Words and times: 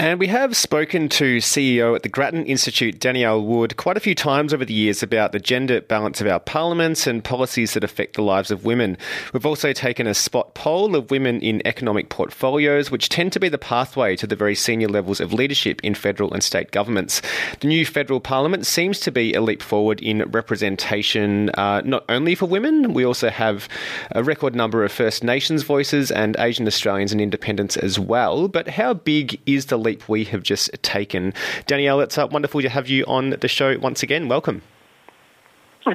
And 0.00 0.18
we 0.18 0.28
have 0.28 0.56
spoken 0.56 1.10
to 1.10 1.36
CEO 1.40 1.94
at 1.94 2.02
the 2.02 2.08
Grattan 2.08 2.46
Institute, 2.46 2.98
Danielle 2.98 3.42
Wood, 3.42 3.76
quite 3.76 3.98
a 3.98 4.00
few 4.00 4.14
times 4.14 4.54
over 4.54 4.64
the 4.64 4.72
years 4.72 5.02
about 5.02 5.32
the 5.32 5.38
gender 5.38 5.82
balance 5.82 6.22
of 6.22 6.26
our 6.26 6.40
parliaments 6.40 7.06
and 7.06 7.22
policies 7.22 7.74
that 7.74 7.84
affect 7.84 8.16
the 8.16 8.22
lives 8.22 8.50
of 8.50 8.64
women. 8.64 8.96
We've 9.34 9.44
also 9.44 9.74
taken 9.74 10.06
a 10.06 10.14
spot 10.14 10.54
poll 10.54 10.96
of 10.96 11.10
women 11.10 11.42
in 11.42 11.60
economic 11.66 12.08
portfolios, 12.08 12.90
which 12.90 13.10
tend 13.10 13.34
to 13.34 13.40
be 13.40 13.50
the 13.50 13.58
pathway 13.58 14.16
to 14.16 14.26
the 14.26 14.36
very 14.36 14.54
senior 14.54 14.88
levels 14.88 15.20
of 15.20 15.34
leadership 15.34 15.82
in 15.84 15.94
federal 15.94 16.32
and 16.32 16.42
state 16.42 16.70
governments. 16.70 17.20
The 17.60 17.68
new 17.68 17.84
federal 17.84 18.20
parliament 18.20 18.64
seems 18.64 19.00
to 19.00 19.12
be 19.12 19.34
a 19.34 19.42
leap 19.42 19.60
forward 19.60 20.00
in 20.00 20.22
representation, 20.30 21.50
uh, 21.50 21.82
not 21.84 22.06
only 22.08 22.34
for 22.34 22.46
women, 22.46 22.94
we 22.94 23.04
also 23.04 23.28
have 23.28 23.68
a 24.12 24.24
record 24.24 24.54
number 24.54 24.82
of 24.82 24.92
First 24.92 25.22
Nations 25.22 25.62
voices 25.62 26.10
and 26.10 26.36
Asian 26.38 26.66
Australians 26.66 27.12
and 27.12 27.20
independents 27.20 27.76
as 27.76 27.98
well. 27.98 28.48
But 28.48 28.66
how 28.66 28.94
big 28.94 29.38
is 29.44 29.66
the 29.66 29.76
leap? 29.76 29.89
Leap 29.90 30.08
we 30.08 30.24
have 30.24 30.42
just 30.42 30.70
taken. 30.82 31.32
Danielle, 31.66 32.00
it's 32.00 32.16
uh, 32.16 32.26
wonderful 32.30 32.62
to 32.62 32.68
have 32.68 32.88
you 32.88 33.04
on 33.06 33.30
the 33.30 33.48
show 33.48 33.78
once 33.78 34.02
again. 34.02 34.28
Welcome. 34.28 34.62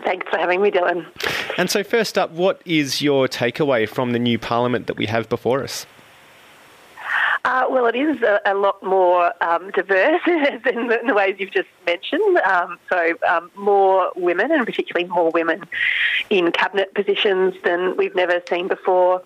Thanks 0.03 0.27
for 0.29 0.37
having 0.37 0.61
me, 0.61 0.71
Dylan. 0.71 1.05
And 1.57 1.69
so, 1.69 1.83
first 1.83 2.17
up, 2.17 2.31
what 2.31 2.61
is 2.65 3.01
your 3.01 3.27
takeaway 3.27 3.87
from 3.87 4.11
the 4.11 4.19
new 4.19 4.37
parliament 4.39 4.87
that 4.87 4.97
we 4.97 5.05
have 5.05 5.29
before 5.29 5.63
us? 5.63 5.85
Uh, 7.45 7.63
well, 7.69 7.85
it 7.85 7.95
is 7.95 8.19
a, 8.23 8.41
a 8.47 8.55
lot 8.55 8.81
more 8.81 9.31
um, 9.43 9.69
diverse 9.69 10.19
in 10.27 10.87
the, 10.87 10.99
in 10.99 11.05
the, 11.05 11.13
ways 11.13 11.35
you've 11.37 11.51
just 11.51 11.67
mentioned. 11.85 12.39
Um, 12.39 12.79
so, 12.91 13.13
um, 13.29 13.51
more 13.55 14.11
women, 14.15 14.51
and 14.51 14.65
particularly 14.65 15.07
more 15.07 15.29
women 15.29 15.63
in 16.31 16.51
cabinet 16.51 16.91
positions 16.95 17.53
than 17.63 17.95
we've 17.97 18.15
never 18.15 18.41
seen 18.49 18.67
before. 18.67 19.21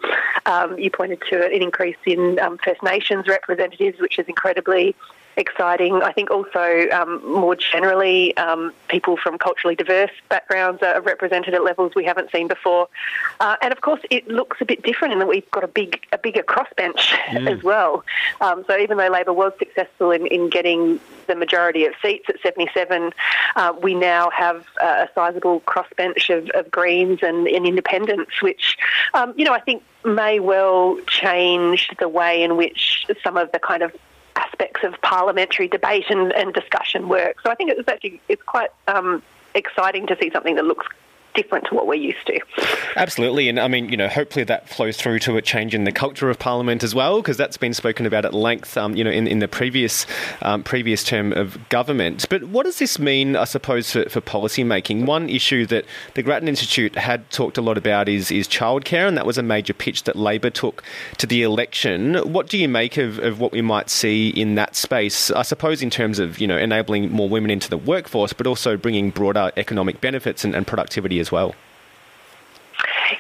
Um, 0.46 0.78
you 0.78 0.92
pointed 0.92 1.22
to 1.30 1.46
an 1.46 1.62
increase 1.64 1.96
in 2.06 2.38
um, 2.40 2.58
First 2.58 2.84
Nations 2.84 3.26
representatives, 3.26 4.02
which 4.02 4.20
is 4.20 4.28
incredibly 4.28 4.98
exciting. 5.38 6.02
I 6.04 6.12
think 6.12 6.32
also 6.32 6.88
um, 6.92 7.26
more 7.26 7.56
generally, 7.56 8.36
um, 8.38 8.74
people 8.88 9.18
from 9.18 9.38
culturally 9.38 9.76
diverse 9.76 10.12
backgrounds 10.30 10.82
are 10.84 11.02
represented 11.02 11.54
at 11.54 11.64
levels 11.64 11.94
we 11.96 12.06
haven't 12.06 12.32
seen 12.32 12.48
before. 12.48 12.88
Uh, 13.40 13.56
and 13.62 13.72
of 13.72 13.82
course, 13.82 14.02
it 14.10 14.28
looks 14.28 14.58
a 14.62 14.66
bit 14.66 14.84
different 14.84 15.14
in 15.14 15.20
that 15.20 15.28
we've 15.28 15.50
got 15.52 15.64
a 15.64 15.68
big, 15.68 16.06
a 16.12 16.18
bigger 16.18 16.44
crossbench 16.44 17.12
mm. 17.28 17.50
as 17.50 17.64
well. 17.64 18.04
Um, 18.42 18.64
so 18.68 18.78
even 18.78 18.98
though 18.98 19.08
Labor 19.08 19.34
was 19.34 19.54
successful 19.60 20.12
in, 20.12 20.28
in 20.28 20.50
getting 20.50 21.00
the 21.28 21.36
majority 21.36 21.86
of 21.86 21.94
seats 22.02 22.26
at 22.28 22.36
77, 22.42 23.12
uh, 23.56 23.74
we 23.82 23.96
now 23.96 24.30
have 24.32 24.66
a 24.82 25.08
sizable 25.16 25.62
crossbench 25.62 26.36
of, 26.36 26.50
of 26.52 26.70
Greens 26.72 27.20
and, 27.22 27.48
and 27.48 27.66
independents, 27.66 28.42
which, 28.42 28.78
um, 29.14 29.34
you 29.38 29.46
know, 29.46 29.54
I 29.54 29.60
think 29.60 29.84
may 30.06 30.40
well 30.40 30.98
change 31.08 31.90
the 32.00 32.08
way 32.08 32.42
in 32.42 32.58
which 32.58 33.06
some 33.24 33.38
of 33.38 33.52
the 33.52 33.60
kind 33.60 33.84
of 33.84 33.94
aspects 34.36 34.84
of 34.84 35.00
parliamentary 35.02 35.68
debate 35.68 36.06
and, 36.10 36.32
and 36.34 36.54
discussion 36.54 37.10
work. 37.10 37.42
So 37.42 37.50
I 37.50 37.56
think 37.56 37.72
it's 37.72 37.88
actually 37.88 38.22
it's 38.28 38.44
quite 38.44 38.70
um, 38.88 39.22
exciting 39.56 40.08
to 40.08 40.18
see 40.22 40.30
something 40.32 40.56
that 40.56 40.66
looks 40.66 40.86
different 41.34 41.66
to 41.68 41.76
what 41.76 41.88
we're 41.88 41.96
used 41.96 42.26
to. 42.28 42.40
Absolutely, 42.96 43.50
and 43.50 43.60
I 43.60 43.68
mean, 43.68 43.90
you 43.90 43.98
know, 43.98 44.08
hopefully 44.08 44.44
that 44.46 44.70
flows 44.70 44.98
through 44.98 45.20
to 45.20 45.38
a 45.38 45.42
change 45.42 45.74
in 45.74 45.84
the 45.84 45.92
culture 45.92 46.30
of 46.30 46.40
Parliament 46.40 46.84
as 46.84 46.96
well, 46.96 47.22
because 47.22 47.38
that's 47.38 47.58
been 47.58 47.74
spoken 47.74 48.06
about 48.06 48.26
at 48.26 48.34
length, 48.34 48.78
um, 48.78 48.96
you 48.96 49.04
know, 49.04 49.12
in, 49.12 49.28
in 49.28 49.40
the 49.40 49.48
previous 49.48 50.06
um, 50.42 50.64
previous 50.64 51.04
term 51.04 51.34
of 51.34 51.58
government. 51.70 52.26
But 52.30 52.44
what 52.46 52.66
does 52.66 52.80
this 52.80 53.00
mean, 53.00 53.36
I 53.36 53.46
suppose, 53.46 53.92
for, 53.92 54.10
for 54.10 54.22
policy 54.22 54.64
making? 54.64 55.06
One 55.06 55.30
issue 55.30 55.66
that 55.68 55.86
the 56.16 56.24
Grattan 56.24 56.48
Institute 56.48 56.96
had 56.96 57.30
talked 57.30 57.58
a 57.58 57.62
lot 57.62 57.78
about 57.78 58.10
is 58.10 58.32
is 58.32 58.48
childcare, 58.48 59.08
and 59.08 59.18
that 59.18 59.26
was 59.26 59.38
a 59.38 59.44
major 59.44 59.74
pitch 59.74 60.04
that 60.04 60.16
Labor 60.16 60.50
took 60.50 60.84
to 61.18 61.28
the 61.28 61.44
election. 61.44 62.16
What 62.16 62.48
do 62.48 62.58
you 62.58 62.68
make 62.68 62.98
of, 62.98 63.20
of 63.20 63.40
what 63.40 63.52
we 63.52 63.62
might 63.62 63.90
see 63.90 64.30
in 64.30 64.56
that 64.56 64.76
space? 64.76 65.32
I 65.32 65.44
suppose 65.44 65.82
in 65.82 65.90
terms 65.90 66.20
of 66.20 66.40
you 66.40 66.48
know 66.48 66.58
enabling 66.58 67.12
more 67.12 67.30
women 67.30 67.52
into 67.52 67.70
the 67.70 67.78
workforce, 67.78 68.34
but 68.34 68.48
also 68.48 68.78
bringing 68.78 69.12
broader 69.12 69.52
economic 69.58 70.02
benefits 70.02 70.44
and, 70.44 70.56
and 70.56 70.66
productivity 70.66 71.20
as 71.20 71.29
well? 71.32 71.56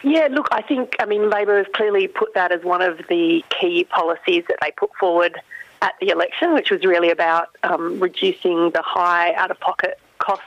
Yeah, 0.03 0.27
look, 0.31 0.47
I 0.51 0.61
think, 0.61 0.95
I 0.99 1.05
mean, 1.05 1.29
Labor 1.29 1.57
has 1.57 1.67
clearly 1.73 2.07
put 2.07 2.33
that 2.35 2.51
as 2.51 2.63
one 2.63 2.81
of 2.81 2.99
the 3.09 3.43
key 3.49 3.83
policies 3.85 4.45
that 4.47 4.57
they 4.61 4.71
put 4.71 4.91
forward 4.99 5.39
at 5.81 5.93
the 5.99 6.09
election, 6.09 6.53
which 6.53 6.71
was 6.71 6.83
really 6.83 7.09
about 7.09 7.49
um, 7.63 7.99
reducing 7.99 8.69
the 8.71 8.81
high 8.81 9.33
out 9.33 9.51
of 9.51 9.59
pocket 9.59 9.99
costs 10.19 10.45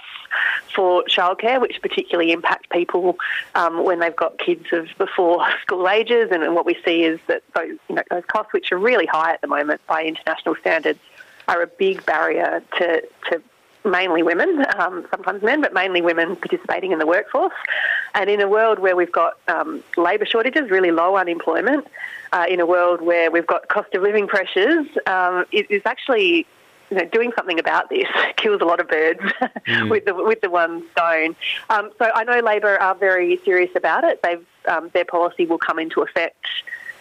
for 0.75 1.05
childcare, 1.05 1.61
which 1.61 1.81
particularly 1.83 2.33
impact 2.33 2.71
people 2.71 3.19
um, 3.55 3.85
when 3.85 3.99
they've 3.99 4.17
got 4.17 4.39
kids 4.39 4.67
of 4.73 4.89
before 4.99 5.47
school 5.63 5.89
ages. 5.89 6.29
And, 6.31 6.43
and, 6.43 6.55
what 6.55 6.65
we 6.65 6.77
see 6.85 7.03
is 7.03 7.21
that 7.27 7.43
those, 7.55 7.77
you 7.89 7.97
know, 7.97 8.03
those 8.11 8.25
costs, 8.27 8.53
which 8.53 8.73
are 8.73 8.79
really 8.79 9.07
high 9.07 9.33
at 9.33 9.41
the 9.41 9.49
moment 9.49 9.81
by 9.87 10.05
international 10.05 10.55
standards, 10.57 11.01
are 11.49 11.63
a 11.63 11.67
big 11.67 12.05
barrier 12.07 12.63
to, 12.79 13.03
to 13.31 13.43
mainly 13.85 14.23
women, 14.23 14.65
um, 14.79 15.07
sometimes 15.11 15.43
men, 15.43 15.61
but 15.61 15.73
mainly 15.73 16.01
women 16.03 16.37
participating 16.37 16.93
in 16.93 16.99
the 16.99 17.07
workforce. 17.07 17.55
And 18.15 18.29
in 18.31 18.41
a 18.41 18.49
world 18.49 18.79
where 18.79 18.97
we've 18.97 19.13
got 19.13 19.39
um, 19.49 19.83
labour 19.97 20.27
shortages, 20.27 20.71
really 20.71 20.91
low 20.91 21.17
unemployment, 21.17 21.87
uh, 22.33 22.47
in 22.49 22.61
a 22.61 22.67
world 22.67 23.03
where 23.03 23.31
we've 23.31 23.47
got 23.47 23.69
cost 23.69 23.95
of 23.95 24.03
living 24.03 24.27
pressures, 24.27 24.87
um, 25.07 25.45
it 25.53 25.71
is 25.71 25.83
actually 25.85 26.47
you 26.91 26.99
know, 26.99 27.05
doing 27.07 27.33
something 27.37 27.59
about 27.59 27.89
this 27.91 28.07
kills 28.37 28.61
a 28.61 28.65
lot 28.65 28.81
of 28.81 28.89
birds 28.89 29.21
mm. 29.67 29.91
with 29.91 30.05
the 30.05 30.15
with 30.15 30.41
the 30.41 30.51
one 30.51 30.83
stone. 30.93 31.35
Um, 31.71 31.91
so 31.99 32.11
I 32.15 32.25
know 32.25 32.41
Labor 32.41 32.81
are 32.81 32.95
very 32.95 33.41
serious 33.45 33.71
about 33.75 34.05
it. 34.05 34.21
They've 34.23 34.45
um, 34.69 34.91
their 34.93 35.05
policy 35.05 35.47
will 35.47 35.59
come 35.59 35.79
into 35.79 36.03
effect 36.03 36.47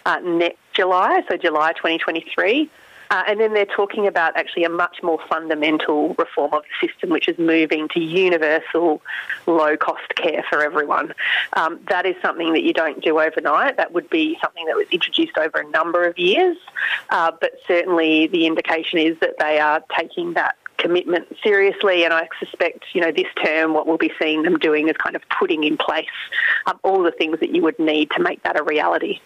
uh, 0.05 0.19
next 0.19 0.59
July, 0.73 1.23
so 1.29 1.37
July 1.37 1.73
2023. 1.73 2.69
Uh, 3.11 3.23
and 3.27 3.39
then 3.41 3.53
they're 3.53 3.65
talking 3.65 4.07
about 4.07 4.35
actually 4.37 4.63
a 4.63 4.69
much 4.69 5.03
more 5.03 5.19
fundamental 5.27 6.15
reform 6.15 6.53
of 6.53 6.63
the 6.63 6.87
system, 6.87 7.09
which 7.09 7.27
is 7.27 7.37
moving 7.37 7.89
to 7.89 7.99
universal 7.99 9.01
low 9.45 9.75
cost 9.75 10.15
care 10.15 10.43
for 10.49 10.63
everyone. 10.63 11.13
Um, 11.53 11.79
that 11.89 12.05
is 12.05 12.15
something 12.21 12.53
that 12.53 12.63
you 12.63 12.71
don't 12.71 13.03
do 13.03 13.19
overnight. 13.19 13.75
That 13.75 13.91
would 13.91 14.09
be 14.09 14.37
something 14.41 14.65
that 14.65 14.77
was 14.77 14.87
introduced 14.91 15.37
over 15.37 15.59
a 15.59 15.69
number 15.71 16.05
of 16.05 16.17
years. 16.17 16.57
Uh, 17.09 17.31
but 17.39 17.51
certainly 17.67 18.27
the 18.27 18.45
indication 18.47 18.97
is 18.97 19.19
that 19.19 19.37
they 19.39 19.59
are 19.59 19.83
taking 19.95 20.33
that 20.33 20.55
commitment 20.77 21.27
seriously, 21.43 22.05
and 22.05 22.13
I 22.13 22.27
suspect, 22.39 22.85
you 22.93 23.01
know, 23.01 23.11
this 23.11 23.27
term, 23.43 23.73
what 23.73 23.87
we'll 23.87 23.97
be 23.97 24.11
seeing 24.19 24.43
them 24.43 24.57
doing 24.57 24.87
is 24.87 24.95
kind 24.97 25.15
of 25.15 25.21
putting 25.37 25.63
in 25.63 25.77
place 25.77 26.07
um, 26.65 26.79
all 26.81 27.03
the 27.03 27.11
things 27.11 27.39
that 27.41 27.53
you 27.53 27.61
would 27.61 27.77
need 27.77 28.09
to 28.11 28.21
make 28.21 28.41
that 28.43 28.59
a 28.59 28.63
reality. 28.63 29.19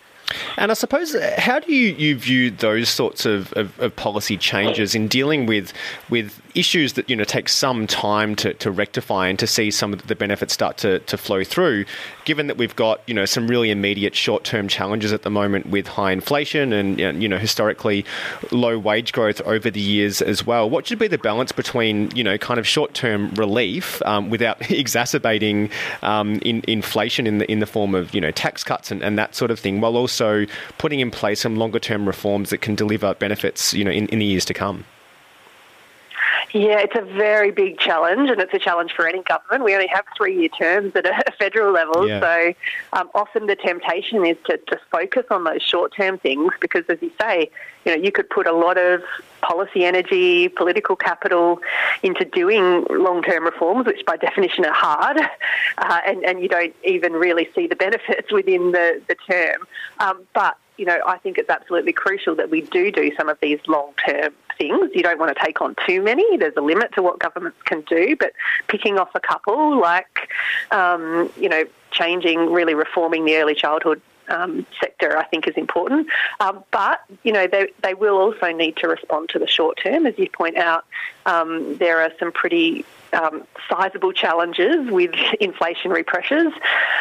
And 0.57 0.71
I 0.71 0.73
suppose, 0.73 1.13
uh, 1.13 1.35
how 1.37 1.59
do 1.59 1.73
you, 1.73 1.93
you 1.95 2.17
view 2.17 2.49
those 2.49 2.89
sorts 2.89 3.25
of, 3.25 3.53
of, 3.53 3.79
of, 3.79 3.95
policy 3.95 4.37
changes 4.37 4.95
in 4.95 5.07
dealing 5.07 5.45
with 5.45 5.71
with 6.09 6.41
issues 6.55 6.93
that 6.93 7.09
you 7.09 7.15
know 7.15 7.23
take 7.23 7.49
some 7.49 7.85
time 7.85 8.35
to, 8.37 8.53
to 8.55 8.71
rectify 8.71 9.27
and 9.27 9.37
to 9.39 9.45
see 9.45 9.69
some 9.69 9.93
of 9.93 10.07
the 10.07 10.15
benefits 10.15 10.53
start 10.53 10.77
to, 10.77 10.99
to 10.99 11.17
flow 11.17 11.43
through? 11.43 11.85
Given 12.23 12.47
that 12.47 12.57
we've 12.57 12.75
got 12.75 13.01
you 13.07 13.13
know 13.13 13.25
some 13.25 13.47
really 13.47 13.69
immediate 13.69 14.15
short 14.15 14.43
term 14.43 14.67
challenges 14.67 15.13
at 15.13 15.21
the 15.21 15.29
moment 15.29 15.67
with 15.67 15.87
high 15.87 16.11
inflation 16.11 16.73
and 16.73 16.99
you 17.21 17.29
know 17.29 17.37
historically 17.37 18.05
low 18.51 18.79
wage 18.79 19.13
growth 19.13 19.41
over 19.41 19.69
the 19.69 19.81
years 19.81 20.21
as 20.21 20.45
well, 20.45 20.69
what 20.69 20.87
should 20.87 20.99
be 20.99 21.07
the 21.07 21.19
balance 21.19 21.51
between 21.51 22.09
you 22.15 22.23
know 22.23 22.37
kind 22.37 22.59
of 22.59 22.67
short 22.67 22.93
term 22.93 23.29
relief 23.35 24.01
um, 24.05 24.29
without 24.29 24.71
exacerbating 24.71 25.69
um, 26.01 26.39
in, 26.41 26.63
inflation 26.67 27.27
in 27.27 27.37
the 27.37 27.51
in 27.51 27.59
the 27.59 27.67
form 27.67 27.93
of 27.93 28.13
you 28.15 28.21
know 28.21 28.31
tax 28.31 28.63
cuts 28.63 28.89
and, 28.89 29.03
and 29.03 29.19
that 29.19 29.35
sort 29.35 29.51
of 29.51 29.59
thing, 29.59 29.81
while 29.81 29.95
also 29.95 30.14
also 30.15 30.45
putting 30.77 30.99
in 30.99 31.11
place 31.11 31.41
some 31.41 31.55
longer 31.55 31.79
term 31.79 32.05
reforms 32.07 32.49
that 32.49 32.59
can 32.59 32.75
deliver 32.75 33.13
benefits, 33.15 33.73
you 33.73 33.83
know, 33.83 33.91
in, 33.91 34.07
in 34.07 34.19
the 34.19 34.25
years 34.25 34.45
to 34.45 34.53
come? 34.53 34.85
Yeah, 36.55 36.79
it's 36.79 36.95
a 36.95 37.01
very 37.01 37.51
big 37.51 37.79
challenge, 37.79 38.29
and 38.29 38.39
it's 38.39 38.53
a 38.53 38.59
challenge 38.59 38.93
for 38.93 39.05
any 39.05 39.21
government. 39.23 39.65
We 39.65 39.73
only 39.73 39.87
have 39.87 40.05
three-year 40.15 40.47
terms 40.47 40.95
at 40.95 41.05
a 41.05 41.31
federal 41.37 41.73
level, 41.73 42.07
yeah. 42.07 42.21
so 42.21 42.53
um, 42.93 43.09
often 43.13 43.47
the 43.47 43.57
temptation 43.57 44.25
is 44.25 44.37
to, 44.45 44.57
to 44.67 44.79
focus 44.89 45.25
on 45.29 45.43
those 45.43 45.61
short-term 45.61 46.17
things 46.17 46.53
because, 46.61 46.85
as 46.87 46.97
you 47.01 47.11
say, 47.19 47.51
you 47.83 47.93
know, 47.93 48.01
you 48.01 48.09
could 48.09 48.29
put 48.29 48.47
a 48.47 48.53
lot 48.53 48.77
of 48.77 49.01
policy 49.41 49.83
energy, 49.83 50.47
political 50.47 50.95
capital 50.95 51.59
into 52.03 52.23
doing 52.23 52.85
long-term 52.89 53.43
reforms, 53.43 53.85
which 53.85 54.05
by 54.05 54.15
definition 54.15 54.63
are 54.63 54.73
hard, 54.73 55.17
uh, 55.77 55.99
and, 56.07 56.23
and 56.23 56.41
you 56.41 56.47
don't 56.47 56.73
even 56.85 57.11
really 57.11 57.49
see 57.53 57.67
the 57.67 57.75
benefits 57.75 58.31
within 58.31 58.71
the, 58.71 59.01
the 59.09 59.15
term. 59.29 59.67
Um, 59.99 60.21
but 60.33 60.57
you 60.77 60.85
know, 60.85 60.99
I 61.05 61.17
think 61.17 61.37
it's 61.37 61.49
absolutely 61.49 61.91
crucial 61.91 62.33
that 62.35 62.49
we 62.49 62.61
do 62.61 62.93
do 62.93 63.11
some 63.17 63.27
of 63.27 63.37
these 63.41 63.59
long-term 63.67 64.33
things. 64.57 64.91
You 64.93 65.03
don't 65.03 65.19
want 65.19 65.35
to 65.35 65.43
take 65.43 65.61
on 65.61 65.75
too 65.87 66.01
many. 66.01 66.37
There's 66.37 66.55
a 66.57 66.61
limit 66.61 66.93
to 66.93 67.01
what 67.01 67.19
governments 67.19 67.57
can 67.65 67.81
do, 67.81 68.15
but 68.15 68.33
picking 68.67 68.97
off 68.97 69.09
a 69.15 69.19
couple, 69.19 69.79
like, 69.79 70.29
um, 70.71 71.31
you 71.39 71.49
know, 71.49 71.63
changing, 71.91 72.51
really 72.51 72.73
reforming 72.73 73.25
the 73.25 73.35
early 73.37 73.55
childhood 73.55 74.01
um, 74.27 74.65
sector, 74.79 75.17
I 75.17 75.25
think, 75.25 75.47
is 75.47 75.55
important. 75.55 76.07
Um, 76.39 76.63
but 76.71 77.01
you 77.23 77.31
know, 77.31 77.47
they 77.47 77.69
they 77.81 77.93
will 77.93 78.17
also 78.17 78.51
need 78.51 78.77
to 78.77 78.87
respond 78.87 79.29
to 79.29 79.39
the 79.39 79.47
short 79.47 79.79
term, 79.81 80.05
as 80.05 80.17
you 80.17 80.29
point 80.29 80.57
out. 80.57 80.85
Um, 81.25 81.77
there 81.77 82.01
are 82.01 82.11
some 82.19 82.31
pretty 82.31 82.85
um, 83.13 83.45
sizable 83.69 84.13
challenges 84.13 84.89
with 84.89 85.11
inflationary 85.41 86.05
pressures. 86.05 86.53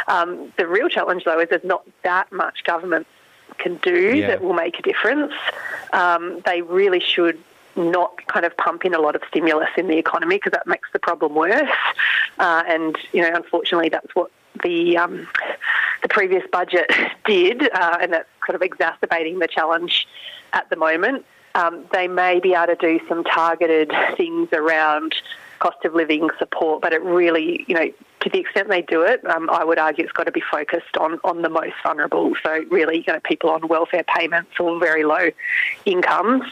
Um, 0.08 0.52
the 0.56 0.66
real 0.66 0.88
challenge, 0.88 1.24
though, 1.24 1.40
is 1.40 1.48
there's 1.48 1.64
not 1.64 1.84
that 2.02 2.30
much 2.32 2.64
government 2.64 3.06
can 3.64 3.76
do 3.76 4.16
yeah. 4.16 4.28
that 4.28 4.42
will 4.42 4.52
make 4.52 4.78
a 4.78 4.82
difference. 4.82 5.32
Um, 5.92 6.40
they 6.44 6.62
really 6.62 7.00
should 7.00 7.38
not 7.76 8.24
kind 8.26 8.44
of 8.44 8.56
pump 8.56 8.84
in 8.84 8.94
a 8.94 9.00
lot 9.00 9.16
of 9.16 9.22
stimulus 9.28 9.70
in 9.76 9.88
the 9.88 9.96
economy 9.96 10.36
because 10.36 10.52
that 10.52 10.66
makes 10.66 10.88
the 10.92 10.98
problem 10.98 11.34
worse. 11.34 11.68
Uh, 12.38 12.62
and 12.68 12.96
you 13.12 13.22
know, 13.22 13.30
unfortunately, 13.34 13.88
that's 13.88 14.14
what 14.14 14.30
the 14.62 14.96
um, 14.96 15.26
the 16.02 16.08
previous 16.08 16.44
budget 16.52 16.90
did, 17.24 17.62
uh, 17.72 17.98
and 18.00 18.12
that's 18.12 18.28
kind 18.46 18.54
of 18.54 18.62
exacerbating 18.62 19.38
the 19.38 19.48
challenge 19.48 20.06
at 20.52 20.68
the 20.70 20.76
moment. 20.76 21.24
Um, 21.56 21.84
they 21.92 22.08
may 22.08 22.40
be 22.40 22.52
able 22.52 22.74
to 22.74 22.76
do 22.76 23.00
some 23.08 23.24
targeted 23.24 23.92
things 24.16 24.48
around 24.52 25.14
cost 25.60 25.84
of 25.84 25.94
living 25.94 26.28
support, 26.38 26.82
but 26.82 26.92
it 26.92 27.00
really, 27.02 27.64
you 27.68 27.74
know, 27.74 27.90
to 28.24 28.30
the 28.30 28.38
extent 28.38 28.68
they 28.68 28.82
do 28.82 29.02
it, 29.02 29.24
um, 29.26 29.50
I 29.50 29.64
would 29.64 29.78
argue 29.78 30.02
it's 30.02 30.12
got 30.12 30.24
to 30.24 30.32
be 30.32 30.42
focused 30.50 30.96
on, 30.96 31.20
on 31.24 31.42
the 31.42 31.50
most 31.50 31.74
vulnerable. 31.82 32.34
So 32.42 32.64
really, 32.70 33.04
you 33.06 33.12
know, 33.12 33.20
people 33.20 33.50
on 33.50 33.68
welfare 33.68 34.04
payments 34.04 34.58
or 34.58 34.78
very 34.80 35.04
low 35.04 35.30
incomes. 35.84 36.44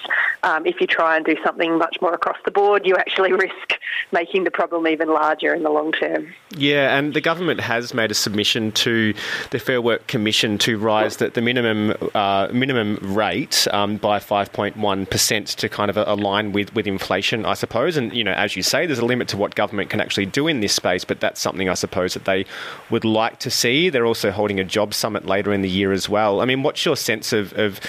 Um, 0.43 0.67
if 0.67 0.81
you 0.81 0.87
try 0.87 1.17
and 1.17 1.25
do 1.25 1.37
something 1.43 1.79
much 1.79 1.97
more 2.03 2.13
across 2.13 2.37
the 2.45 2.51
board, 2.51 2.87
you 2.87 2.97
actually 2.97 3.33
risk 3.33 3.79
making 4.13 4.45
the 4.45 4.51
problem 4.51 4.87
even 4.87 5.09
larger 5.09 5.55
in 5.55 5.63
the 5.63 5.71
long 5.71 5.93
term. 5.93 6.35
Yeah, 6.51 6.99
and 6.99 7.15
the 7.15 7.23
government 7.23 7.61
has 7.61 7.95
made 7.95 8.11
a 8.11 8.15
submission 8.15 8.73
to 8.73 9.15
the 9.51 9.59
Fair 9.59 9.81
Work 9.81 10.07
Commission 10.07 10.59
to 10.59 10.79
rise 10.79 11.17
the, 11.17 11.31
the 11.31 11.41
minimum 11.41 11.95
uh, 12.15 12.49
minimum 12.53 12.99
rate 13.01 13.67
um, 13.73 13.97
by 13.97 14.19
5.1% 14.19 15.55
to 15.57 15.69
kind 15.69 15.91
of 15.91 15.97
align 15.97 16.53
with, 16.53 16.75
with 16.75 16.87
inflation, 16.87 17.47
I 17.47 17.55
suppose. 17.55 17.97
And, 17.97 18.13
you 18.13 18.25
know, 18.25 18.33
as 18.33 18.57
you 18.57 18.63
say, 18.63 18.85
there's 18.85 18.99
a 18.99 19.05
limit 19.05 19.29
to 19.29 19.39
what 19.39 19.55
government 19.55 19.89
can 19.89 20.01
actually 20.01 20.27
do 20.27 20.47
in 20.49 20.61
this 20.61 20.75
space, 20.75 21.05
but 21.05 21.21
that's 21.21 21.41
something 21.41 21.62
something 21.63 21.71
I 21.71 21.75
suppose 21.75 22.15
that 22.15 22.25
they 22.25 22.45
would 22.91 23.05
like 23.05 23.39
to 23.41 23.51
see. 23.51 23.91
They're 23.91 24.07
also 24.07 24.31
holding 24.31 24.59
a 24.61 24.65
job 24.65 24.95
summit 24.95 25.27
later 25.27 25.53
in 25.53 25.63
the 25.63 25.69
year 25.69 25.93
as 25.93 26.09
well. 26.09 26.41
I 26.41 26.45
mean, 26.45 26.63
what's 26.63 26.85
your 26.85 26.97
sense 26.97 27.33
of, 27.33 27.53
of 27.55 27.81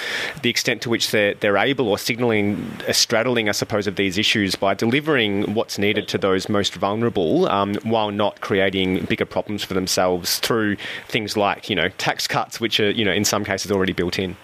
the 0.41 0.49
extent 0.49 0.81
to 0.83 0.89
which 0.89 1.11
they're, 1.11 1.33
they're 1.35 1.57
able 1.57 1.87
or 1.87 1.97
signalling, 1.97 2.65
a 2.87 2.93
straddling, 2.93 3.49
I 3.49 3.53
suppose, 3.53 3.87
of 3.87 3.95
these 3.95 4.17
issues 4.17 4.55
by 4.55 4.75
delivering 4.75 5.53
what's 5.53 5.77
needed 5.77 6.07
to 6.09 6.17
those 6.17 6.49
most 6.49 6.75
vulnerable 6.75 7.47
um, 7.47 7.75
while 7.83 8.11
not 8.11 8.41
creating 8.41 9.05
bigger 9.05 9.25
problems 9.25 9.63
for 9.63 9.73
themselves 9.73 10.39
through 10.39 10.77
things 11.07 11.35
like, 11.35 11.69
you 11.69 11.75
know, 11.75 11.89
tax 11.97 12.27
cuts, 12.27 12.59
which 12.59 12.79
are, 12.79 12.91
you 12.91 13.05
know, 13.05 13.13
in 13.13 13.25
some 13.25 13.43
cases 13.43 13.71
already 13.71 13.93
built 13.93 14.19
in? 14.19 14.35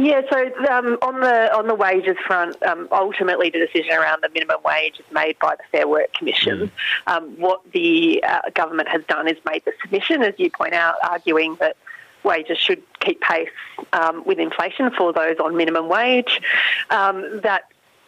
Yeah, 0.00 0.20
so 0.30 0.38
um, 0.70 0.96
on 1.02 1.20
the 1.20 1.52
on 1.52 1.66
the 1.66 1.74
wages 1.74 2.16
front, 2.24 2.62
um, 2.62 2.86
ultimately 2.92 3.50
the 3.50 3.58
decision 3.58 3.94
around 3.94 4.22
the 4.22 4.28
minimum 4.28 4.58
wage 4.64 5.00
is 5.00 5.12
made 5.12 5.36
by 5.40 5.56
the 5.56 5.64
Fair 5.72 5.88
Work 5.88 6.14
Commission. 6.14 6.70
Mm. 7.08 7.12
Um, 7.12 7.30
what 7.36 7.60
the 7.72 8.22
uh, 8.22 8.42
government 8.54 8.88
has 8.90 9.02
done 9.08 9.26
is 9.26 9.36
made 9.44 9.64
the 9.64 9.72
submission, 9.82 10.22
as 10.22 10.34
you 10.38 10.52
point 10.52 10.74
out, 10.74 10.94
arguing 11.02 11.56
that 11.56 11.76
wages 12.22 12.58
should 12.58 12.80
keep 13.00 13.20
pace 13.20 13.50
um, 13.92 14.22
with 14.24 14.38
inflation 14.38 14.92
for 14.92 15.12
those 15.12 15.36
on 15.40 15.56
minimum 15.56 15.88
wage. 15.88 16.42
Um, 16.90 17.40
that 17.40 17.64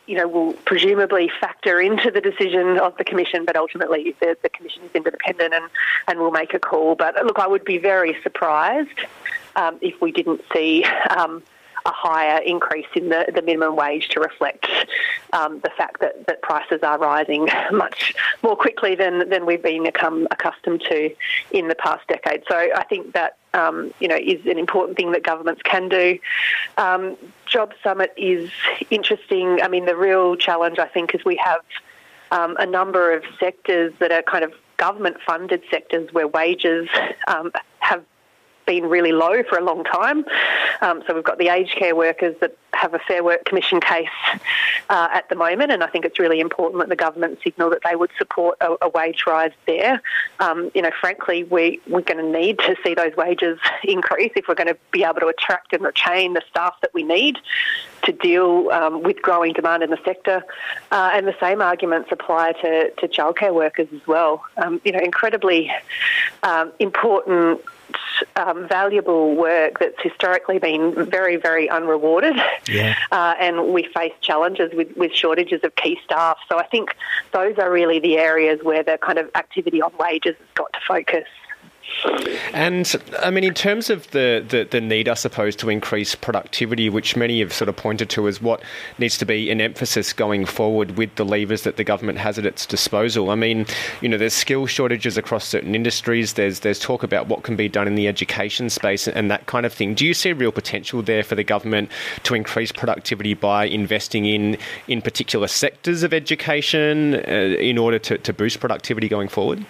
you 0.06 0.16
know, 0.16 0.28
will 0.28 0.52
presumably 0.64 1.30
factor 1.40 1.80
into 1.80 2.10
the 2.12 2.20
decision 2.20 2.78
of 2.78 2.96
the 2.98 3.04
Commission, 3.04 3.44
but 3.44 3.56
ultimately 3.56 4.14
the, 4.20 4.36
the 4.42 4.48
Commission 4.48 4.82
is 4.84 4.90
independent 4.94 5.54
and, 5.54 5.64
and 6.06 6.18
will 6.20 6.30
make 6.30 6.54
a 6.54 6.58
call. 6.60 6.94
But 6.94 7.16
look, 7.24 7.40
I 7.40 7.48
would 7.48 7.64
be 7.64 7.78
very 7.78 8.16
surprised 8.22 8.98
um, 9.56 9.78
if 9.80 10.00
we 10.00 10.10
didn't 10.12 10.42
see 10.52 10.84
um, 11.16 11.42
a 11.86 11.90
higher 11.90 12.40
increase 12.42 12.86
in 12.94 13.08
the, 13.08 13.30
the 13.34 13.42
minimum 13.42 13.76
wage 13.76 14.08
to 14.08 14.20
reflect 14.20 14.66
um, 15.32 15.60
the 15.60 15.70
fact 15.70 16.00
that, 16.00 16.26
that 16.26 16.42
prices 16.42 16.80
are 16.82 16.98
rising 16.98 17.48
much 17.72 18.14
more 18.42 18.56
quickly 18.56 18.94
than, 18.94 19.28
than 19.28 19.46
we've 19.46 19.62
been 19.62 19.84
become 20.00 20.26
accustomed 20.30 20.80
to 20.82 21.14
in 21.50 21.68
the 21.68 21.74
past 21.74 22.06
decade. 22.08 22.42
So 22.48 22.56
I 22.56 22.84
think 22.84 23.12
that 23.12 23.36
um, 23.52 23.92
you 23.98 24.06
know 24.06 24.16
is 24.16 24.46
an 24.46 24.58
important 24.58 24.96
thing 24.96 25.12
that 25.12 25.22
governments 25.22 25.62
can 25.62 25.88
do. 25.88 26.18
Um, 26.78 27.16
Job 27.46 27.72
Summit 27.82 28.12
is 28.16 28.50
interesting. 28.90 29.60
I 29.60 29.68
mean, 29.68 29.86
the 29.86 29.96
real 29.96 30.36
challenge 30.36 30.78
I 30.78 30.86
think 30.86 31.14
is 31.14 31.24
we 31.24 31.36
have 31.36 31.60
um, 32.30 32.56
a 32.58 32.66
number 32.66 33.12
of 33.12 33.24
sectors 33.38 33.92
that 33.98 34.12
are 34.12 34.22
kind 34.22 34.44
of 34.44 34.52
government 34.76 35.16
funded 35.26 35.62
sectors 35.70 36.12
where 36.12 36.26
wages 36.26 36.88
um, 37.26 37.52
been 38.70 38.88
really 38.88 39.10
low 39.10 39.42
for 39.42 39.58
a 39.58 39.64
long 39.64 39.82
time. 39.82 40.24
Um, 40.80 41.02
so 41.04 41.12
we've 41.12 41.24
got 41.24 41.38
the 41.38 41.48
aged 41.48 41.74
care 41.74 41.96
workers 41.96 42.36
that 42.40 42.56
have 42.72 42.94
a 42.94 43.00
Fair 43.00 43.24
Work 43.24 43.44
Commission 43.44 43.80
case 43.80 44.06
uh, 44.88 45.08
at 45.12 45.28
the 45.28 45.34
moment, 45.34 45.72
and 45.72 45.82
I 45.82 45.88
think 45.88 46.04
it's 46.04 46.20
really 46.20 46.38
important 46.38 46.78
that 46.78 46.88
the 46.88 46.94
government 46.94 47.40
signal 47.42 47.68
that 47.70 47.80
they 47.84 47.96
would 47.96 48.12
support 48.16 48.56
a, 48.60 48.76
a 48.82 48.88
wage 48.88 49.24
rise 49.26 49.50
there. 49.66 50.00
Um, 50.38 50.70
you 50.72 50.82
know, 50.82 50.92
frankly, 51.00 51.42
we, 51.42 51.80
we're 51.88 52.02
going 52.02 52.24
to 52.24 52.40
need 52.40 52.60
to 52.60 52.76
see 52.84 52.94
those 52.94 53.16
wages 53.16 53.58
increase 53.82 54.30
if 54.36 54.46
we're 54.46 54.54
going 54.54 54.68
to 54.68 54.78
be 54.92 55.02
able 55.02 55.18
to 55.18 55.26
attract 55.26 55.72
and 55.72 55.82
retain 55.82 56.34
the 56.34 56.42
staff 56.48 56.80
that 56.80 56.94
we 56.94 57.02
need 57.02 57.38
to 58.04 58.12
deal 58.12 58.70
um, 58.70 59.02
with 59.02 59.20
growing 59.20 59.52
demand 59.52 59.82
in 59.82 59.90
the 59.90 59.98
sector. 60.04 60.44
Uh, 60.92 61.10
and 61.12 61.26
the 61.26 61.36
same 61.40 61.60
arguments 61.60 62.10
apply 62.12 62.52
to, 62.52 62.90
to 62.98 63.08
childcare 63.08 63.52
workers 63.52 63.88
as 63.92 64.06
well. 64.06 64.44
Um, 64.56 64.80
you 64.84 64.92
know, 64.92 65.00
incredibly 65.00 65.72
um, 66.44 66.72
important 66.78 67.60
um, 68.36 68.68
valuable 68.68 69.34
work 69.34 69.78
that's 69.78 70.00
historically 70.02 70.58
been 70.58 71.06
very, 71.10 71.36
very 71.36 71.68
unrewarded. 71.68 72.36
Yeah. 72.68 72.96
Uh, 73.12 73.34
and 73.40 73.72
we 73.72 73.88
face 73.94 74.12
challenges 74.20 74.72
with, 74.72 74.96
with 74.96 75.12
shortages 75.12 75.64
of 75.64 75.74
key 75.74 75.98
staff. 76.04 76.38
So 76.48 76.58
I 76.58 76.66
think 76.66 76.94
those 77.32 77.58
are 77.58 77.70
really 77.70 77.98
the 77.98 78.18
areas 78.18 78.60
where 78.62 78.84
the 78.84 78.98
kind 78.98 79.18
of 79.18 79.28
activity 79.34 79.82
on 79.82 79.92
wages 79.98 80.36
has 80.38 80.48
got 80.54 80.72
to 80.72 80.78
focus. 80.86 81.26
And 82.52 82.96
I 83.20 83.30
mean, 83.30 83.44
in 83.44 83.54
terms 83.54 83.90
of 83.90 84.10
the, 84.10 84.44
the, 84.48 84.66
the, 84.68 84.80
need, 84.80 85.08
I 85.08 85.14
suppose, 85.14 85.54
to 85.56 85.68
increase 85.68 86.14
productivity, 86.14 86.88
which 86.88 87.16
many 87.16 87.40
have 87.40 87.52
sort 87.52 87.68
of 87.68 87.76
pointed 87.76 88.08
to 88.10 88.26
as 88.26 88.40
what 88.40 88.62
needs 88.98 89.18
to 89.18 89.24
be 89.24 89.50
an 89.50 89.60
emphasis 89.60 90.12
going 90.12 90.46
forward 90.46 90.96
with 90.96 91.14
the 91.16 91.24
levers 91.24 91.62
that 91.62 91.76
the 91.76 91.84
government 91.84 92.18
has 92.18 92.38
at 92.38 92.46
its 92.46 92.66
disposal. 92.66 93.30
I 93.30 93.34
mean, 93.34 93.66
you 94.00 94.08
know, 94.08 94.16
there's 94.16 94.34
skill 94.34 94.66
shortages 94.66 95.16
across 95.16 95.46
certain 95.46 95.74
industries. 95.74 96.34
There's 96.34 96.60
there's 96.60 96.78
talk 96.78 97.02
about 97.02 97.28
what 97.28 97.42
can 97.42 97.56
be 97.56 97.68
done 97.68 97.86
in 97.86 97.94
the 97.94 98.08
education 98.08 98.70
space 98.70 99.06
and 99.06 99.30
that 99.30 99.46
kind 99.46 99.66
of 99.66 99.72
thing. 99.72 99.94
Do 99.94 100.06
you 100.06 100.14
see 100.14 100.32
real 100.32 100.52
potential 100.52 101.02
there 101.02 101.22
for 101.22 101.34
the 101.34 101.44
government 101.44 101.90
to 102.24 102.34
increase 102.34 102.72
productivity 102.72 103.34
by 103.34 103.66
investing 103.66 104.24
in 104.24 104.56
in 104.88 105.02
particular 105.02 105.48
sectors 105.48 106.02
of 106.02 106.14
education 106.14 107.14
uh, 107.14 107.56
in 107.58 107.78
order 107.78 107.98
to, 107.98 108.18
to 108.18 108.32
boost 108.32 108.60
productivity 108.60 109.08
going 109.08 109.28
forward? 109.28 109.64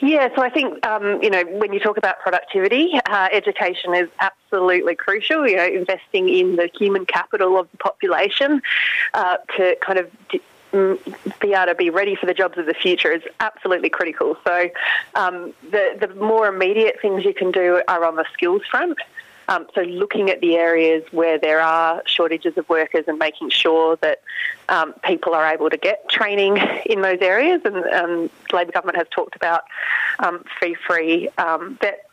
Yeah, 0.00 0.34
so 0.34 0.42
I 0.42 0.50
think 0.50 0.84
um, 0.86 1.22
you 1.22 1.30
know 1.30 1.44
when 1.44 1.72
you 1.72 1.80
talk 1.80 1.96
about 1.96 2.20
productivity, 2.20 2.92
uh, 3.06 3.28
education 3.32 3.94
is 3.94 4.08
absolutely 4.20 4.94
crucial. 4.94 5.46
You 5.46 5.56
know, 5.56 5.66
investing 5.66 6.28
in 6.28 6.56
the 6.56 6.70
human 6.78 7.06
capital 7.06 7.58
of 7.58 7.70
the 7.70 7.78
population 7.78 8.62
uh, 9.14 9.38
to 9.56 9.76
kind 9.80 9.98
of 9.98 10.10
mm, 10.72 11.40
be 11.40 11.52
able 11.52 11.66
to 11.66 11.74
be 11.74 11.90
ready 11.90 12.14
for 12.14 12.26
the 12.26 12.34
jobs 12.34 12.58
of 12.58 12.66
the 12.66 12.74
future 12.74 13.12
is 13.12 13.22
absolutely 13.40 13.90
critical. 13.90 14.36
So, 14.44 14.70
um, 15.14 15.52
the 15.70 15.96
the 16.00 16.14
more 16.14 16.48
immediate 16.48 17.00
things 17.00 17.24
you 17.24 17.34
can 17.34 17.50
do 17.50 17.82
are 17.88 18.04
on 18.04 18.16
the 18.16 18.24
skills 18.32 18.62
front. 18.70 18.98
Um, 19.52 19.66
so 19.74 19.82
looking 19.82 20.30
at 20.30 20.40
the 20.40 20.56
areas 20.56 21.04
where 21.10 21.38
there 21.38 21.60
are 21.60 22.02
shortages 22.06 22.56
of 22.56 22.66
workers 22.68 23.04
and 23.06 23.18
making 23.18 23.50
sure 23.50 23.96
that 23.96 24.22
um, 24.70 24.94
people 25.04 25.34
are 25.34 25.46
able 25.52 25.68
to 25.68 25.76
get 25.76 26.08
training 26.08 26.56
in 26.86 27.02
those 27.02 27.18
areas. 27.20 27.60
And 27.64 27.76
um, 27.76 28.30
the 28.48 28.56
Labor 28.56 28.72
government 28.72 28.96
has 28.96 29.08
talked 29.10 29.36
about 29.36 29.64
um, 30.20 30.44
fee-free 30.58 31.28
um, 31.36 31.76
vet 31.82 32.08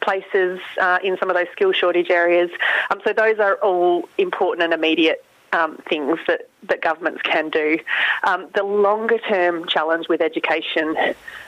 places 0.00 0.60
uh, 0.80 0.98
in 1.02 1.16
some 1.18 1.30
of 1.30 1.36
those 1.36 1.48
skill 1.52 1.72
shortage 1.72 2.10
areas. 2.10 2.50
Um, 2.90 3.00
so 3.04 3.12
those 3.12 3.38
are 3.40 3.56
all 3.56 4.08
important 4.18 4.62
and 4.62 4.72
immediate 4.72 5.24
um, 5.54 5.78
things 5.88 6.18
that, 6.26 6.48
that 6.64 6.82
governments 6.82 7.22
can 7.22 7.48
do. 7.48 7.78
Um, 8.24 8.48
the 8.54 8.64
longer 8.64 9.18
term 9.18 9.66
challenge 9.68 10.08
with 10.08 10.20
education 10.20 10.96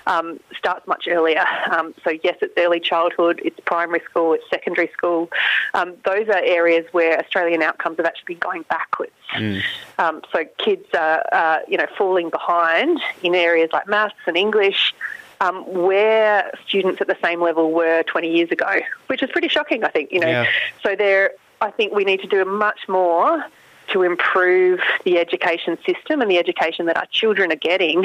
um, 0.07 0.39
starts 0.57 0.87
much 0.87 1.09
earlier. 1.09 1.45
Um, 1.71 1.93
so, 2.05 2.11
yes, 2.23 2.37
it's 2.41 2.55
early 2.57 2.79
childhood, 2.79 3.41
it's 3.45 3.59
primary 3.61 4.01
school, 4.09 4.33
it's 4.33 4.49
secondary 4.49 4.89
school. 4.93 5.29
Um, 5.75 5.95
those 6.05 6.29
are 6.29 6.39
areas 6.39 6.87
where 6.93 7.19
Australian 7.19 7.63
outcomes 7.63 7.97
have 7.97 8.07
actually 8.07 8.35
been 8.35 8.39
going 8.39 8.63
backwards. 8.63 9.13
Mm. 9.35 9.63
Um, 9.99 10.23
so, 10.33 10.45
kids 10.59 10.87
are, 10.95 11.25
uh, 11.33 11.59
you 11.67 11.77
know, 11.77 11.87
falling 11.99 12.31
behind 12.31 13.01
in 13.23 13.35
areas 13.35 13.71
like 13.73 13.89
maths 13.89 14.15
and 14.27 14.37
English. 14.37 14.95
Um, 15.39 15.67
where 15.71 16.51
students 16.67 16.99
at 17.03 17.09
the 17.09 17.17
same 17.23 17.43
level 17.43 17.71
were 17.71 18.03
20 18.05 18.35
years 18.35 18.51
ago, 18.51 18.81
which 19.09 19.23
is 19.23 19.29
pretty 19.31 19.49
shocking, 19.49 19.85
I 19.85 19.89
think. 19.89 20.11
You 20.11 20.21
know, 20.21 20.29
yeah. 20.29 20.47
so 20.83 20.97
there, 20.97 21.33
I 21.61 21.71
think 21.73 21.93
we 21.93 22.05
need 22.05 22.23
to 22.23 22.27
do 22.27 22.43
much 22.47 22.89
more 22.89 23.45
to 23.97 24.03
improve 24.03 24.81
the 25.05 25.19
education 25.19 25.79
system 25.87 26.21
and 26.21 26.31
the 26.31 26.37
education 26.37 26.85
that 26.85 26.99
our 26.99 27.07
children 27.07 27.51
are 27.51 27.57
getting 27.57 28.05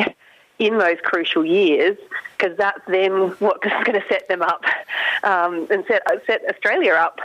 in 0.57 0.77
those 0.77 0.95
crucial 1.03 1.43
years 1.43 1.97
because 2.37 2.57
that's 2.57 2.79
then 2.87 3.11
what's 3.39 3.63
going 3.85 3.99
to 3.99 4.03
set 4.07 4.25
them 4.29 4.41
up 4.41 4.63
um, 5.23 5.67
and 5.69 5.83
set, 5.87 6.01
set 6.25 6.41
Australia 6.49 6.93
up 6.93 7.19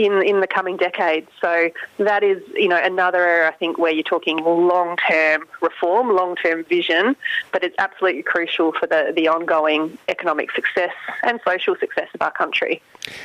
in 0.00 0.22
in 0.22 0.40
the 0.40 0.46
coming 0.46 0.76
decades. 0.78 1.28
So 1.40 1.70
that 1.98 2.22
is, 2.22 2.42
you 2.54 2.68
know, 2.68 2.80
another 2.82 3.18
area 3.18 3.48
I 3.48 3.52
think 3.52 3.78
where 3.78 3.92
you're 3.92 4.02
talking 4.02 4.38
long 4.38 4.96
term 5.08 5.44
reform, 5.60 6.16
long 6.16 6.36
term 6.36 6.64
vision, 6.64 7.14
but 7.52 7.62
it's 7.62 7.76
absolutely 7.78 8.22
crucial 8.22 8.72
for 8.72 8.86
the, 8.86 9.12
the 9.14 9.28
ongoing 9.28 9.98
economic 10.08 10.52
success 10.52 10.92
and 11.22 11.38
social 11.44 11.76
success 11.76 12.08
of 12.14 12.22
our 12.22 12.32
country. 12.32 12.80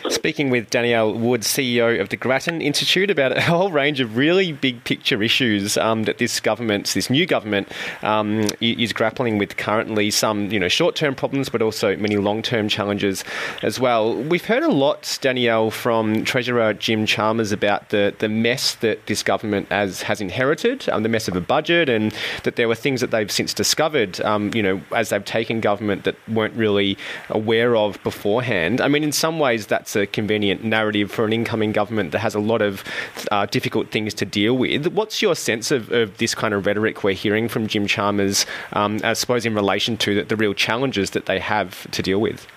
Speaking 0.10 0.50
with 0.50 0.70
Danielle 0.70 1.14
Wood, 1.14 1.42
CEO 1.42 2.00
of 2.00 2.10
the 2.10 2.16
Grattan 2.16 2.62
Institute, 2.62 3.10
about 3.10 3.38
a 3.38 3.42
whole 3.42 3.72
range 3.72 4.00
of 4.00 4.16
really 4.16 4.52
big 4.54 4.84
picture 4.84 5.22
issues 5.22 5.78
um, 5.78 6.04
that 6.04 6.18
this 6.18 6.40
government, 6.40 6.88
this 6.94 7.10
new 7.10 7.26
government, 7.26 7.70
um, 8.02 8.48
is 8.62 8.94
grappling 8.94 9.38
with 9.38 9.58
currently. 9.58 10.12
Some, 10.12 10.50
you 10.50 10.60
know, 10.60 10.70
short-term 10.70 11.16
problems, 11.16 11.50
but 11.50 11.62
also 11.62 11.96
many 11.98 12.18
long-term 12.18 12.70
challenges 12.70 13.24
as 13.64 13.80
well. 13.80 14.16
We've 14.16 14.46
heard 14.46 14.64
a 14.64 14.72
lot, 14.72 15.18
Danielle, 15.22 15.72
from 15.72 16.24
Treasurer 16.24 16.65
Jim 16.74 17.06
Chalmers 17.06 17.52
about 17.52 17.90
the 17.90 18.14
the 18.20 18.30
mess 18.30 18.76
that 18.76 19.06
this 19.08 19.24
government 19.24 19.70
has 19.70 20.04
has 20.04 20.22
inherited, 20.22 20.88
um, 20.90 21.04
the 21.04 21.10
mess 21.10 21.28
of 21.28 21.36
a 21.36 21.42
budget, 21.42 21.90
and 21.90 22.14
that 22.44 22.56
there 22.56 22.68
were 22.68 22.76
things 22.76 23.02
that 23.02 23.12
they've 23.12 23.32
since 23.32 23.54
discovered, 23.54 24.22
um, 24.22 24.52
you 24.54 24.64
know, 24.64 24.82
as 24.94 25.10
they've 25.10 25.26
taken 25.26 25.60
government 25.62 26.04
that 26.04 26.16
weren't 26.30 26.54
really 26.56 26.98
aware 27.30 27.76
of 27.76 28.02
beforehand. 28.04 28.82
I 28.82 28.88
mean, 28.88 29.04
in 29.04 29.12
some 29.12 29.40
ways 29.40 29.68
that's 29.68 29.96
a 29.96 30.06
convenient 30.06 30.64
narrative 30.64 31.12
for 31.12 31.26
an 31.26 31.34
incoming 31.34 31.72
government 31.72 32.12
that 32.12 32.20
has 32.20 32.36
a 32.36 32.40
lot 32.40 32.62
of 32.62 32.84
uh, 33.32 33.46
difficult 33.46 33.92
things 33.92 34.14
to 34.16 34.26
deal 34.26 34.58
with. 34.58 34.88
What's 34.88 35.22
your 35.22 35.36
sense 35.36 35.72
of, 35.72 35.92
of, 35.92 36.18
this 36.18 36.34
kind 36.36 36.54
of 36.54 36.66
rhetoric 36.66 37.04
we're 37.04 37.14
hearing 37.14 37.50
from 37.50 37.68
Jim 37.68 37.88
Chalmers, 37.88 38.46
um, 38.74 39.00
I 39.04 39.14
suppose, 39.14 39.46
in 39.46 39.54
relation 39.54 39.98
to 39.98 40.16
the, 40.16 40.24
the 40.24 40.36
real 40.36 40.54
challenges 40.54 41.12
that 41.12 41.26
they 41.26 41.40
have 41.40 41.90
to 41.92 42.02
deal 42.02 42.20
with? 42.22 42.48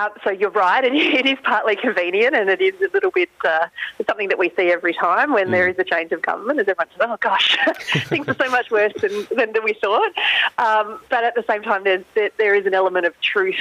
Uh, 0.00 0.08
so 0.24 0.30
you're 0.30 0.50
right, 0.50 0.82
and 0.82 0.96
it 0.96 1.26
is 1.26 1.38
partly 1.42 1.76
convenient, 1.76 2.34
and 2.34 2.48
it 2.48 2.62
is 2.62 2.74
a 2.80 2.90
little 2.94 3.10
bit 3.10 3.28
uh, 3.44 3.66
something 4.06 4.28
that 4.28 4.38
we 4.38 4.50
see 4.56 4.72
every 4.72 4.94
time 4.94 5.32
when 5.32 5.48
mm. 5.48 5.50
there 5.50 5.68
is 5.68 5.78
a 5.78 5.84
change 5.84 6.10
of 6.12 6.22
government. 6.22 6.58
As 6.58 6.68
everyone 6.68 6.86
says, 6.96 7.00
"Oh 7.00 7.18
gosh, 7.20 7.58
things 8.08 8.26
are 8.26 8.34
so 8.34 8.50
much 8.50 8.70
worse 8.70 8.94
than, 9.00 9.26
than, 9.36 9.52
than 9.52 9.62
we 9.62 9.74
thought." 9.74 10.12
Um, 10.56 11.00
but 11.10 11.24
at 11.24 11.34
the 11.34 11.44
same 11.46 11.62
time, 11.62 11.84
there's, 11.84 12.04
there, 12.14 12.30
there 12.38 12.54
is 12.54 12.64
an 12.64 12.72
element 12.72 13.04
of 13.04 13.20
truth 13.20 13.56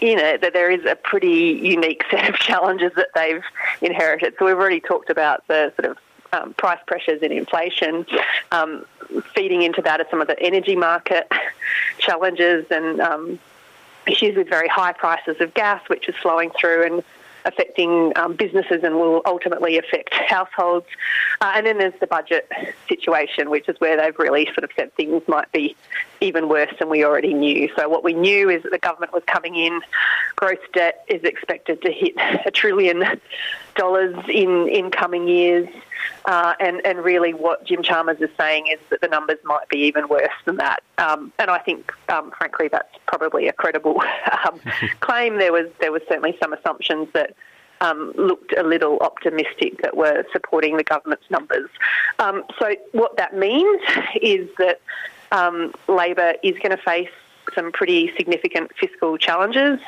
in 0.00 0.18
it 0.18 0.40
that 0.42 0.52
there 0.52 0.70
is 0.70 0.84
a 0.84 0.94
pretty 0.94 1.58
unique 1.62 2.04
set 2.10 2.28
of 2.28 2.36
challenges 2.48 2.92
that 2.94 3.08
they've 3.16 3.42
inherited. 3.80 4.34
So 4.38 4.46
we've 4.46 4.54
already 4.54 4.80
talked 4.80 5.10
about 5.10 5.44
the 5.48 5.72
sort 5.80 5.90
of 5.90 5.98
um, 6.32 6.54
price 6.54 6.80
pressures 6.86 7.22
and 7.22 7.32
inflation. 7.32 8.06
Um, 8.52 8.84
feeding 9.34 9.62
into 9.62 9.82
that 9.82 10.00
are 10.00 10.06
some 10.10 10.20
of 10.20 10.28
the 10.28 10.38
energy 10.40 10.76
market 10.76 11.30
challenges 11.98 12.66
and 12.70 13.00
um, 13.00 13.38
issues 14.06 14.36
with 14.36 14.48
very 14.48 14.68
high 14.68 14.92
prices 14.92 15.36
of 15.40 15.54
gas, 15.54 15.82
which 15.88 16.08
is 16.08 16.14
flowing 16.16 16.50
through 16.58 16.84
and 16.84 17.04
affecting 17.46 18.12
um, 18.16 18.34
businesses 18.34 18.82
and 18.82 18.96
will 18.96 19.22
ultimately 19.24 19.78
affect 19.78 20.12
households. 20.12 20.86
Uh, 21.40 21.52
and 21.54 21.66
then 21.66 21.78
there's 21.78 21.98
the 22.00 22.06
budget 22.06 22.50
situation, 22.88 23.50
which 23.50 23.68
is 23.68 23.78
where 23.78 23.96
they've 23.96 24.18
really 24.18 24.46
sort 24.46 24.64
of 24.64 24.70
said 24.76 24.92
things 24.94 25.22
might 25.28 25.50
be 25.52 25.76
even 26.20 26.48
worse 26.48 26.72
than 26.78 26.88
we 26.90 27.04
already 27.04 27.32
knew. 27.32 27.68
So 27.76 27.88
what 27.88 28.02
we 28.02 28.12
knew 28.12 28.50
is 28.50 28.62
that 28.64 28.72
the 28.72 28.78
government 28.78 29.12
was 29.12 29.22
coming 29.26 29.54
in, 29.54 29.80
gross 30.34 30.58
debt 30.72 31.04
is 31.08 31.22
expected 31.22 31.82
to 31.82 31.92
hit 31.92 32.14
a 32.44 32.50
trillion 32.50 33.04
dollars 33.76 34.16
in, 34.28 34.68
in 34.68 34.90
coming 34.90 35.28
years. 35.28 35.68
Uh, 36.24 36.54
and, 36.60 36.84
and 36.84 36.98
really, 37.04 37.32
what 37.32 37.64
Jim 37.64 37.82
Chalmers 37.82 38.20
is 38.20 38.30
saying 38.36 38.66
is 38.66 38.78
that 38.90 39.00
the 39.00 39.08
numbers 39.08 39.38
might 39.44 39.68
be 39.68 39.78
even 39.78 40.08
worse 40.08 40.32
than 40.44 40.56
that. 40.56 40.82
Um, 40.98 41.32
and 41.38 41.50
I 41.50 41.58
think, 41.58 41.92
um, 42.08 42.32
frankly, 42.36 42.68
that's 42.68 42.94
probably 43.06 43.48
a 43.48 43.52
credible 43.52 44.02
um, 44.44 44.60
claim. 45.00 45.38
There 45.38 45.52
was 45.52 45.66
there 45.80 45.92
was 45.92 46.02
certainly 46.08 46.36
some 46.40 46.52
assumptions 46.52 47.08
that 47.12 47.34
um, 47.80 48.12
looked 48.16 48.54
a 48.56 48.62
little 48.62 48.98
optimistic 49.00 49.82
that 49.82 49.96
were 49.96 50.24
supporting 50.32 50.76
the 50.76 50.84
government's 50.84 51.30
numbers. 51.30 51.68
Um, 52.18 52.44
so 52.58 52.74
what 52.92 53.16
that 53.16 53.36
means 53.36 53.82
is 54.20 54.48
that 54.58 54.80
um, 55.32 55.72
Labor 55.88 56.34
is 56.42 56.56
going 56.58 56.76
to 56.76 56.82
face 56.82 57.10
some 57.54 57.72
pretty 57.72 58.12
significant 58.16 58.70
fiscal 58.78 59.16
challenges 59.18 59.80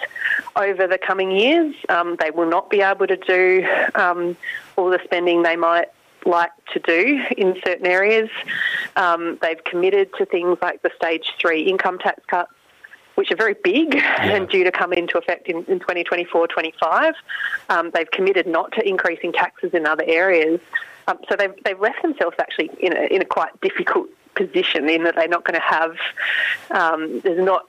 over 0.56 0.86
the 0.86 0.98
coming 0.98 1.30
years. 1.30 1.74
Um, 1.88 2.16
they 2.20 2.30
will 2.30 2.48
not 2.48 2.70
be 2.70 2.80
able 2.80 3.06
to 3.06 3.16
do 3.16 3.66
um, 3.94 4.36
all 4.76 4.90
the 4.90 5.00
spending 5.04 5.42
they 5.42 5.56
might 5.56 5.88
like 6.26 6.52
to 6.72 6.80
do 6.80 7.22
in 7.36 7.56
certain 7.64 7.86
areas. 7.86 8.28
Um, 8.96 9.38
they've 9.40 9.62
committed 9.64 10.10
to 10.18 10.26
things 10.26 10.58
like 10.60 10.82
the 10.82 10.90
stage 10.96 11.32
three 11.40 11.62
income 11.62 11.98
tax 11.98 12.22
cuts, 12.26 12.52
which 13.14 13.30
are 13.32 13.36
very 13.36 13.54
big 13.54 13.94
yeah. 13.94 14.34
and 14.34 14.48
due 14.48 14.64
to 14.64 14.70
come 14.70 14.92
into 14.92 15.18
effect 15.18 15.48
in, 15.48 15.58
in 15.64 15.80
2024 15.80 16.48
25. 16.48 17.14
Um, 17.68 17.90
they've 17.94 18.10
committed 18.10 18.46
not 18.46 18.72
to 18.72 18.86
increasing 18.86 19.32
taxes 19.32 19.72
in 19.74 19.86
other 19.86 20.04
areas. 20.06 20.60
Um, 21.06 21.18
so 21.28 21.36
they've, 21.36 21.54
they've 21.64 21.80
left 21.80 22.02
themselves 22.02 22.36
actually 22.38 22.70
in 22.80 22.96
a, 22.96 23.14
in 23.14 23.22
a 23.22 23.24
quite 23.24 23.58
difficult 23.62 24.08
position 24.34 24.88
in 24.88 25.04
that 25.04 25.14
they're 25.16 25.28
not 25.28 25.44
going 25.44 25.58
to 25.58 25.66
have, 25.66 25.96
um, 26.70 27.20
there's 27.20 27.44
not 27.44 27.68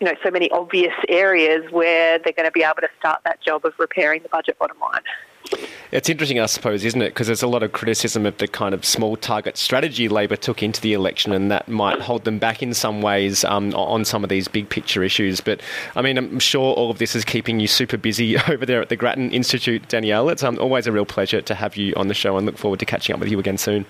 you 0.00 0.06
know, 0.06 0.14
so 0.22 0.30
many 0.30 0.50
obvious 0.50 0.94
areas 1.08 1.70
where 1.72 2.18
they're 2.18 2.32
going 2.32 2.46
to 2.46 2.52
be 2.52 2.62
able 2.62 2.74
to 2.80 2.88
start 2.98 3.20
that 3.24 3.40
job 3.40 3.64
of 3.64 3.72
repairing 3.78 4.22
the 4.22 4.28
budget 4.28 4.58
bottom 4.58 4.78
line. 4.78 5.02
It's 5.92 6.08
interesting, 6.08 6.40
I 6.40 6.46
suppose, 6.46 6.84
isn't 6.84 7.00
it? 7.00 7.10
Because 7.10 7.28
there's 7.28 7.42
a 7.42 7.46
lot 7.46 7.62
of 7.62 7.72
criticism 7.72 8.26
of 8.26 8.36
the 8.38 8.48
kind 8.48 8.74
of 8.74 8.84
small 8.84 9.16
target 9.16 9.56
strategy 9.56 10.08
Labor 10.08 10.34
took 10.36 10.62
into 10.62 10.80
the 10.80 10.92
election, 10.92 11.32
and 11.32 11.50
that 11.50 11.68
might 11.68 12.00
hold 12.00 12.24
them 12.24 12.38
back 12.38 12.62
in 12.62 12.74
some 12.74 13.00
ways 13.00 13.44
um, 13.44 13.72
on 13.74 14.04
some 14.04 14.24
of 14.24 14.28
these 14.28 14.48
big 14.48 14.68
picture 14.68 15.04
issues. 15.04 15.40
But 15.40 15.60
I 15.94 16.02
mean, 16.02 16.18
I'm 16.18 16.40
sure 16.40 16.74
all 16.74 16.90
of 16.90 16.98
this 16.98 17.14
is 17.14 17.24
keeping 17.24 17.60
you 17.60 17.68
super 17.68 17.96
busy 17.96 18.36
over 18.48 18.66
there 18.66 18.82
at 18.82 18.88
the 18.88 18.96
Grattan 18.96 19.30
Institute, 19.30 19.88
Danielle. 19.88 20.28
It's 20.28 20.42
um, 20.42 20.58
always 20.58 20.86
a 20.86 20.92
real 20.92 21.06
pleasure 21.06 21.40
to 21.40 21.54
have 21.54 21.76
you 21.76 21.94
on 21.96 22.08
the 22.08 22.14
show 22.14 22.36
and 22.36 22.44
look 22.44 22.58
forward 22.58 22.80
to 22.80 22.86
catching 22.86 23.14
up 23.14 23.20
with 23.20 23.30
you 23.30 23.38
again 23.38 23.56
soon. 23.56 23.86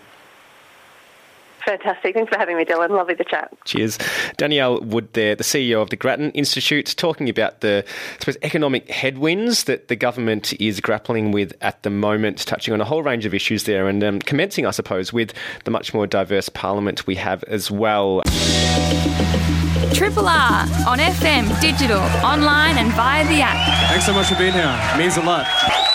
Fantastic. 1.66 2.14
Thanks 2.14 2.32
for 2.32 2.38
having 2.38 2.56
me, 2.56 2.64
Dylan. 2.64 2.90
Lovely 2.90 3.16
to 3.16 3.24
chat. 3.24 3.52
Cheers. 3.64 3.98
Danielle 4.36 4.80
Wood 4.82 5.12
there, 5.14 5.34
the 5.34 5.42
CEO 5.42 5.82
of 5.82 5.90
the 5.90 5.96
Grattan 5.96 6.30
Institute, 6.30 6.94
talking 6.96 7.28
about 7.28 7.60
the 7.60 7.84
I 7.84 8.18
suppose, 8.20 8.36
economic 8.42 8.88
headwinds 8.88 9.64
that 9.64 9.88
the 9.88 9.96
government 9.96 10.52
is 10.60 10.80
grappling 10.80 11.32
with 11.32 11.52
at 11.62 11.82
the 11.82 11.90
moment, 11.90 12.38
touching 12.46 12.72
on 12.72 12.80
a 12.80 12.84
whole 12.84 13.02
range 13.02 13.26
of 13.26 13.34
issues 13.34 13.64
there 13.64 13.88
and 13.88 14.04
um, 14.04 14.20
commencing, 14.20 14.64
I 14.64 14.70
suppose, 14.70 15.12
with 15.12 15.32
the 15.64 15.72
much 15.72 15.92
more 15.92 16.06
diverse 16.06 16.48
parliament 16.48 17.04
we 17.08 17.16
have 17.16 17.42
as 17.44 17.68
well. 17.68 18.22
Triple 19.92 20.28
R 20.28 20.60
on 20.86 20.98
FM, 20.98 21.60
digital, 21.60 22.00
online, 22.24 22.78
and 22.78 22.92
via 22.92 23.24
the 23.26 23.40
app. 23.42 23.88
Thanks 23.90 24.06
so 24.06 24.12
much 24.12 24.26
for 24.28 24.36
being 24.36 24.52
here. 24.52 24.78
It 24.94 24.98
means 24.98 25.16
a 25.16 25.22
lot. 25.22 25.85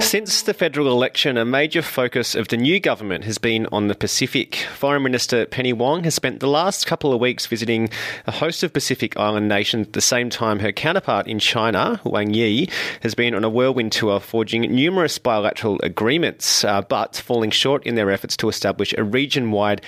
Since 0.00 0.44
the 0.44 0.54
federal 0.54 0.86
election, 0.86 1.36
a 1.36 1.44
major 1.44 1.82
focus 1.82 2.34
of 2.34 2.48
the 2.48 2.56
new 2.56 2.80
government 2.80 3.24
has 3.24 3.36
been 3.36 3.66
on 3.72 3.88
the 3.88 3.94
Pacific. 3.94 4.56
Foreign 4.74 5.02
Minister 5.02 5.44
Penny 5.44 5.74
Wong 5.74 6.04
has 6.04 6.14
spent 6.14 6.40
the 6.40 6.48
last 6.48 6.86
couple 6.86 7.12
of 7.12 7.20
weeks 7.20 7.44
visiting 7.44 7.90
a 8.26 8.30
host 8.30 8.62
of 8.62 8.72
Pacific 8.72 9.18
Island 9.18 9.48
nations 9.48 9.88
at 9.88 9.92
the 9.92 10.00
same 10.00 10.30
time 10.30 10.60
her 10.60 10.72
counterpart 10.72 11.26
in 11.26 11.38
China, 11.38 12.00
Wang 12.04 12.32
Yi, 12.32 12.70
has 13.02 13.14
been 13.14 13.34
on 13.34 13.44
a 13.44 13.50
whirlwind 13.50 13.92
tour 13.92 14.18
forging 14.18 14.62
numerous 14.62 15.18
bilateral 15.18 15.78
agreements, 15.82 16.64
uh, 16.64 16.80
but 16.80 17.16
falling 17.16 17.50
short 17.50 17.86
in 17.86 17.94
their 17.94 18.10
efforts 18.10 18.34
to 18.38 18.48
establish 18.48 18.94
a 18.96 19.04
region 19.04 19.50
wide 19.50 19.82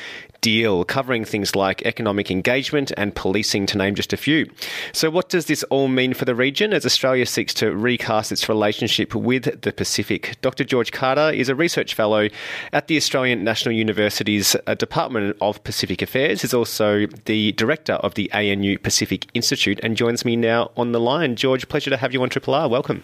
deal 0.45 0.85
covering 0.85 1.25
things 1.25 1.57
like 1.57 1.81
economic 1.87 2.31
engagement 2.31 2.93
and 2.99 3.15
policing, 3.15 3.65
to 3.65 3.79
name 3.79 3.95
just 3.95 4.13
a 4.13 4.17
few. 4.19 4.47
So, 4.93 5.09
what 5.09 5.31
does 5.31 5.47
this 5.47 5.63
all 5.71 5.89
mean 5.89 6.13
for 6.13 6.27
the 6.27 6.35
region 6.35 6.75
as 6.75 6.85
Australia 6.85 7.25
seeks 7.25 7.55
to 7.55 7.75
recast 7.75 8.31
its 8.31 8.47
relationship 8.47 9.15
with 9.15 9.63
the 9.63 9.73
Pacific? 9.73 10.37
Dr. 10.43 10.65
George 10.65 10.93
Carter 10.93 11.31
is 11.31 11.49
a 11.49 11.55
research 11.55 11.95
fellow 11.95 12.29
at 12.75 12.89
the 12.89 12.99
Australian 12.99 13.43
National 13.43 13.75
University's 13.75 14.55
uh, 14.67 14.75
Department 14.75 15.35
of 15.41 15.65
Pacific 15.65 16.03
Affairs. 16.03 16.43
He's 16.43 16.53
also 16.53 17.07
the 17.25 17.53
director 17.53 17.95
of 17.95 18.13
the 18.13 18.31
ANU 18.33 18.77
Pacific 18.77 19.27
Institute 19.33 19.81
and 19.83 19.97
joins 19.97 20.27
me 20.27 20.37
now 20.37 20.71
on 20.77 20.93
the 20.93 21.01
line. 21.01 21.37
George, 21.37 21.67
pleasure 21.71 21.89
to 21.89 21.97
have 21.97 22.13
you 22.13 22.23
on 22.23 22.29
Triple 22.29 22.53
R. 22.53 22.69
Welcome. 22.69 23.03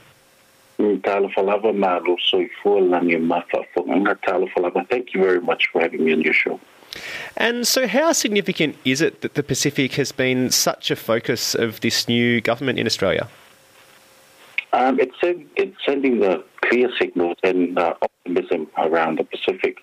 Thank 4.90 5.14
you 5.14 5.22
very 5.22 5.40
much 5.40 5.68
for 5.72 5.80
having 5.80 6.04
me 6.04 6.12
on 6.12 6.20
your 6.20 6.34
show. 6.34 6.60
And 7.36 7.66
so, 7.66 7.86
how 7.86 8.12
significant 8.12 8.76
is 8.84 9.00
it 9.00 9.20
that 9.22 9.34
the 9.34 9.42
Pacific 9.42 9.94
has 9.94 10.12
been 10.12 10.50
such 10.50 10.90
a 10.90 10.96
focus 10.96 11.54
of 11.54 11.80
this 11.80 12.08
new 12.08 12.40
government 12.40 12.78
in 12.78 12.86
Australia? 12.86 13.28
Um, 14.72 15.00
it's, 15.00 15.16
it's, 15.56 15.76
sending 15.84 16.20
the 16.20 16.44
clear 16.62 16.88
signals 16.96 17.36
and 17.42 17.76
uh, 17.76 17.94
optimism 18.02 18.68
around 18.78 19.18
the 19.18 19.24
Pacific. 19.24 19.78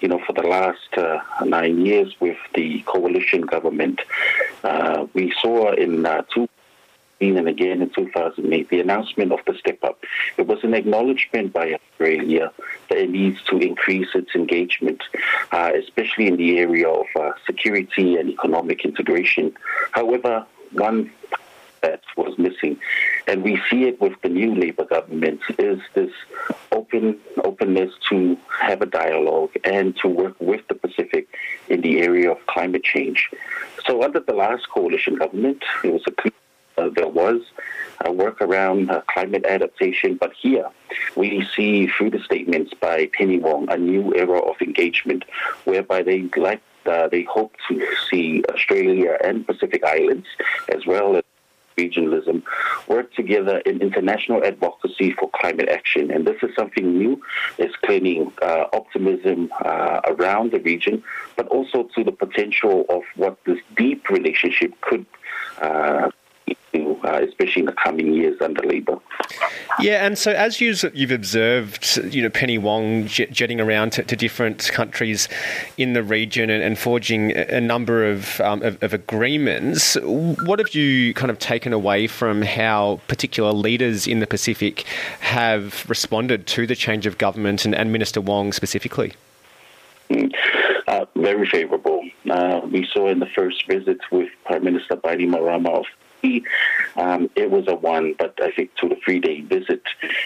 You 0.00 0.08
know, 0.08 0.20
for 0.26 0.34
the 0.34 0.42
last 0.42 0.92
uh, 0.96 1.18
nine 1.44 1.86
years 1.86 2.14
with 2.20 2.36
the 2.54 2.82
coalition 2.82 3.42
government, 3.42 4.00
uh, 4.62 5.06
we 5.14 5.32
saw 5.40 5.72
in 5.72 6.04
uh, 6.04 6.22
two 6.34 6.48
and 7.20 7.48
again 7.48 7.82
in 7.82 7.90
2008, 7.90 8.68
the 8.68 8.80
announcement 8.80 9.32
of 9.32 9.40
the 9.46 9.54
step 9.54 9.82
up. 9.82 10.02
It 10.36 10.46
was 10.46 10.62
an 10.62 10.74
acknowledgement 10.74 11.52
by 11.52 11.74
Australia 11.74 12.52
that 12.88 12.98
it 12.98 13.10
needs 13.10 13.42
to 13.44 13.58
increase 13.58 14.08
its 14.14 14.34
engagement, 14.34 15.02
uh, 15.50 15.72
especially 15.74 16.26
in 16.26 16.36
the 16.36 16.58
area 16.58 16.88
of 16.88 17.06
uh, 17.18 17.32
security 17.46 18.16
and 18.16 18.30
economic 18.30 18.84
integration. 18.84 19.56
However, 19.92 20.46
one 20.72 21.10
that 21.82 22.02
was 22.16 22.36
missing, 22.38 22.78
and 23.26 23.42
we 23.42 23.62
see 23.70 23.84
it 23.84 24.00
with 24.00 24.20
the 24.22 24.28
new 24.28 24.54
Labor 24.54 24.84
government, 24.84 25.40
is 25.58 25.80
this 25.94 26.10
open 26.72 27.18
openness 27.44 27.92
to 28.08 28.36
have 28.48 28.82
a 28.82 28.86
dialogue 28.86 29.50
and 29.64 29.96
to 29.98 30.08
work 30.08 30.34
with 30.40 30.66
the 30.68 30.74
Pacific 30.74 31.28
in 31.68 31.80
the 31.80 32.00
area 32.00 32.30
of 32.30 32.44
climate 32.46 32.82
change. 32.82 33.30
So 33.86 34.02
under 34.02 34.20
the 34.20 34.34
last 34.34 34.68
coalition 34.68 35.14
government, 35.14 35.62
it 35.84 35.92
was 35.92 36.02
a 36.06 36.10
clear 36.10 36.32
uh, 36.76 36.90
there 36.94 37.08
was 37.08 37.40
a 38.04 38.12
work 38.12 38.40
around 38.40 38.90
uh, 38.90 39.00
climate 39.08 39.44
adaptation, 39.46 40.16
but 40.16 40.32
here 40.34 40.68
we 41.16 41.46
see 41.54 41.86
through 41.86 42.10
the 42.10 42.20
statements 42.20 42.72
by 42.80 43.08
Penny 43.12 43.38
Wong 43.38 43.70
a 43.70 43.76
new 43.76 44.14
era 44.14 44.38
of 44.38 44.56
engagement, 44.60 45.24
whereby 45.64 46.02
they 46.02 46.22
like 46.36 46.62
uh, 46.86 47.08
they 47.08 47.22
hope 47.22 47.52
to 47.68 47.84
see 48.08 48.44
Australia 48.52 49.18
and 49.24 49.44
Pacific 49.46 49.82
Islands, 49.84 50.26
as 50.68 50.86
well 50.86 51.16
as 51.16 51.24
regionalism, 51.76 52.42
work 52.88 53.12
together 53.14 53.58
in 53.58 53.82
international 53.82 54.44
advocacy 54.44 55.12
for 55.12 55.30
climate 55.30 55.68
action. 55.68 56.10
And 56.10 56.26
this 56.26 56.36
is 56.42 56.50
something 56.56 56.98
new. 56.98 57.20
It's 57.58 57.76
claiming 57.84 58.32
uh, 58.40 58.66
optimism 58.72 59.52
uh, 59.64 60.00
around 60.06 60.52
the 60.52 60.60
region, 60.60 61.02
but 61.36 61.46
also 61.48 61.84
to 61.94 62.04
the 62.04 62.12
potential 62.12 62.86
of 62.88 63.02
what 63.16 63.36
this 63.44 63.58
deep 63.76 64.08
relationship 64.08 64.72
could 64.80 65.04
uh, 65.60 66.10
uh, 67.06 67.20
especially 67.26 67.60
in 67.60 67.66
the 67.66 67.72
coming 67.72 68.12
years 68.12 68.40
under 68.40 68.62
Labor. 68.62 68.98
Yeah, 69.80 70.06
and 70.06 70.18
so 70.18 70.32
as 70.32 70.60
you've 70.60 71.10
observed, 71.10 71.98
you 72.10 72.22
know, 72.22 72.30
Penny 72.30 72.58
Wong 72.58 73.06
jetting 73.06 73.60
around 73.60 73.92
to, 73.92 74.02
to 74.02 74.16
different 74.16 74.70
countries 74.72 75.28
in 75.76 75.92
the 75.92 76.02
region 76.02 76.50
and, 76.50 76.62
and 76.62 76.78
forging 76.78 77.36
a 77.36 77.60
number 77.60 78.04
of, 78.10 78.40
um, 78.40 78.62
of, 78.62 78.82
of, 78.82 78.94
agreements, 78.94 79.96
what 80.02 80.58
have 80.58 80.74
you 80.74 81.14
kind 81.14 81.30
of 81.30 81.38
taken 81.38 81.72
away 81.72 82.06
from 82.06 82.42
how 82.42 83.00
particular 83.08 83.52
leaders 83.52 84.06
in 84.06 84.20
the 84.20 84.26
Pacific 84.26 84.82
have 85.20 85.88
responded 85.88 86.46
to 86.48 86.66
the 86.66 86.74
change 86.74 87.06
of 87.06 87.18
government 87.18 87.64
and, 87.64 87.74
and 87.74 87.92
Minister 87.92 88.20
Wong 88.20 88.52
specifically? 88.52 89.12
Mm. 90.10 90.32
Uh, 90.88 91.04
very 91.16 91.46
favourable. 91.48 92.08
Uh, 92.30 92.60
we 92.70 92.88
saw 92.92 93.08
in 93.08 93.18
the 93.18 93.26
first 93.26 93.66
visit 93.66 93.98
with 94.12 94.28
Prime 94.44 94.64
Minister 94.64 94.96
Bainimarama 94.96 95.68
of 95.68 95.86
um, 96.96 97.30
it 97.36 97.50
was 97.50 97.64
a 97.68 97.74
one, 97.74 98.14
but 98.18 98.32
I 98.42 98.50
think 98.50 98.74
two 98.76 98.88
to 98.88 98.96
three 99.04 99.20
day 99.20 99.40
visit. 99.40 99.82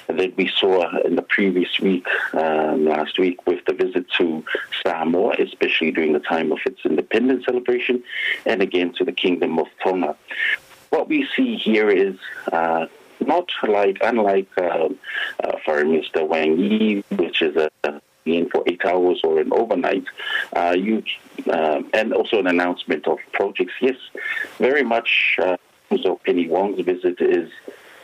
that 0.08 0.36
we 0.36 0.46
saw 0.60 0.74
in 1.08 1.16
the 1.16 1.22
previous 1.22 1.78
week, 1.80 2.06
um, 2.34 2.86
last 2.86 3.18
week, 3.18 3.46
with 3.46 3.64
the 3.66 3.72
visit 3.72 4.06
to 4.18 4.44
Samoa, 4.82 5.34
especially 5.38 5.90
during 5.90 6.12
the 6.12 6.20
time 6.34 6.52
of 6.52 6.58
its 6.66 6.80
independence 6.84 7.44
celebration, 7.44 8.02
and 8.46 8.62
again 8.62 8.92
to 8.98 9.04
the 9.04 9.12
Kingdom 9.12 9.58
of 9.58 9.68
Tonga. 9.82 10.16
What 10.90 11.08
we 11.08 11.28
see 11.36 11.56
here 11.56 11.88
is 11.88 12.16
uh, 12.52 12.86
not 13.20 13.48
like, 13.66 13.98
unlike 14.02 14.48
uh, 14.58 14.88
uh, 15.44 15.56
Foreign 15.64 15.92
Minister 15.92 16.24
Wang 16.24 16.58
Yi, 16.58 17.04
which 17.10 17.42
is 17.42 17.56
a 17.56 17.70
in 18.26 18.48
for 18.50 18.62
eight 18.66 18.84
hours 18.84 19.20
or 19.24 19.40
an 19.40 19.52
overnight, 19.52 20.04
uh, 20.54 20.74
you 20.78 21.02
uh, 21.48 21.80
and 21.94 22.12
also 22.12 22.38
an 22.38 22.46
announcement 22.46 23.06
of 23.08 23.18
projects. 23.32 23.72
Yes, 23.80 23.96
very 24.58 24.82
much 24.82 25.36
uh, 25.42 25.56
so 25.98 26.20
Penny 26.24 26.48
Wong's 26.48 26.80
visit 26.80 27.20
is 27.20 27.50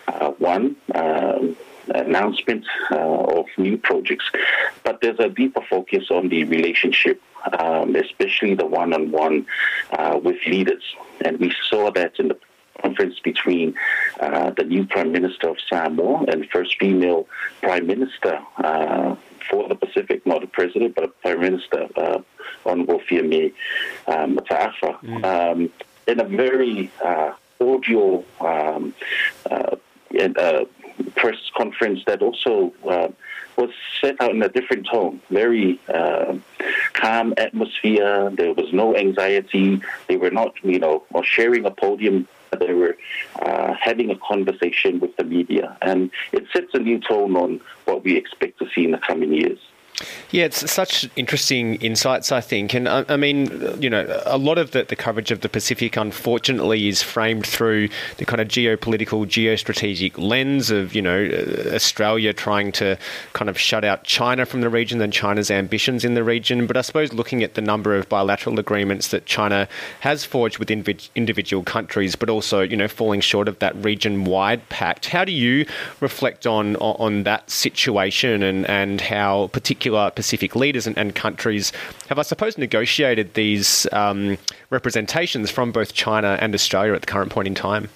uh, 0.08 0.30
one 0.32 0.76
um, 0.94 1.56
announcement 1.88 2.66
uh, 2.90 2.96
of 2.96 3.46
new 3.58 3.78
projects, 3.78 4.24
but 4.82 5.00
there's 5.00 5.18
a 5.20 5.28
deeper 5.28 5.60
focus 5.68 6.10
on 6.10 6.28
the 6.28 6.44
relationship, 6.44 7.22
um, 7.58 7.94
especially 7.94 8.54
the 8.54 8.66
one-on-one 8.66 9.46
uh, 9.92 10.18
with 10.22 10.36
leaders, 10.46 10.82
and 11.24 11.38
we 11.38 11.52
saw 11.68 11.90
that 11.92 12.18
in 12.18 12.28
the 12.28 12.38
conference 12.82 13.18
between 13.20 13.74
uh, 14.20 14.50
the 14.50 14.64
new 14.64 14.84
Prime 14.84 15.12
Minister 15.12 15.48
of 15.48 15.56
Samoa 15.68 16.24
and 16.28 16.48
first 16.50 16.76
female 16.78 17.26
Prime 17.62 17.86
Minister 17.86 18.40
uh, 18.58 19.16
for 19.48 19.68
the 19.68 19.74
Pacific, 19.74 20.26
not 20.26 20.42
a 20.42 20.46
president, 20.46 20.94
but 20.94 21.04
a 21.04 21.08
Prime 21.08 21.40
Minister, 21.40 21.88
uh, 21.96 22.18
Honorable 22.64 23.00
Fiame 23.00 23.52
um, 24.08 24.36
Mataafa, 24.36 25.00
mm. 25.00 25.24
um, 25.24 25.70
in 26.06 26.20
a 26.20 26.24
very 26.24 26.90
uh, 27.04 27.32
audio 27.60 28.24
um, 28.40 28.94
uh, 29.50 29.76
uh, 30.38 30.64
press 31.14 31.36
conference 31.56 32.00
that 32.06 32.22
also 32.22 32.72
uh, 32.88 33.08
was 33.56 33.70
set 34.00 34.20
out 34.20 34.30
in 34.30 34.42
a 34.42 34.48
different 34.48 34.86
tone, 34.86 35.20
very 35.30 35.80
uh, 35.92 36.36
calm 36.92 37.34
atmosphere. 37.36 38.30
There 38.30 38.52
was 38.52 38.72
no 38.72 38.96
anxiety. 38.96 39.80
They 40.08 40.16
were 40.16 40.30
not, 40.30 40.54
you 40.62 40.78
know, 40.78 41.04
sharing 41.22 41.64
a 41.64 41.70
podium. 41.70 42.28
They 42.58 42.74
were 42.74 42.96
uh, 43.42 43.74
having 43.74 44.10
a 44.10 44.16
conversation 44.16 45.00
with 45.00 45.16
the 45.16 45.24
media, 45.24 45.76
and 45.82 46.10
it 46.32 46.46
sets 46.52 46.72
a 46.74 46.78
new 46.78 47.00
tone 47.00 47.36
on 47.36 47.60
what 47.84 48.04
we 48.04 48.16
expect 48.16 48.58
to 48.60 48.68
see 48.74 48.84
in 48.84 48.92
the 48.92 48.98
coming 48.98 49.32
years. 49.32 49.58
Yeah, 50.30 50.44
it's 50.44 50.70
such 50.70 51.08
interesting 51.16 51.76
insights, 51.76 52.30
I 52.30 52.42
think. 52.42 52.74
And 52.74 52.88
I, 52.88 53.04
I 53.08 53.16
mean, 53.16 53.80
you 53.80 53.88
know, 53.88 54.22
a 54.26 54.36
lot 54.36 54.58
of 54.58 54.72
the, 54.72 54.82
the, 54.82 54.96
coverage 54.96 55.30
of 55.30 55.40
the 55.40 55.48
Pacific, 55.48 55.96
unfortunately, 55.96 56.88
is 56.88 57.00
framed 57.00 57.46
through 57.46 57.88
the 58.18 58.26
kind 58.26 58.40
of 58.42 58.48
geopolitical, 58.48 59.24
geostrategic 59.24 60.18
lens 60.18 60.70
of, 60.70 60.94
you 60.94 61.00
know, 61.00 61.24
uh, 61.24 61.74
Australia 61.74 62.34
trying 62.34 62.72
to 62.72 62.98
kind 63.32 63.48
of 63.48 63.58
shut 63.58 63.84
out 63.84 64.04
China 64.04 64.44
from 64.44 64.60
the 64.60 64.68
region 64.68 65.00
and 65.00 65.12
China's 65.12 65.50
ambitions 65.50 66.04
in 66.04 66.12
the 66.12 66.24
region. 66.24 66.66
But 66.66 66.76
I 66.76 66.82
suppose 66.82 67.14
looking 67.14 67.42
at 67.42 67.54
the 67.54 67.62
number 67.62 67.96
of 67.96 68.06
bilateral 68.08 68.58
agreements 68.58 69.08
that 69.08 69.24
China 69.24 69.66
has 70.00 70.24
forged 70.26 70.58
with 70.58 70.70
individual 70.70 71.62
countries, 71.62 72.16
but 72.16 72.28
also, 72.28 72.60
you 72.60 72.76
know, 72.76 72.88
falling 72.88 73.22
short 73.22 73.48
of 73.48 73.60
that 73.60 73.74
region 73.76 74.24
wide 74.24 74.68
pact, 74.68 75.06
how 75.06 75.24
do 75.24 75.32
you 75.32 75.64
reflect 76.00 76.46
on, 76.46 76.76
on 76.76 77.22
that 77.22 77.48
situation 77.50 78.42
and, 78.42 78.66
and 78.66 79.00
how 79.00 79.46
particular 79.48 79.85
particular 79.86 80.10
Pacific 80.10 80.56
leaders 80.56 80.86
and, 80.88 80.98
and 80.98 81.14
countries 81.14 81.70
have, 82.08 82.18
I 82.18 82.22
suppose, 82.22 82.58
negotiated 82.58 83.34
these 83.34 83.86
um, 83.92 84.36
representations 84.70 85.48
from 85.50 85.70
both 85.70 85.94
China 85.94 86.36
and 86.40 86.54
Australia 86.54 86.94
at 86.94 87.02
the 87.02 87.06
current 87.06 87.30
point 87.30 87.46
in 87.46 87.54
time? 87.54 87.88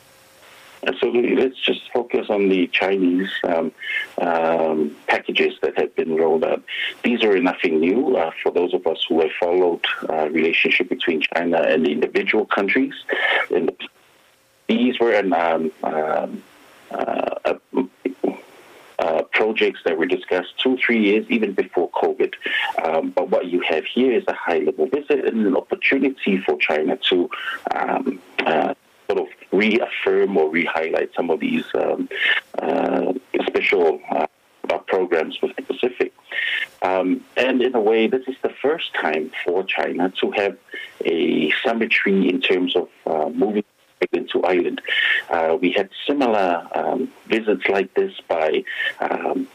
Absolutely. 0.87 1.35
Let's 1.35 1.59
just 1.59 1.91
focus 1.93 2.27
on 2.31 2.49
the 2.49 2.69
Chinese 2.69 3.29
um, 3.43 3.73
um, 4.19 4.97
packages 5.09 5.55
that 5.63 5.77
have 5.77 5.95
been 5.97 6.15
rolled 6.17 6.45
out. 6.45 6.63
These 7.03 7.25
are 7.25 7.37
nothing 7.41 7.81
new 7.81 8.17
uh, 8.17 8.31
for 8.41 8.53
those 8.53 8.73
of 8.73 8.87
us 8.87 9.05
who 9.09 9.21
have 9.21 9.33
followed 9.41 9.85
uh, 10.09 10.29
relationship 10.31 10.89
between 10.89 11.23
China 11.35 11.59
and 11.59 11.85
the 11.85 11.91
individual 11.91 12.47
countries. 12.47 12.95
The, 13.49 13.75
these 14.69 15.01
were 15.01 15.13
an, 15.13 15.33
um, 15.33 15.73
um 15.83 16.43
uh, 16.93 17.55
uh, 19.01 19.23
projects 19.33 19.81
that 19.85 19.99
were 19.99 20.07
discussed 20.07 20.59
two, 20.59 20.77
three 20.77 21.03
years 21.03 21.25
even 21.29 21.53
before 21.53 21.91
COVID. 21.91 22.35
Um, 22.85 23.11
but 23.11 23.31
what 23.31 23.47
you 23.47 23.61
have 23.61 23.85
here 23.85 24.13
is 24.13 24.25
a 24.29 24.35
high 24.35 24.59
level 24.59 24.87
visit 24.87 25.25
and 25.25 25.47
an 25.47 25.57
opportunity 25.57 26.39
for 26.39 26.59
China 26.59 26.97
to 27.09 27.31
um, 27.75 28.21
uh, 28.41 28.75
sort 29.09 29.21
of 29.21 29.29
reaffirm 29.53 30.37
or 30.37 30.51
re-highlight 30.51 31.11
some 31.15 31.31
of 31.31 31.41
these 31.41 31.65
um, 31.75 32.09
uh, 32.59 33.13
special 33.47 34.01
uh, 34.11 34.27
programs 34.87 35.41
with 35.43 35.55
the 35.57 35.63
Pacific. 35.63 36.13
Um, 36.83 37.25
and 37.37 37.63
in 37.63 37.75
a 37.75 37.81
way, 37.81 38.07
this 38.07 38.27
is 38.27 38.37
the 38.43 38.55
first 38.63 38.95
time 38.95 39.31
for 39.45 39.65
China 39.65 40.13
to 40.21 40.31
have 40.33 40.57
a 41.05 41.53
symmetry 41.65 42.29
in 42.29 42.41
terms 42.41 42.77
of 42.77 42.89
uh, 43.07 43.29
moving 43.31 43.65
into 44.13 44.43
Island. 44.45 44.81
Uh, 45.29 45.57
we 45.61 45.73
had 45.73 45.91
similar 46.07 46.67
um, 46.75 47.11
visits 47.27 47.69
like 47.69 47.93
this 47.95 48.13
by 48.29 48.65
um, 49.01 49.49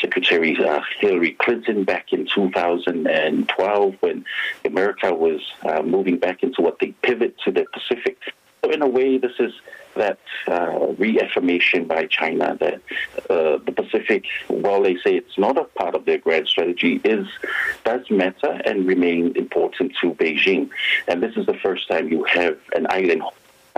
Secretary 0.00 0.56
uh, 0.64 0.80
Hillary 0.98 1.32
Clinton 1.32 1.84
back 1.84 2.12
in 2.12 2.26
2012 2.26 3.94
when 4.00 4.24
America 4.64 5.14
was 5.14 5.40
uh, 5.62 5.82
moving 5.82 6.18
back 6.18 6.42
into 6.42 6.62
what 6.62 6.78
they 6.78 6.92
pivot 7.02 7.36
to 7.44 7.50
the 7.50 7.66
Pacific. 7.72 8.18
So 8.64 8.70
in 8.70 8.82
a 8.82 8.88
way, 8.88 9.18
this 9.18 9.32
is 9.38 9.52
that 9.96 10.18
uh, 10.46 10.94
reaffirmation 10.98 11.86
by 11.86 12.06
China 12.06 12.56
that 12.60 12.74
uh, 13.28 13.58
the 13.64 13.72
Pacific, 13.74 14.24
while 14.48 14.82
they 14.82 14.96
say 14.96 15.16
it's 15.16 15.36
not 15.36 15.56
a 15.56 15.64
part 15.64 15.94
of 15.94 16.04
their 16.04 16.18
grand 16.18 16.46
strategy, 16.46 17.00
is 17.04 17.26
does 17.84 18.08
matter 18.10 18.60
and 18.64 18.86
remain 18.86 19.36
important 19.36 19.92
to 20.00 20.14
Beijing. 20.14 20.70
And 21.08 21.22
this 21.22 21.36
is 21.36 21.46
the 21.46 21.54
first 21.54 21.88
time 21.88 22.08
you 22.08 22.24
have 22.24 22.58
an 22.74 22.86
island 22.90 23.22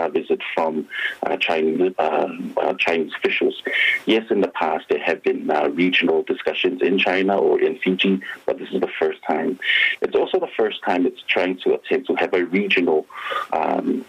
visit 0.09 0.41
from 0.55 0.89
uh, 1.23 1.37
Chinese, 1.37 1.95
uh, 1.99 2.29
uh, 2.57 2.75
Chinese 2.75 3.13
officials. 3.17 3.63
Yes, 4.07 4.31
in 4.31 4.41
the 4.41 4.49
past 4.49 4.87
there 4.89 4.99
have 4.99 5.23
been 5.23 5.51
uh, 5.51 5.69
regional 5.69 6.23
discussions 6.23 6.83
in 6.83 6.99
China 6.99 7.37
or 7.37 7.61
in 7.61 7.79
Fiji, 7.79 8.21
but 8.47 8.59
this 8.59 8.71
is 8.71 8.81
the 8.81 8.93
first 8.99 9.23
time. 9.23 9.59
It's 10.01 10.15
also 10.15 10.39
the 10.41 10.53
first 10.57 10.83
time 10.83 11.07
it's 11.07 11.23
trying 11.23 11.59
to 11.59 11.75
attempt 11.75 12.07
to 12.09 12.15
have 12.15 12.33
a 12.35 12.45
regional 12.45 13.07
um. 13.53 14.05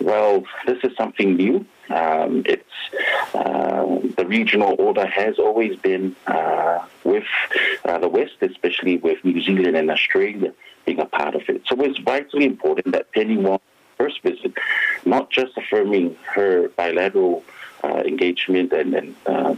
Well, 0.00 0.44
this 0.66 0.78
is 0.84 0.94
something 0.96 1.36
new. 1.36 1.64
Um, 1.88 2.42
it's 2.44 2.78
uh, 3.34 4.00
the 4.16 4.26
regional 4.26 4.76
order 4.78 5.06
has 5.06 5.38
always 5.38 5.76
been 5.76 6.14
uh, 6.26 6.84
with 7.04 7.24
uh, 7.86 7.98
the 7.98 8.08
West, 8.08 8.34
especially 8.42 8.98
with 8.98 9.24
New 9.24 9.40
Zealand 9.40 9.76
and 9.76 9.90
Australia 9.90 10.52
being 10.84 11.00
a 11.00 11.06
part 11.06 11.34
of 11.34 11.48
it. 11.48 11.62
So 11.66 11.74
it's 11.82 11.98
vitally 11.98 12.44
important 12.44 12.92
that 12.92 13.10
Penny 13.12 13.38
Wong 13.38 13.60
first 13.98 14.22
visit, 14.22 14.52
not 15.04 15.30
just 15.30 15.56
affirming 15.56 16.16
her 16.34 16.68
bilateral 16.70 17.44
uh, 17.84 18.02
engagement 18.06 18.72
and, 18.72 18.94
and 18.94 19.16
uh, 19.26 19.54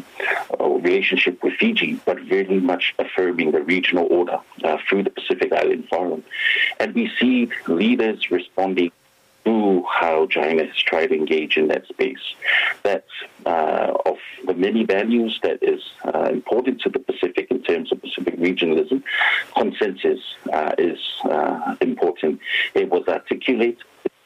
relationship 0.59 1.43
with 1.43 1.55
Fiji, 1.55 2.01
but 2.05 2.19
very 2.21 2.61
much 2.61 2.95
affirming 2.99 3.53
the 3.53 3.63
regional 3.63 4.07
order 4.11 4.39
uh, 4.65 4.79
through 4.89 5.03
the 5.03 5.11
Pacific 5.11 5.53
Island 5.53 5.89
Forum. 5.89 6.25
And 6.79 6.95
we 6.95 7.11
see 7.19 7.51
leaders 7.67 8.31
responding 8.31 8.93
to 9.45 9.83
how 9.89 10.27
China 10.27 10.67
has 10.67 10.77
tried 10.77 11.07
to 11.07 11.15
engage 11.15 11.57
in 11.57 11.69
that 11.69 11.87
space. 11.87 12.35
That 12.83 13.07
uh, 13.47 13.95
of 14.05 14.19
the 14.47 14.55
many 14.55 14.85
values 14.85 15.41
that 15.43 15.63
is 15.63 15.83
uh, 16.05 16.29
important 16.31 16.83
to 16.83 16.91
the 16.91 16.99
Pacific 16.99 17.47
in 17.51 17.63
terms 17.63 17.91
of 17.91 18.03
Pacific 18.03 18.37
regionalism, 18.39 19.03
consensus 19.57 20.21
uh, 20.53 20.73
is 20.77 20.99
important. 21.81 22.41
It 22.75 22.91
was 22.91 23.09
articulated 23.09 23.79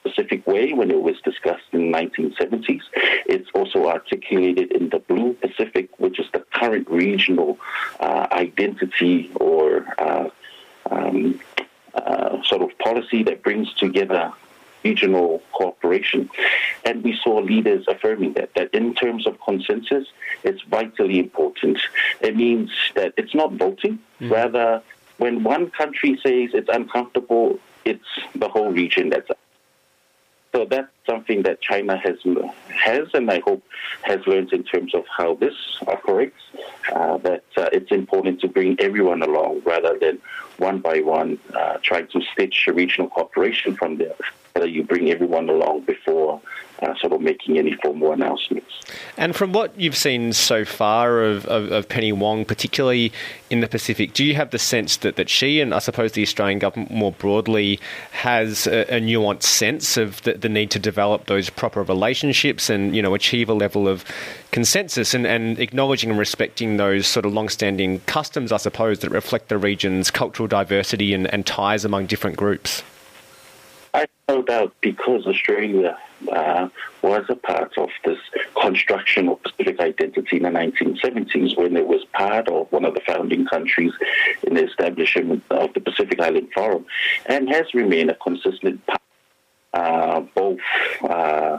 specific 0.04 0.46
way 0.46 0.72
when 0.72 0.90
it 0.90 1.00
was 1.00 1.16
discussed 1.22 1.64
in 1.72 1.90
the 1.90 1.98
1970s. 1.98 2.82
It's 3.26 3.48
also 3.54 3.88
articulated 3.88 4.72
in 4.72 4.90
the 4.90 4.98
Blue 4.98 5.34
Pacific, 5.34 5.88
which 5.98 6.18
is 6.18 6.26
the 6.32 6.40
current 6.52 6.88
regional 6.90 7.58
uh, 8.00 8.26
identity 8.30 9.30
or 9.36 9.86
uh, 9.98 10.28
um, 10.90 11.40
uh, 11.94 12.42
sort 12.42 12.62
of 12.62 12.76
policy 12.78 13.22
that 13.22 13.42
brings 13.42 13.72
together 13.74 14.32
regional 14.84 15.42
cooperation. 15.52 16.28
And 16.84 17.02
we 17.02 17.18
saw 17.22 17.38
leaders 17.38 17.86
affirming 17.88 18.34
that, 18.34 18.52
that 18.54 18.74
in 18.74 18.94
terms 18.94 19.26
of 19.26 19.40
consensus, 19.40 20.06
it's 20.42 20.60
vitally 20.62 21.18
important. 21.18 21.78
It 22.20 22.36
means 22.36 22.70
that 22.94 23.14
it's 23.16 23.34
not 23.34 23.54
voting, 23.54 23.98
mm. 24.20 24.30
rather, 24.30 24.82
when 25.16 25.42
one 25.42 25.70
country 25.70 26.18
says 26.22 26.50
it's 26.52 26.68
uncomfortable, 26.68 27.58
it's 27.86 28.04
the 28.34 28.48
whole 28.48 28.72
region 28.72 29.08
that's 29.08 29.30
so 30.54 30.64
that's 30.64 30.88
something 31.04 31.42
that 31.42 31.60
China 31.60 31.96
has 31.98 32.16
has, 32.68 33.08
and 33.12 33.28
I 33.30 33.40
hope 33.40 33.64
has 34.02 34.24
learned 34.26 34.52
in 34.52 34.62
terms 34.62 34.94
of 34.94 35.04
how 35.08 35.34
this 35.34 35.54
operates. 35.86 36.36
Uh, 36.92 37.16
that 37.18 37.44
uh, 37.56 37.68
it's 37.72 37.90
important 37.90 38.40
to 38.42 38.46
bring 38.46 38.76
everyone 38.78 39.22
along 39.22 39.62
rather 39.64 39.98
than 39.98 40.20
one 40.58 40.78
by 40.78 41.00
one 41.00 41.38
uh, 41.54 41.78
trying 41.82 42.06
to 42.08 42.20
stitch 42.32 42.68
a 42.68 42.72
regional 42.72 43.08
cooperation 43.08 43.74
from 43.74 43.96
there. 43.96 44.14
Whether 44.52 44.68
you 44.68 44.84
bring 44.84 45.10
everyone 45.10 45.48
along 45.48 45.80
before 45.80 46.40
uh, 46.82 46.94
sort 46.96 47.12
of 47.12 47.20
making 47.20 47.58
any 47.58 47.74
formal 47.82 48.12
announcements. 48.12 48.70
And 49.16 49.34
from 49.34 49.52
what 49.52 49.78
you've 49.78 49.96
seen 49.96 50.32
so 50.32 50.64
far 50.64 51.22
of, 51.22 51.46
of, 51.46 51.70
of, 51.70 51.88
Penny 51.88 52.12
Wong, 52.12 52.44
particularly 52.44 53.12
in 53.50 53.60
the 53.60 53.68
Pacific, 53.68 54.12
do 54.12 54.24
you 54.24 54.34
have 54.34 54.50
the 54.50 54.58
sense 54.58 54.96
that, 54.98 55.16
that 55.16 55.28
she 55.28 55.60
and 55.60 55.72
I 55.72 55.78
suppose 55.78 56.12
the 56.12 56.22
Australian 56.22 56.58
government 56.58 56.90
more 56.90 57.12
broadly 57.12 57.78
has 58.12 58.66
a, 58.66 58.96
a 58.96 59.00
nuanced 59.00 59.44
sense 59.44 59.96
of 59.96 60.22
the, 60.22 60.34
the, 60.34 60.48
need 60.48 60.70
to 60.72 60.78
develop 60.78 61.26
those 61.26 61.50
proper 61.50 61.82
relationships 61.82 62.70
and 62.70 62.94
you 62.94 63.02
know 63.02 63.14
achieve 63.14 63.48
a 63.48 63.54
level 63.54 63.88
of 63.88 64.04
consensus 64.50 65.14
and, 65.14 65.26
and 65.26 65.58
acknowledging 65.58 66.10
and 66.10 66.18
respecting 66.18 66.76
those 66.76 67.06
sort 67.06 67.26
of 67.26 67.32
long-standing 67.32 68.00
customs, 68.00 68.52
I 68.52 68.56
suppose, 68.58 69.00
that 69.00 69.10
reflect 69.10 69.48
the 69.48 69.58
region's 69.58 70.10
cultural 70.10 70.46
diversity 70.46 71.12
and, 71.12 71.32
and 71.32 71.44
ties 71.44 71.84
among 71.84 72.06
different 72.06 72.36
groups? 72.36 72.82
I 73.92 74.06
no 74.28 74.42
doubt 74.42 74.72
because 74.80 75.26
Australia 75.26 75.96
uh, 76.32 76.68
was 77.02 77.24
a 77.28 77.36
part 77.36 77.76
of 77.76 77.90
this 78.04 78.18
construction 78.60 79.28
of 79.28 79.42
Pacific 79.42 79.80
identity 79.80 80.36
in 80.36 80.42
the 80.44 80.48
1970s 80.48 81.56
when 81.56 81.76
it 81.76 81.86
was 81.86 82.04
part 82.12 82.48
of 82.48 82.70
one 82.72 82.84
of 82.84 82.94
the 82.94 83.00
founding 83.00 83.46
countries 83.46 83.92
in 84.42 84.54
the 84.54 84.64
establishment 84.64 85.42
of 85.50 85.72
the 85.74 85.80
Pacific 85.80 86.20
Island 86.20 86.48
Forum 86.54 86.86
and 87.26 87.48
has 87.48 87.74
remained 87.74 88.10
a 88.10 88.14
consistent 88.14 88.84
part, 88.86 89.00
uh, 89.74 90.20
both 90.34 90.60
uh, 91.02 91.58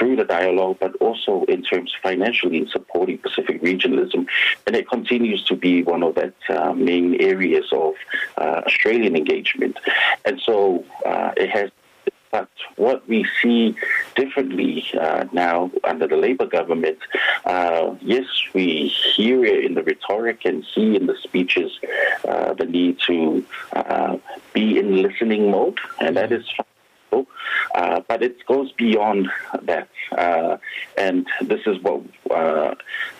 through 0.00 0.16
the 0.16 0.24
dialogue, 0.24 0.78
but 0.80 0.96
also 0.96 1.44
in 1.44 1.62
terms 1.62 1.94
financially 2.02 2.56
in 2.56 2.68
supporting 2.68 3.18
Pacific 3.18 3.62
regionalism. 3.62 4.26
And 4.66 4.74
it 4.74 4.88
continues 4.88 5.44
to 5.44 5.54
be 5.54 5.82
one 5.82 6.02
of 6.02 6.14
that 6.14 6.34
uh, 6.48 6.72
main 6.72 7.20
areas 7.20 7.66
of 7.70 7.94
uh, 8.38 8.62
Australian 8.66 9.14
engagement. 9.14 9.78
And 10.24 10.40
so 10.40 10.84
uh, 11.04 11.32
it 11.36 11.50
has 11.50 11.70
but 12.30 12.48
what 12.76 13.06
we 13.08 13.26
see 13.42 13.74
differently 14.14 14.84
uh, 14.98 15.24
now 15.32 15.70
under 15.84 16.06
the 16.06 16.16
Labor 16.16 16.46
government, 16.46 16.98
uh, 17.44 17.94
yes, 18.00 18.26
we 18.54 18.88
hear 18.88 19.44
in 19.44 19.74
the 19.74 19.82
rhetoric 19.82 20.44
and 20.44 20.64
see 20.74 20.96
in 20.96 21.06
the 21.06 21.16
speeches 21.22 21.72
uh, 22.26 22.54
the 22.54 22.66
need 22.66 22.98
to 23.06 23.44
uh, 23.72 24.16
be 24.52 24.78
in 24.78 25.02
listening 25.02 25.50
mode, 25.50 25.78
and 26.00 26.16
that 26.16 26.32
is. 26.32 26.44
Uh, 27.74 28.00
but 28.08 28.22
it 28.22 28.44
goes 28.46 28.70
beyond 28.72 29.28
that. 29.62 29.88
Uh, 30.12 30.56
and 30.96 31.26
this 31.42 31.60
is 31.66 31.78
what 31.80 32.02
uh, 32.30 32.74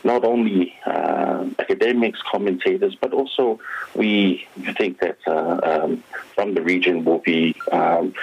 not 0.05 0.25
only 0.25 0.75
uh, 0.87 1.45
academics, 1.59 2.21
commentators, 2.31 2.95
but 2.95 3.13
also 3.13 3.61
we 3.95 4.47
think 4.79 5.01
that 5.01 5.19
uh, 5.27 5.61
um, 5.63 6.03
from 6.35 6.55
the 6.55 6.63
region 6.63 7.05
will 7.05 7.19
be 7.19 7.55
um, 7.73 8.15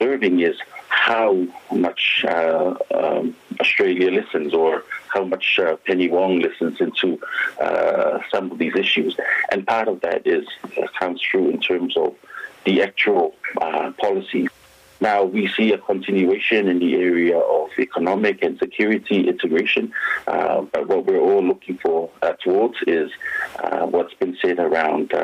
observing 0.00 0.40
is 0.40 0.56
how 0.88 1.46
much 1.72 2.24
uh, 2.26 2.74
um, 2.94 3.36
Australia 3.60 4.10
listens 4.10 4.54
or 4.54 4.84
how 5.08 5.24
much 5.24 5.58
uh, 5.58 5.76
Penny 5.86 6.08
Wong 6.08 6.40
listens 6.40 6.80
into 6.80 7.20
uh, 7.60 8.18
some 8.30 8.50
of 8.50 8.58
these 8.58 8.74
issues. 8.76 9.16
And 9.50 9.66
part 9.66 9.88
of 9.88 10.00
that 10.00 10.26
is 10.26 10.46
uh, 10.64 10.86
comes 10.98 11.20
through 11.22 11.50
in 11.50 11.60
terms 11.60 11.96
of 11.96 12.14
the 12.64 12.82
actual 12.82 13.34
uh, 13.60 13.92
policy. 13.98 14.48
Now 15.00 15.24
we 15.24 15.48
see 15.48 15.72
a 15.72 15.78
continuation 15.78 16.68
in 16.68 16.78
the 16.78 16.94
area 16.96 17.38
of 17.38 17.70
economic 17.78 18.42
and 18.42 18.58
security 18.58 19.28
integration, 19.28 19.92
uh, 20.26 20.60
but 20.72 20.88
what 20.88 21.06
we're 21.06 21.20
all 21.20 21.42
looking 21.42 21.78
for 21.78 22.10
towards 22.44 22.76
is 22.86 23.10
what's 23.92 24.12
been 24.14 24.36
said 24.42 24.58
around 24.58 25.14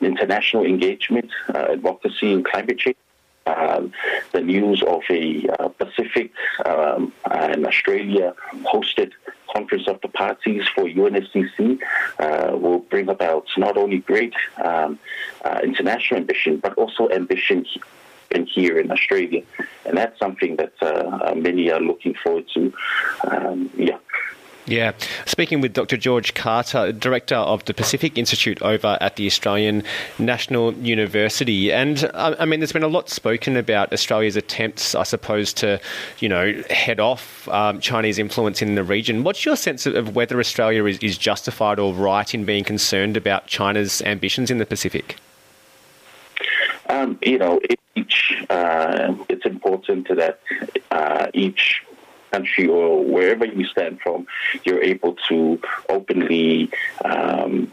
international 0.00 0.64
engagement, 0.64 1.30
advocacy, 1.54 2.32
and 2.32 2.46
climate 2.46 2.78
change 2.78 2.96
um, 3.46 3.92
the 4.32 4.40
news 4.40 4.82
of 4.82 5.02
a 5.10 5.48
uh, 5.58 5.68
Pacific 5.68 6.32
um, 6.64 7.12
and 7.30 7.66
Australia 7.66 8.34
hosted 8.64 9.12
Conference 9.52 9.88
of 9.88 10.00
the 10.02 10.08
Parties 10.08 10.64
for 10.74 10.84
UNFCCC 10.84 11.80
uh, 12.18 12.56
will 12.56 12.80
bring 12.80 13.08
about 13.08 13.46
not 13.56 13.76
only 13.76 13.98
great 13.98 14.34
um, 14.62 14.98
uh, 15.44 15.60
international 15.62 16.20
ambition, 16.20 16.58
but 16.58 16.74
also 16.74 17.08
ambition 17.08 17.64
in 18.30 18.46
here 18.46 18.78
in 18.78 18.90
Australia. 18.90 19.42
And 19.86 19.96
that's 19.96 20.18
something 20.18 20.56
that 20.56 20.72
uh, 20.82 20.86
uh, 20.86 21.34
many 21.34 21.70
are 21.70 21.80
looking 21.80 22.14
forward 22.14 22.46
to. 22.54 22.72
Um, 23.30 23.70
yeah. 23.76 23.98
Yeah. 24.66 24.92
Speaking 25.26 25.60
with 25.60 25.74
Dr. 25.74 25.96
George 25.96 26.34
Carter, 26.34 26.90
Director 26.90 27.36
of 27.36 27.64
the 27.66 27.74
Pacific 27.74 28.18
Institute 28.18 28.60
over 28.62 28.98
at 29.00 29.14
the 29.14 29.26
Australian 29.26 29.84
National 30.18 30.74
University. 30.74 31.72
And 31.72 32.10
uh, 32.14 32.34
I 32.40 32.46
mean, 32.46 32.58
there's 32.58 32.72
been 32.72 32.82
a 32.82 32.88
lot 32.88 33.08
spoken 33.08 33.56
about 33.56 33.92
Australia's 33.92 34.34
attempts, 34.34 34.96
I 34.96 35.04
suppose, 35.04 35.52
to, 35.54 35.80
you 36.18 36.28
know, 36.28 36.62
head 36.68 36.98
off 36.98 37.48
um, 37.48 37.80
Chinese 37.80 38.18
influence 38.18 38.60
in 38.60 38.74
the 38.74 38.82
region. 38.82 39.22
What's 39.22 39.44
your 39.44 39.56
sense 39.56 39.86
of, 39.86 40.16
whether 40.16 40.40
Australia 40.40 40.84
is, 40.86 40.98
is 40.98 41.16
justified 41.16 41.78
or 41.78 41.94
right 41.94 42.34
in 42.34 42.44
being 42.44 42.64
concerned 42.64 43.16
about 43.16 43.46
China's 43.46 44.02
ambitions 44.02 44.50
in 44.50 44.58
the 44.58 44.66
Pacific? 44.66 45.16
Um, 46.88 47.18
you 47.22 47.38
know, 47.38 47.60
each 47.94 48.44
uh, 48.50 49.14
it's 49.28 49.44
important 49.44 50.08
that 50.08 50.40
uh, 50.90 51.26
each 51.34 51.82
country 52.36 52.66
or 52.68 53.04
wherever 53.04 53.46
you 53.58 53.64
stand 53.74 53.94
from, 54.04 54.26
you're 54.64 54.82
able 54.82 55.14
to 55.28 55.38
openly 55.88 56.70
um, 57.04 57.72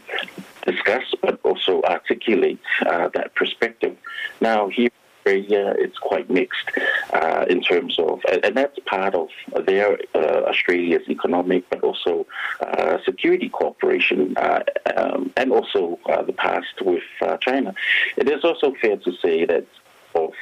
discuss 0.70 1.06
but 1.22 1.38
also 1.44 1.82
articulate 1.82 2.64
uh, 2.86 3.08
that 3.16 3.28
perspective. 3.34 3.94
Now, 4.40 4.68
here 4.68 4.90
Australia, 5.26 5.74
it's 5.78 5.98
quite 5.98 6.28
mixed 6.28 6.68
uh, 7.14 7.46
in 7.48 7.62
terms 7.62 7.98
of, 7.98 8.20
and 8.44 8.54
that's 8.54 8.78
part 8.80 9.14
of 9.14 9.28
their 9.66 9.98
uh, 10.14 10.42
Australia's 10.50 11.08
economic, 11.08 11.64
but 11.70 11.80
also 11.82 12.26
uh, 12.60 12.98
security 13.06 13.48
cooperation, 13.48 14.34
uh, 14.36 14.60
um, 14.96 15.32
and 15.38 15.50
also 15.50 15.98
uh, 16.10 16.22
the 16.22 16.34
past 16.34 16.74
with 16.82 17.02
uh, 17.22 17.38
China. 17.38 17.74
It 18.18 18.28
is 18.28 18.44
also 18.44 18.74
fair 18.82 18.96
to 18.98 19.12
say 19.22 19.46
that 19.46 19.66
of 20.14 20.32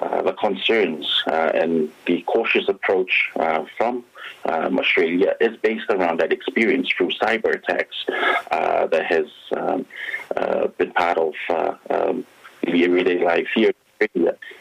the 0.00 0.34
concerns 0.38 1.22
uh, 1.26 1.50
and 1.54 1.90
the 2.06 2.22
cautious 2.22 2.68
approach 2.68 3.30
uh, 3.36 3.64
from 3.76 4.04
um, 4.44 4.78
Australia 4.78 5.34
is 5.40 5.56
based 5.58 5.90
around 5.90 6.20
that 6.20 6.32
experience 6.32 6.88
through 6.96 7.10
cyber 7.10 7.54
attacks 7.54 7.96
that 8.50 9.04
has 9.04 9.26
um, 9.56 9.86
been 10.78 10.92
part 10.92 11.18
of 11.18 11.34
um, 11.90 12.24
the 12.62 12.84
everyday 12.84 13.22
life 13.24 13.48
here. 13.54 13.72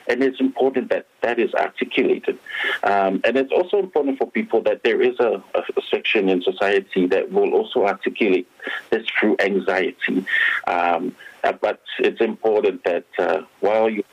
And 0.08 0.24
it's 0.24 0.40
important 0.40 0.90
that 0.90 1.06
that 1.22 1.38
is 1.38 1.54
articulated. 1.54 2.40
Um, 2.84 3.22
and 3.24 3.38
it's 3.38 3.52
also 3.52 3.78
important 3.78 4.18
for 4.18 4.30
people 4.30 4.62
that 4.62 4.84
there 4.84 5.00
is 5.00 5.20
a, 5.20 5.44
a, 5.54 5.82
section 5.92 6.28
in 6.28 6.42
society 6.42 7.06
that 7.08 7.32
will 7.32 7.54
also 7.54 7.86
articulate 7.86 8.50
this 8.90 9.06
through 9.20 9.36
anxiety. 9.40 10.26
Um, 10.66 11.16
uh, 11.44 11.52
but 11.54 11.82
it's 12.00 12.20
important 12.20 12.84
that 12.84 13.06
uh, 13.20 13.42
while 13.60 13.90
you 13.90 14.04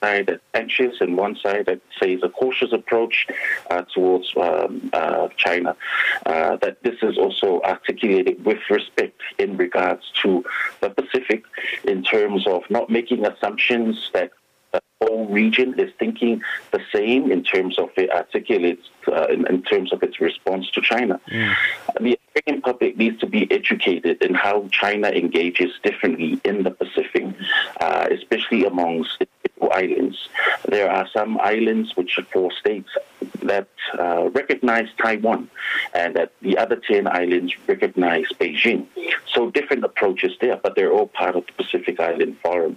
side 0.00 0.26
that's 0.26 0.42
anxious 0.54 1.00
and 1.00 1.16
one 1.16 1.36
side 1.36 1.66
that 1.66 1.80
says 2.00 2.20
a 2.22 2.28
cautious 2.28 2.72
approach 2.72 3.26
uh, 3.70 3.82
towards 3.94 4.32
um, 4.36 4.90
uh, 4.92 5.28
China, 5.36 5.76
uh, 6.26 6.56
that 6.56 6.82
this 6.82 6.96
is 7.02 7.18
also 7.18 7.60
articulated 7.62 8.44
with 8.44 8.58
respect 8.70 9.20
in 9.38 9.56
regards 9.56 10.10
to 10.22 10.44
the 10.80 10.90
Pacific 10.90 11.44
in 11.84 12.02
terms 12.02 12.46
of 12.46 12.62
not 12.70 12.90
making 12.90 13.26
assumptions 13.26 14.10
that 14.12 14.30
the 14.72 14.80
whole 15.02 15.26
region 15.26 15.78
is 15.78 15.90
thinking 15.98 16.42
the 16.70 16.80
same 16.94 17.30
in 17.30 17.42
terms 17.42 17.78
of 17.78 17.90
it 17.96 18.10
articulates 18.10 18.88
uh, 19.08 19.26
in, 19.26 19.46
in, 19.48 19.62
terms 19.62 19.92
of 19.92 20.02
its 20.02 20.20
response 20.20 20.70
to 20.70 20.80
China. 20.80 21.20
Mm. 21.28 21.56
The 22.00 22.18
American 22.34 22.62
public 22.62 22.96
needs 22.96 23.18
to 23.20 23.26
be 23.26 23.50
educated 23.50 24.22
in 24.22 24.34
how 24.34 24.68
China 24.70 25.08
engages 25.08 25.72
differently 25.82 26.40
in 26.44 26.62
the 26.62 26.70
Pacific, 26.70 27.24
uh, 27.80 28.08
especially 28.10 28.64
amongst 28.64 29.24
islands. 29.68 30.28
There 30.68 30.90
are 30.90 31.08
some 31.12 31.38
islands 31.40 31.96
which 31.96 32.18
are 32.18 32.24
four 32.24 32.50
states 32.52 32.90
that 33.42 33.68
uh, 33.98 34.28
recognize 34.30 34.88
Taiwan, 35.00 35.50
and 35.94 36.14
that 36.16 36.32
the 36.42 36.58
other 36.58 36.76
10 36.76 37.06
islands 37.06 37.54
recognize 37.66 38.26
Beijing. 38.38 38.86
So 39.32 39.50
different 39.50 39.84
approaches 39.84 40.32
there, 40.40 40.56
but 40.56 40.76
they're 40.76 40.92
all 40.92 41.08
part 41.08 41.36
of 41.36 41.46
the 41.46 41.52
Pacific 41.52 42.00
Island 42.00 42.38
Forum. 42.42 42.76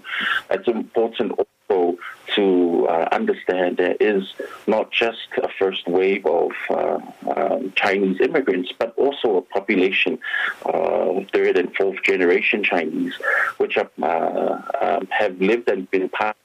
It's 0.50 0.67
important 0.67 1.34
also 1.38 1.98
to 2.36 2.88
uh, 2.88 3.08
understand 3.12 3.78
there 3.78 3.98
is 4.00 4.34
not 4.67 4.91
just 4.91 5.28
a 5.38 5.48
first 5.60 5.88
wave 5.88 6.26
of 6.26 6.52
uh, 6.69 7.00
um, 7.36 7.74
Chinese 7.76 8.19
immigrants, 8.22 8.72
but 8.78 8.93
also 8.98 9.38
a 9.38 9.41
population 9.41 10.17
of 10.65 11.28
third 11.34 11.58
and 11.58 11.76
fourth 11.76 12.02
generation 12.04 12.63
Chinese, 12.63 13.13
which 13.58 13.78
are, 13.78 13.89
uh, 14.02 14.62
um, 14.82 15.08
have 15.08 15.39
lived 15.39 15.69
and 15.69 15.89
been 15.91 16.10
part 16.10 16.36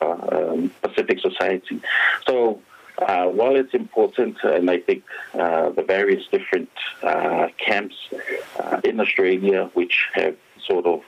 um, 0.00 0.70
Pacific 0.82 1.20
society. 1.20 1.80
So 2.26 2.60
uh, 2.98 3.26
while 3.26 3.56
it's 3.56 3.74
important, 3.74 4.36
and 4.42 4.70
I 4.70 4.78
think 4.80 5.04
uh, 5.34 5.70
the 5.70 5.82
various 5.82 6.26
different 6.28 6.70
uh, 7.02 7.48
camps 7.58 7.96
uh, 8.58 8.80
in 8.84 9.00
Australia, 9.00 9.70
which 9.74 10.08
have 10.14 10.36
sort 10.60 10.86
of 10.86 11.02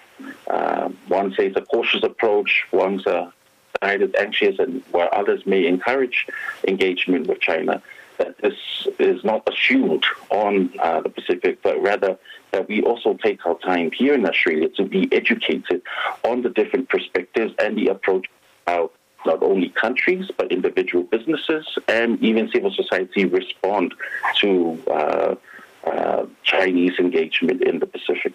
uh, 0.48 0.88
one 1.08 1.34
says 1.34 1.52
a 1.56 1.62
cautious 1.62 2.02
approach, 2.02 2.64
one's 2.72 3.06
a 3.06 3.32
decided 3.80 4.14
anxious, 4.16 4.58
and 4.58 4.82
where 4.90 5.12
others 5.14 5.46
may 5.46 5.66
encourage 5.66 6.26
engagement 6.66 7.26
with 7.26 7.40
China, 7.40 7.82
that 8.18 8.36
this 8.38 8.54
is 8.98 9.24
not 9.24 9.48
assumed 9.50 10.04
on 10.30 10.70
uh, 10.78 11.00
the 11.00 11.08
Pacific, 11.08 11.58
but 11.62 11.80
rather 11.82 12.18
that 12.52 12.68
we 12.68 12.82
also 12.82 13.14
take 13.14 13.44
our 13.46 13.58
time 13.58 13.90
here 13.92 14.14
in 14.14 14.26
Australia 14.26 14.68
to 14.68 14.84
be 14.84 15.08
educated 15.12 15.80
on 16.24 16.42
the 16.42 16.50
different 16.50 16.88
perspectives 16.88 17.54
and 17.58 17.76
the 17.78 17.88
approach 17.88 18.26
how 18.70 18.90
not 19.26 19.42
only 19.42 19.68
countries 19.84 20.26
but 20.38 20.46
individual 20.58 21.04
businesses 21.14 21.64
and 21.88 22.08
even 22.28 22.50
civil 22.54 22.72
society 22.82 23.24
respond 23.24 23.94
to 24.42 24.50
uh, 24.98 25.34
uh, 25.84 26.26
Chinese 26.42 26.94
engagement 26.98 27.62
in 27.62 27.78
the 27.82 27.86
Pacific. 27.86 28.32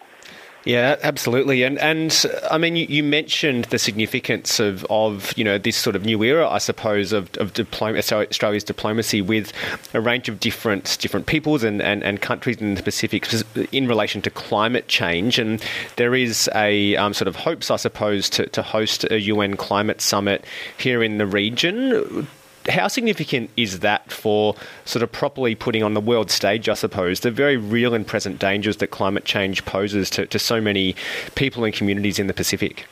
Yeah, 0.65 0.95
absolutely. 1.03 1.61
And 1.61 1.77
and 1.77 2.25
I 2.49 2.57
mean, 2.57 2.75
you, 2.75 2.87
you, 2.89 3.03
mentioned 3.03 3.65
the 3.65 3.77
significance 3.77 4.59
of, 4.59 4.83
of 4.89 5.31
you 5.37 5.43
know 5.43 5.59
this 5.59 5.77
sort 5.77 5.95
of 5.95 6.05
new 6.05 6.23
era, 6.23 6.49
I 6.49 6.57
suppose, 6.57 7.13
of 7.13 7.29
of 7.37 7.53
Australia's 7.71 8.63
diplomacy 8.63 9.21
with 9.21 9.53
a 9.93 10.01
range 10.01 10.27
of 10.27 10.39
different 10.39 10.97
different 10.99 11.27
peoples 11.27 11.63
and, 11.63 11.83
and, 11.83 12.03
and 12.03 12.19
countries 12.19 12.57
in 12.57 12.73
the 12.73 12.81
Pacific 12.81 13.31
in 13.71 13.87
relation 13.87 14.23
to 14.23 14.31
climate 14.31 14.87
change. 14.87 15.37
And 15.37 15.63
there 15.97 16.15
is 16.15 16.49
a 16.55 16.95
um, 16.95 17.13
sort 17.13 17.27
of 17.27 17.35
hopes, 17.35 17.69
I 17.69 17.75
suppose, 17.75 18.27
to, 18.31 18.47
to 18.47 18.63
host 18.63 19.05
a 19.11 19.19
UN 19.21 19.57
climate 19.57 20.01
summit 20.01 20.45
here 20.79 21.03
in 21.03 21.19
the 21.19 21.27
region 21.27 22.27
how 22.69 22.87
significant 22.87 23.49
is 23.57 23.79
that 23.79 24.11
for 24.11 24.55
sort 24.85 25.03
of 25.03 25.11
properly 25.11 25.55
putting 25.55 25.83
on 25.83 25.93
the 25.93 26.01
world 26.01 26.31
stage, 26.31 26.67
I 26.69 26.73
suppose, 26.73 27.21
the 27.21 27.31
very 27.31 27.57
real 27.57 27.93
and 27.93 28.05
present 28.05 28.39
dangers 28.39 28.77
that 28.77 28.87
climate 28.87 29.25
change 29.25 29.65
poses 29.65 30.09
to, 30.11 30.25
to 30.27 30.39
so 30.39 30.59
many 30.59 30.95
people 31.35 31.63
and 31.63 31.73
communities 31.73 32.19
in 32.19 32.27
the 32.27 32.33
Pacific? 32.33 32.85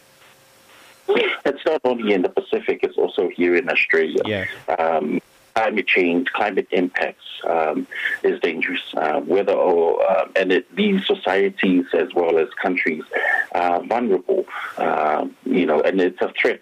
It's 1.07 1.65
not 1.65 1.81
only 1.83 2.13
in 2.13 2.21
the 2.21 2.29
Pacific, 2.29 2.79
it's 2.83 2.97
also 2.97 3.29
here 3.29 3.55
in 3.55 3.69
Australia. 3.69 4.21
Yeah. 4.25 4.45
Um, 4.79 5.21
climate 5.55 5.87
change, 5.87 6.31
climate 6.31 6.67
impacts 6.71 7.23
um, 7.47 7.85
is 8.23 8.39
dangerous. 8.39 8.81
Uh, 8.95 9.19
whether 9.21 9.53
or 9.53 10.01
uh, 10.09 10.27
and 10.35 10.51
it, 10.51 10.75
these 10.75 11.05
societies 11.05 11.85
as 11.93 12.13
well 12.13 12.37
as 12.37 12.47
countries 12.61 13.03
are 13.51 13.83
vulnerable, 13.83 14.45
uh, 14.77 15.27
you 15.45 15.65
know, 15.65 15.81
and 15.81 16.01
it's 16.01 16.21
a 16.21 16.31
threat 16.39 16.61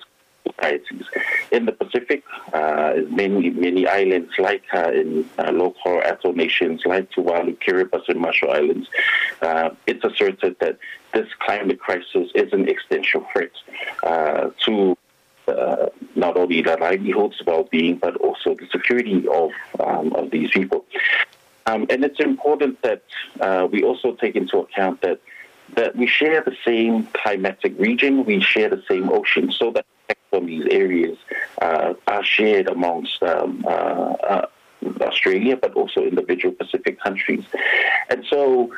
societies. 0.52 1.06
In 1.52 1.66
the 1.66 1.72
Pacific, 1.72 2.24
uh, 2.54 2.94
many 3.10 3.50
many 3.50 3.88
islands 3.88 4.32
like 4.38 4.64
uh, 4.74 4.92
in 4.92 5.30
uh, 5.38 5.52
local 5.52 6.02
atoll 6.02 6.34
nations 6.34 6.82
like 6.86 7.12
Tuvalu, 7.12 7.58
Kiribati, 7.60 8.10
and 8.10 8.20
Marshall 8.20 8.52
Islands, 8.52 8.88
uh, 9.42 9.70
it's 9.88 10.04
asserted 10.04 10.56
that 10.60 10.78
this 11.14 11.28
climate 11.40 11.80
crisis 11.80 12.30
is 12.36 12.54
an 12.54 12.70
existential 12.70 13.26
threat 13.32 13.52
uh, 14.04 14.50
to 14.66 14.98
uh, 15.48 15.88
not 16.16 16.38
only 16.38 16.62
their 16.62 16.78
livelihoods, 16.78 17.42
well-being, 17.46 17.98
but 17.98 18.16
also 18.18 18.56
the 18.56 18.68
security 18.72 19.28
of 19.28 19.52
um, 19.80 20.14
of 20.14 20.32
these 20.32 20.50
people. 20.52 20.86
Um, 21.66 21.86
and 21.90 22.04
it's 22.04 22.20
important 22.20 22.82
that 22.82 23.04
uh, 23.40 23.68
we 23.72 23.84
also 23.84 24.14
take 24.14 24.36
into 24.36 24.58
account 24.58 25.02
that 25.02 25.20
that 25.76 25.96
we 25.96 26.06
share 26.06 26.42
the 26.42 26.56
same 26.66 27.08
climatic 27.14 27.74
region, 27.80 28.26
we 28.26 28.42
share 28.42 28.70
the 28.70 28.84
same 28.90 29.10
ocean, 29.10 29.52
so 29.52 29.72
that 29.72 29.86
from 30.32 30.48
these 30.48 30.66
areas 30.72 31.18
uh, 31.62 31.94
are 32.08 32.24
shared 32.24 32.68
amongst 32.68 33.22
um, 33.22 33.64
uh, 33.68 33.70
uh, 33.70 34.48
Australia, 35.02 35.56
but 35.56 35.74
also 35.76 36.02
individual 36.02 36.56
Pacific 36.56 37.00
countries. 37.00 37.44
And 38.10 38.26
so 38.28 38.74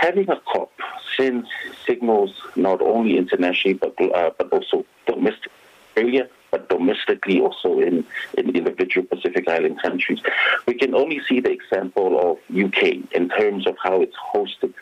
having 0.00 0.30
a 0.30 0.40
COP 0.50 0.72
sends 1.16 1.48
signals 1.86 2.32
not 2.56 2.80
only 2.80 3.18
internationally, 3.18 3.74
but, 3.74 3.94
uh, 4.00 4.30
but 4.38 4.50
also 4.50 4.86
domestically. 5.06 5.52
Australia, 5.92 6.26
but 6.50 6.68
domestically 6.68 7.40
also 7.40 7.80
in, 7.80 8.04
in 8.38 8.56
individual 8.56 9.06
Pacific 9.06 9.46
Island 9.48 9.80
countries. 9.82 10.20
We 10.66 10.74
can 10.74 10.94
only 10.94 11.20
see 11.28 11.40
the 11.40 11.50
example 11.50 12.18
of 12.18 12.38
UK 12.56 13.12
in 13.12 13.28
terms 13.28 13.66
of 13.66 13.76
how 13.82 14.00
it's 14.00 14.16
hosted 14.34 14.72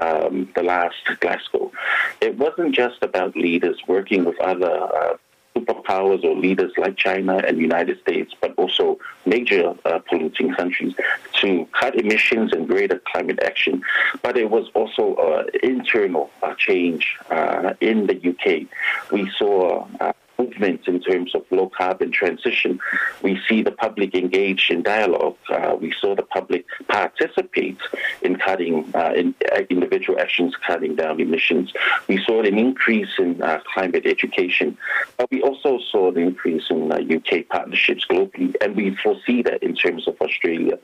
um, 0.00 0.48
the 0.54 0.62
last 0.62 1.02
Glasgow. 1.20 1.72
It 2.20 2.38
wasn't 2.38 2.74
just 2.74 3.02
about 3.02 3.36
leaders 3.36 3.78
working 3.88 4.24
with 4.24 4.40
other 4.40 4.70
uh, 4.70 5.16
superpowers 5.60 6.24
or 6.24 6.36
leaders 6.36 6.72
like 6.76 6.96
China 6.96 7.36
and 7.46 7.56
the 7.56 7.62
United 7.62 8.00
States, 8.00 8.34
but 8.40 8.54
also 8.56 8.98
major 9.26 9.74
uh, 9.84 9.98
polluting 10.00 10.54
countries 10.54 10.94
to 11.40 11.66
cut 11.78 11.94
emissions 11.96 12.52
and 12.52 12.66
greater 12.66 13.00
climate 13.12 13.38
action. 13.44 13.82
But 14.22 14.36
it 14.36 14.50
was 14.50 14.70
also 14.74 15.14
uh, 15.14 15.44
internal 15.62 16.30
uh, 16.42 16.54
change 16.54 17.16
uh, 17.30 17.74
in 17.80 18.06
the 18.06 18.16
UK. 18.16 18.66
We 19.12 19.30
saw 19.38 19.86
uh, 20.00 20.12
movements 20.40 20.88
in 20.88 21.00
terms 21.00 21.34
of 21.34 21.44
low 21.50 21.68
carbon 21.68 22.10
transition. 22.10 22.80
We 23.22 23.40
see 23.48 23.62
the 23.62 23.72
public 23.72 24.14
engaged 24.14 24.70
in 24.70 24.82
dialogue. 24.82 25.36
Uh, 25.48 25.76
we 25.80 25.92
saw 26.00 26.14
the 26.14 26.22
public 26.22 26.64
participate 26.88 27.78
in 28.22 28.36
cutting 28.36 28.90
uh, 28.94 29.12
in 29.20 29.34
uh, 29.52 29.62
individual 29.70 30.18
actions, 30.18 30.54
cutting 30.66 30.96
down 30.96 31.20
emissions. 31.20 31.72
We 32.08 32.22
saw 32.24 32.40
an 32.42 32.58
increase 32.58 33.12
in 33.18 33.42
uh, 33.42 33.60
climate 33.72 34.06
education, 34.06 34.76
but 35.16 35.30
we 35.30 35.42
also 35.42 35.78
saw 35.90 36.10
an 36.10 36.18
increase 36.18 36.64
in 36.70 36.92
UK 36.92 37.32
uh, 37.32 37.42
partnerships 37.50 38.04
globally, 38.10 38.54
and 38.62 38.76
we 38.76 38.94
foresee 38.96 39.42
that 39.42 39.62
in 39.62 39.74
terms 39.74 40.08
of 40.08 40.20
Australia. 40.20 40.78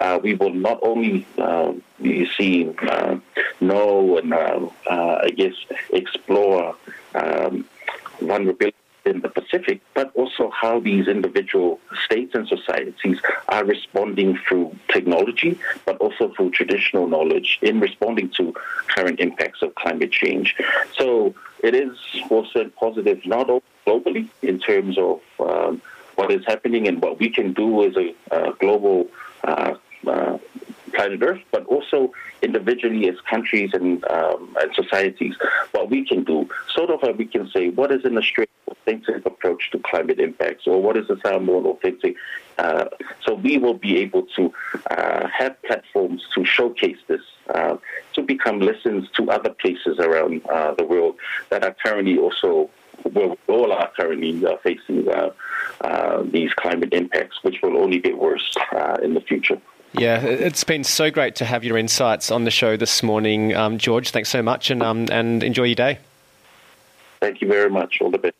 Uh, 0.00 0.18
we 0.22 0.34
will 0.34 0.54
not 0.54 0.78
only 0.82 1.26
be 2.02 2.30
seeing, 2.36 2.76
know 3.60 4.18
and 4.18 4.34
I 4.34 5.30
guess 5.36 5.54
explore 5.92 6.76
um, 7.14 7.64
vulnerability 8.20 8.76
in 9.10 9.20
the 9.20 9.28
Pacific, 9.28 9.80
but 9.94 10.10
also 10.14 10.50
how 10.50 10.80
these 10.80 11.06
individual 11.08 11.80
states 12.04 12.34
and 12.34 12.46
societies 12.48 13.18
are 13.48 13.64
responding 13.64 14.38
through 14.48 14.74
technology, 14.88 15.58
but 15.84 15.96
also 15.98 16.32
through 16.34 16.50
traditional 16.50 17.06
knowledge 17.06 17.58
in 17.60 17.80
responding 17.80 18.30
to 18.38 18.54
current 18.88 19.20
impacts 19.20 19.60
of 19.62 19.74
climate 19.74 20.12
change. 20.12 20.56
So 20.96 21.34
it 21.62 21.74
is 21.74 21.98
also 22.30 22.68
positive, 22.84 23.18
not 23.26 23.50
only 23.50 23.62
globally 23.86 24.28
in 24.42 24.58
terms 24.58 24.96
of 24.98 25.20
um, 25.40 25.82
what 26.14 26.30
is 26.30 26.44
happening 26.46 26.86
and 26.88 27.02
what 27.02 27.18
we 27.18 27.28
can 27.28 27.52
do 27.52 27.84
as 27.86 27.96
a 27.96 28.14
uh, 28.30 28.52
global 28.52 29.08
uh, 29.44 29.74
uh, 30.06 30.38
planet 30.92 31.20
Earth, 31.22 31.42
but 31.50 31.64
also 31.66 32.12
individually 32.42 33.08
as 33.08 33.16
countries 33.28 33.70
and, 33.72 34.04
um, 34.10 34.56
and 34.60 34.74
societies, 34.74 35.34
what 35.72 35.90
we 35.90 36.04
can 36.06 36.24
do. 36.24 36.48
Sort 36.74 36.90
of, 36.90 37.16
we 37.16 37.26
can 37.26 37.48
say, 37.50 37.68
what 37.70 37.92
is 37.92 38.04
an 38.04 38.16
Australia 38.16 38.48
authentic 38.68 39.26
approach 39.26 39.70
to 39.72 39.78
climate 39.80 40.20
impacts, 40.20 40.66
or 40.66 40.80
what 40.82 40.96
is 40.96 41.08
a 41.10 41.18
sound 41.20 41.46
more 41.46 41.64
authentic? 41.66 42.16
Uh, 42.58 42.84
so 43.24 43.34
we 43.34 43.58
will 43.58 43.74
be 43.74 43.98
able 43.98 44.22
to 44.36 44.52
uh, 44.90 45.26
have 45.28 45.60
platforms 45.62 46.22
to 46.34 46.44
showcase 46.44 46.98
this, 47.06 47.22
uh, 47.54 47.76
to 48.12 48.22
become 48.22 48.60
lessons 48.60 49.08
to 49.16 49.30
other 49.30 49.50
places 49.50 49.98
around 49.98 50.44
uh, 50.46 50.74
the 50.74 50.84
world 50.84 51.16
that 51.48 51.64
are 51.64 51.74
currently 51.84 52.18
also, 52.18 52.70
well, 53.12 53.36
all 53.48 53.72
are 53.72 53.90
currently 53.96 54.44
uh, 54.44 54.56
facing 54.58 55.08
uh, 55.08 55.30
these 56.24 56.52
climate 56.54 56.92
impacts, 56.92 57.42
which 57.42 57.56
will 57.62 57.78
only 57.78 57.98
get 57.98 58.18
worse 58.18 58.54
in 59.02 59.14
the 59.14 59.20
future. 59.20 59.60
Yeah, 59.92 60.20
it's 60.20 60.62
been 60.62 60.84
so 60.84 61.10
great 61.10 61.34
to 61.36 61.44
have 61.44 61.64
your 61.64 61.76
insights 61.76 62.30
on 62.30 62.44
the 62.44 62.50
show 62.50 62.76
this 62.76 63.02
morning, 63.02 63.54
um, 63.54 63.76
George. 63.78 64.10
Thanks 64.10 64.28
so 64.28 64.42
much, 64.42 64.70
and 64.70 64.82
um, 64.82 65.06
and 65.10 65.42
enjoy 65.42 65.64
your 65.64 65.74
day. 65.74 65.98
Thank 67.20 67.40
you 67.40 67.48
very 67.48 67.68
much. 67.68 68.00
All 68.00 68.10
the 68.10 68.18
best. 68.18 68.34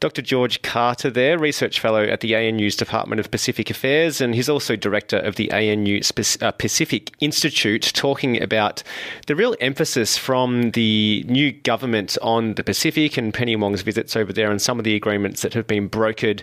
Dr. 0.00 0.22
George 0.22 0.62
Carter, 0.62 1.10
there, 1.10 1.38
Research 1.38 1.80
Fellow 1.80 2.02
at 2.04 2.20
the 2.20 2.34
ANU's 2.34 2.76
Department 2.76 3.20
of 3.20 3.30
Pacific 3.30 3.68
Affairs, 3.68 4.20
and 4.20 4.34
he's 4.34 4.48
also 4.48 4.76
Director 4.76 5.18
of 5.18 5.36
the 5.36 5.50
ANU 5.52 6.00
uh, 6.40 6.50
Pacific 6.52 7.12
Institute, 7.20 7.90
talking 7.94 8.42
about 8.42 8.82
the 9.26 9.36
real 9.36 9.54
emphasis 9.60 10.16
from 10.16 10.70
the 10.70 11.24
new 11.28 11.52
government 11.52 12.16
on 12.22 12.54
the 12.54 12.64
Pacific 12.64 13.16
and 13.16 13.34
Penny 13.34 13.56
Wong's 13.56 13.82
visits 13.82 14.16
over 14.16 14.32
there 14.32 14.50
and 14.50 14.62
some 14.62 14.78
of 14.78 14.84
the 14.84 14.94
agreements 14.94 15.42
that 15.42 15.54
have 15.54 15.66
been 15.66 15.90
brokered. 15.90 16.42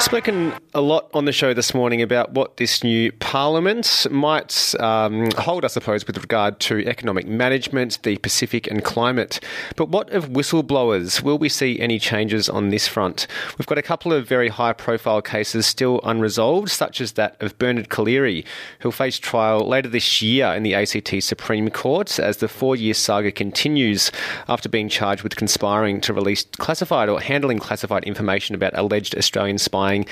Spoken 0.00 0.52
a 0.74 0.80
lot 0.80 1.10
on 1.14 1.24
the 1.24 1.32
show 1.32 1.54
this 1.54 1.74
morning 1.74 2.02
about 2.02 2.32
what 2.32 2.56
this 2.58 2.84
new 2.84 3.10
parliament 3.12 4.06
might 4.10 4.74
um, 4.78 5.30
hold, 5.32 5.64
I 5.64 5.68
suppose, 5.68 6.06
with 6.06 6.16
regard 6.18 6.60
to 6.60 6.86
economic 6.86 7.26
management, 7.26 8.02
the 8.02 8.16
Pacific, 8.18 8.66
and 8.66 8.84
climate. 8.84 9.40
But 9.76 9.88
what 9.88 10.10
of 10.10 10.28
whistleblowers? 10.28 11.22
Will 11.22 11.38
we 11.38 11.48
see 11.48 11.80
any 11.80 11.98
changes 11.98 12.48
on 12.48 12.68
this 12.68 12.86
front? 12.86 13.26
We've 13.56 13.66
got 13.66 13.78
a 13.78 13.82
couple 13.82 14.12
of 14.12 14.28
very 14.28 14.48
high 14.48 14.72
profile 14.72 15.22
cases 15.22 15.66
still 15.66 16.00
unresolved, 16.04 16.70
such 16.70 17.00
as 17.00 17.12
that 17.12 17.40
of 17.40 17.58
Bernard 17.58 17.88
Collaery, 17.88 18.44
who'll 18.80 18.92
face 18.92 19.18
trial 19.18 19.66
later 19.66 19.88
this 19.88 20.22
year 20.22 20.46
in 20.54 20.62
the 20.62 20.74
ACT 20.74 21.22
Supreme 21.22 21.70
Court 21.70 22.18
as 22.18 22.38
the 22.38 22.48
four 22.48 22.76
year 22.76 22.94
saga 22.94 23.32
continues 23.32 24.12
after 24.48 24.68
being 24.68 24.88
charged 24.88 25.22
with 25.22 25.36
conspiring 25.36 26.00
to 26.02 26.12
release 26.12 26.44
classified 26.58 27.08
or 27.08 27.20
handling 27.20 27.58
classified 27.58 28.04
information 28.04 28.54
about 28.54 28.76
alleged 28.76 29.16
Australian 29.16 29.58
spying 29.68 30.06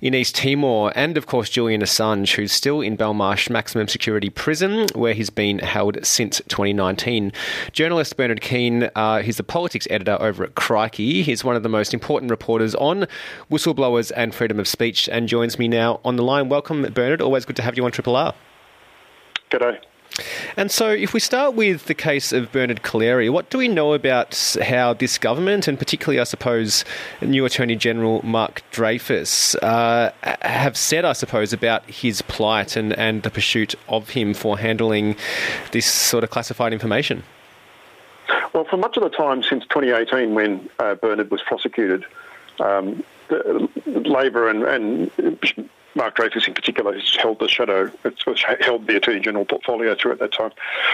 in 0.00 0.14
East 0.14 0.34
Timor, 0.34 0.90
and 0.96 1.18
of 1.18 1.26
course 1.26 1.50
Julian 1.50 1.82
Assange, 1.82 2.34
who's 2.34 2.50
still 2.50 2.80
in 2.80 2.96
Belmarsh 2.96 3.50
Maximum 3.50 3.88
Security 3.88 4.30
Prison, 4.30 4.88
where 4.94 5.12
he's 5.12 5.28
been 5.28 5.58
held 5.58 5.98
since 6.02 6.40
2019. 6.48 7.30
Journalist 7.72 8.16
Bernard 8.16 8.40
Keane, 8.40 8.88
uh, 8.96 9.20
he's 9.20 9.36
the 9.36 9.42
politics 9.42 9.86
editor 9.90 10.16
over 10.18 10.44
at 10.44 10.54
Crikey. 10.54 11.22
He's 11.22 11.44
one 11.44 11.56
of 11.56 11.62
the 11.62 11.68
most 11.68 11.92
important 11.92 12.30
reporters 12.30 12.74
on 12.76 13.06
whistleblowers 13.50 14.10
and 14.16 14.34
freedom 14.34 14.58
of 14.58 14.66
speech, 14.66 15.10
and 15.10 15.28
joins 15.28 15.58
me 15.58 15.68
now 15.68 16.00
on 16.06 16.16
the 16.16 16.22
line. 16.22 16.48
Welcome, 16.48 16.82
Bernard. 16.94 17.20
Always 17.20 17.44
good 17.44 17.56
to 17.56 17.62
have 17.62 17.76
you 17.76 17.84
on 17.84 17.92
Triple 17.92 18.16
R. 18.16 18.34
G'day. 19.50 19.78
And 20.56 20.70
so, 20.70 20.90
if 20.90 21.14
we 21.14 21.20
start 21.20 21.54
with 21.54 21.86
the 21.86 21.94
case 21.94 22.32
of 22.32 22.52
Bernard 22.52 22.82
Collaery, 22.82 23.30
what 23.30 23.48
do 23.50 23.58
we 23.58 23.68
know 23.68 23.94
about 23.94 24.56
how 24.62 24.92
this 24.92 25.16
government, 25.16 25.66
and 25.66 25.78
particularly, 25.78 26.20
I 26.20 26.24
suppose, 26.24 26.84
new 27.22 27.44
Attorney 27.44 27.76
General 27.76 28.20
Mark 28.24 28.62
Dreyfus, 28.70 29.54
uh, 29.56 30.12
have 30.42 30.76
said, 30.76 31.04
I 31.04 31.14
suppose, 31.14 31.52
about 31.52 31.84
his 31.88 32.20
plight 32.22 32.76
and, 32.76 32.92
and 32.94 33.22
the 33.22 33.30
pursuit 33.30 33.74
of 33.88 34.10
him 34.10 34.34
for 34.34 34.58
handling 34.58 35.16
this 35.72 35.86
sort 35.86 36.24
of 36.24 36.30
classified 36.30 36.72
information? 36.72 37.22
Well, 38.52 38.64
for 38.64 38.76
much 38.76 38.96
of 38.98 39.02
the 39.02 39.10
time 39.10 39.42
since 39.42 39.64
2018, 39.64 40.34
when 40.34 40.68
uh, 40.78 40.94
Bernard 40.96 41.30
was 41.30 41.40
prosecuted, 41.42 42.04
um, 42.60 43.02
Labor 43.86 44.48
and, 44.48 44.62
and 44.64 45.10
Mark 45.94 46.16
Dreyfus 46.16 46.48
in 46.48 46.54
particular 46.54 46.94
has 46.94 47.16
held 47.16 47.38
the 47.38 47.48
shadow, 47.48 47.90
held 48.60 48.86
the 48.86 48.96
Attorney 48.96 49.20
General 49.20 49.44
portfolio 49.44 49.94
through 49.94 50.12
at 50.12 50.18
that 50.20 50.32
time, 50.32 50.52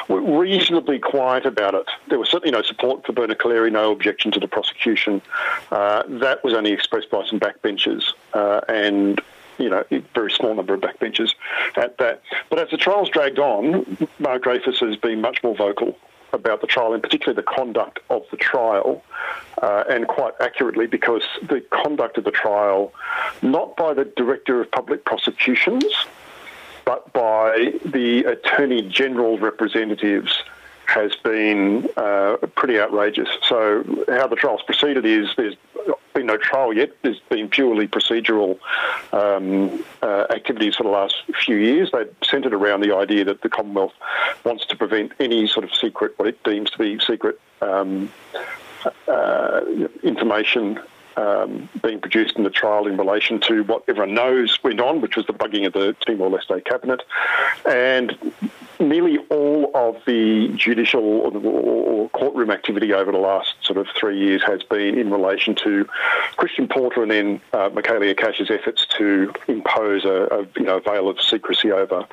were 0.08 0.20
reasonably 0.20 0.98
quiet 0.98 1.46
about 1.46 1.74
it. 1.74 1.86
There 2.08 2.18
was 2.18 2.28
certainly 2.28 2.52
no 2.52 2.62
support 2.62 3.06
for 3.06 3.12
Bernard 3.12 3.38
Collaery, 3.38 3.70
no 3.70 3.92
objection 3.92 4.30
to 4.32 4.40
the 4.40 4.48
prosecution. 4.48 5.22
Uh, 5.70 6.02
that 6.08 6.42
was 6.42 6.54
only 6.54 6.72
expressed 6.72 7.10
by 7.10 7.24
some 7.26 7.38
backbenchers 7.38 8.12
uh, 8.34 8.60
and 8.68 9.20
you 9.58 9.68
know, 9.68 9.84
a 9.90 9.98
very 10.14 10.30
small 10.30 10.54
number 10.54 10.74
of 10.74 10.80
backbenchers 10.80 11.34
at 11.76 11.98
that. 11.98 12.22
But 12.48 12.60
as 12.60 12.70
the 12.70 12.76
trials 12.76 13.08
dragged 13.08 13.40
on, 13.40 13.98
Mark 14.20 14.44
Dreyfus 14.44 14.78
has 14.78 14.96
been 14.96 15.20
much 15.20 15.42
more 15.42 15.54
vocal 15.54 15.98
about 16.32 16.60
the 16.60 16.66
trial, 16.66 16.92
and 16.92 17.02
particularly 17.02 17.36
the 17.36 17.42
conduct 17.42 18.00
of 18.10 18.22
the 18.30 18.36
trial, 18.36 19.02
uh, 19.62 19.84
and 19.88 20.06
quite 20.08 20.34
accurately 20.40 20.86
because 20.86 21.22
the 21.48 21.60
conduct 21.70 22.18
of 22.18 22.24
the 22.24 22.30
trial, 22.30 22.92
not 23.42 23.76
by 23.76 23.94
the 23.94 24.04
Director 24.04 24.60
of 24.60 24.70
Public 24.70 25.04
Prosecutions, 25.04 25.84
but 26.84 27.12
by 27.12 27.72
the 27.84 28.24
Attorney 28.24 28.82
General 28.82 29.38
representatives 29.38 30.42
has 30.88 31.14
been 31.16 31.86
uh, 31.98 32.36
pretty 32.56 32.80
outrageous. 32.80 33.28
So, 33.46 33.84
how 34.08 34.26
the 34.26 34.36
trial's 34.36 34.62
proceeded 34.62 35.04
is 35.04 35.28
there's 35.36 35.56
been 36.14 36.26
no 36.26 36.38
trial 36.38 36.72
yet. 36.72 36.90
There's 37.02 37.20
been 37.28 37.48
purely 37.48 37.86
procedural 37.86 38.58
um, 39.12 39.84
uh, 40.02 40.26
activities 40.30 40.76
for 40.76 40.84
the 40.84 40.88
last 40.88 41.14
few 41.44 41.56
years. 41.56 41.90
They've 41.92 42.08
centred 42.24 42.54
around 42.54 42.80
the 42.80 42.96
idea 42.96 43.24
that 43.24 43.42
the 43.42 43.50
Commonwealth 43.50 43.92
wants 44.44 44.64
to 44.66 44.76
prevent 44.76 45.12
any 45.20 45.46
sort 45.46 45.64
of 45.64 45.74
secret, 45.74 46.14
what 46.16 46.26
it 46.26 46.42
deems 46.42 46.70
to 46.70 46.78
be 46.78 46.98
secret 46.98 47.38
um, 47.60 48.10
uh, 49.06 49.60
information 50.02 50.80
um, 51.18 51.68
being 51.82 52.00
produced 52.00 52.36
in 52.36 52.44
the 52.44 52.50
trial 52.50 52.86
in 52.86 52.96
relation 52.96 53.40
to 53.40 53.64
what 53.64 53.82
everyone 53.88 54.14
knows 54.14 54.58
went 54.62 54.80
on, 54.80 55.00
which 55.00 55.16
was 55.16 55.26
the 55.26 55.32
bugging 55.32 55.66
of 55.66 55.72
the 55.72 55.94
Timor-Leste 56.06 56.64
cabinet, 56.64 57.02
and 57.66 58.16
nearly 58.78 59.18
all 59.30 59.72
of 59.74 59.96
the 60.06 60.48
judicial 60.54 61.02
or, 61.02 62.08
courtroom 62.10 62.50
activity 62.50 62.92
over 62.92 63.10
the 63.12 63.18
last 63.18 63.54
sort 63.62 63.76
of 63.78 63.86
three 63.98 64.18
years 64.18 64.42
has 64.42 64.62
been 64.62 64.98
in 64.98 65.10
relation 65.10 65.54
to 65.54 65.86
Christian 66.36 66.68
Porter 66.68 67.02
and 67.02 67.10
then 67.10 67.40
uh, 67.52 67.68
Michaelia 67.70 68.16
Cash's 68.16 68.50
efforts 68.50 68.86
to 68.96 69.32
impose 69.46 70.04
a, 70.04 70.26
a, 70.30 70.46
you 70.56 70.64
know 70.64 70.78
veil 70.78 71.08
of 71.08 71.20
secrecy 71.20 71.70
over 71.70 72.06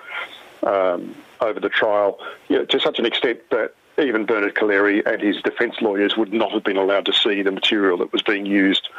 um, 0.63 1.15
over 1.41 1.59
the 1.59 1.69
trial. 1.69 2.19
You 2.49 2.57
know, 2.57 2.65
to 2.65 2.79
such 2.79 2.99
an 2.99 3.05
extent 3.05 3.39
that 3.51 3.73
even 3.97 4.25
Bernard 4.25 4.55
Collaery 4.55 5.01
and 5.05 5.21
his 5.21 5.41
defence 5.41 5.75
lawyers 5.81 6.17
would 6.17 6.34
not 6.34 6.51
have 6.51 6.63
been 6.63 6.77
allowed 6.77 7.05
to 7.05 7.13
see 7.13 7.41
the 7.41 7.51
material 7.51 7.97
that 7.97 8.12
was 8.12 8.21
being 8.21 8.45
used 8.45 8.89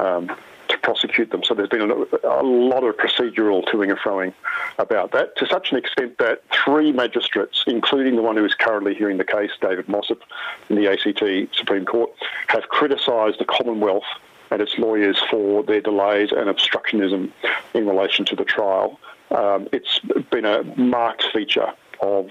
um, 0.00 0.30
to 0.68 0.78
prosecute 0.78 1.30
them. 1.30 1.42
So 1.44 1.54
there's 1.54 1.68
been 1.68 1.90
a, 1.90 1.94
a, 1.94 2.42
lot 2.42 2.82
of 2.82 2.96
procedural 2.96 3.64
toing 3.64 3.90
and 3.90 3.98
froing 3.98 4.32
about 4.78 5.12
that, 5.12 5.36
to 5.36 5.46
such 5.46 5.70
an 5.70 5.78
extent 5.78 6.18
that 6.18 6.42
three 6.64 6.92
magistrates, 6.92 7.64
including 7.66 8.16
the 8.16 8.22
one 8.22 8.36
who 8.36 8.44
is 8.44 8.54
currently 8.54 8.94
hearing 8.94 9.18
the 9.18 9.24
case, 9.24 9.50
David 9.60 9.88
Mossop, 9.88 10.22
in 10.68 10.76
the 10.76 10.90
ACT 10.90 11.54
Supreme 11.56 11.84
Court, 11.84 12.10
have 12.48 12.68
criticised 12.68 13.38
the 13.38 13.44
Commonwealth 13.44 14.04
and 14.50 14.60
its 14.60 14.76
lawyers 14.78 15.18
for 15.30 15.62
their 15.62 15.80
delays 15.80 16.30
and 16.30 16.48
obstructionism 16.48 17.30
in 17.74 17.86
relation 17.86 18.24
to 18.26 18.36
the 18.36 18.44
trial. 18.44 18.98
Um, 19.30 19.68
it's 19.72 20.00
been 20.30 20.44
a 20.44 20.62
marked 20.76 21.24
feature 21.32 21.72
of 22.00 22.28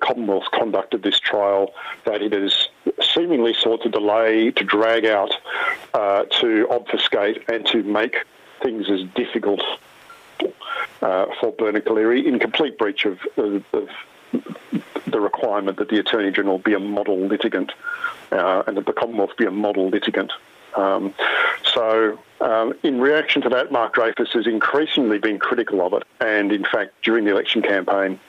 the 0.00 0.06
Commonwealth's 0.06 0.48
conduct 0.48 0.94
of 0.94 1.02
this 1.02 1.18
trial 1.18 1.72
that 2.04 2.22
it 2.22 2.32
has 2.32 2.68
seemingly 3.02 3.54
sought 3.54 3.82
to 3.82 3.88
delay, 3.88 4.50
to 4.52 4.64
drag 4.64 5.04
out, 5.04 5.32
uh, 5.94 6.24
to 6.40 6.66
obfuscate, 6.70 7.42
and 7.48 7.66
to 7.66 7.82
make 7.82 8.16
things 8.62 8.90
as 8.90 9.02
difficult 9.14 9.62
uh, 11.02 11.26
for 11.40 11.52
Bernard 11.52 11.84
Collaery 11.84 12.26
in 12.26 12.38
complete 12.38 12.78
breach 12.78 13.04
of, 13.04 13.20
of, 13.36 13.64
of, 13.72 13.88
the 15.06 15.20
requirement 15.20 15.76
that 15.78 15.88
the 15.88 15.98
Attorney 15.98 16.30
General 16.30 16.58
be 16.58 16.72
a 16.72 16.78
model 16.78 17.18
litigant 17.18 17.72
uh, 18.30 18.62
and 18.66 18.76
that 18.76 18.86
the 18.86 18.92
Commonwealth 18.92 19.36
be 19.36 19.44
a 19.44 19.50
model 19.50 19.88
litigant. 19.88 20.32
Um, 20.76 21.12
so, 21.64 22.16
um, 22.40 22.74
in 22.84 23.00
reaction 23.00 23.42
to 23.42 23.48
that, 23.48 23.72
Mark 23.72 23.94
Dreyfus 23.94 24.32
has 24.34 24.46
increasingly 24.46 25.18
been 25.18 25.40
critical 25.40 25.84
of 25.84 25.94
it, 25.94 26.04
and 26.20 26.52
in 26.52 26.64
fact, 26.64 26.94
during 27.02 27.24
the 27.24 27.32
election 27.32 27.60
campaign, 27.60 28.20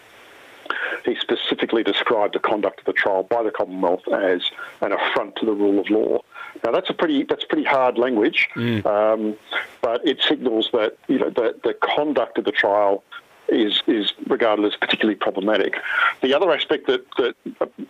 he 1.05 1.15
specifically 1.15 1.83
described 1.83 2.35
the 2.35 2.39
conduct 2.39 2.79
of 2.79 2.85
the 2.85 2.93
trial 2.93 3.23
by 3.23 3.43
the 3.43 3.51
Commonwealth 3.51 4.07
as 4.07 4.41
an 4.81 4.91
affront 4.91 5.35
to 5.37 5.45
the 5.45 5.53
rule 5.53 5.79
of 5.79 5.89
law. 5.89 6.21
Now 6.63 6.71
that's 6.71 6.89
a 6.89 6.93
pretty 6.93 7.23
that's 7.23 7.45
pretty 7.45 7.63
hard 7.63 7.97
language, 7.97 8.49
mm. 8.55 8.85
um, 8.85 9.35
but 9.81 10.05
it 10.05 10.21
signals 10.27 10.69
that 10.73 10.97
you 11.07 11.19
know 11.19 11.29
the, 11.29 11.55
the 11.63 11.73
conduct 11.73 12.37
of 12.37 12.45
the 12.45 12.51
trial 12.51 13.03
is 13.49 13.81
is 13.87 14.13
regarded 14.27 14.65
as 14.65 14.75
particularly 14.75 15.15
problematic. 15.15 15.75
The 16.21 16.33
other 16.33 16.51
aspect 16.51 16.87
that, 16.87 17.05
that 17.17 17.35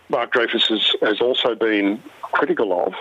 Mark 0.10 0.32
Dreyfus 0.32 0.68
has, 0.68 0.96
has 1.02 1.22
also 1.22 1.56
been 1.56 2.02
critical 2.22 2.86
of 2.86 2.94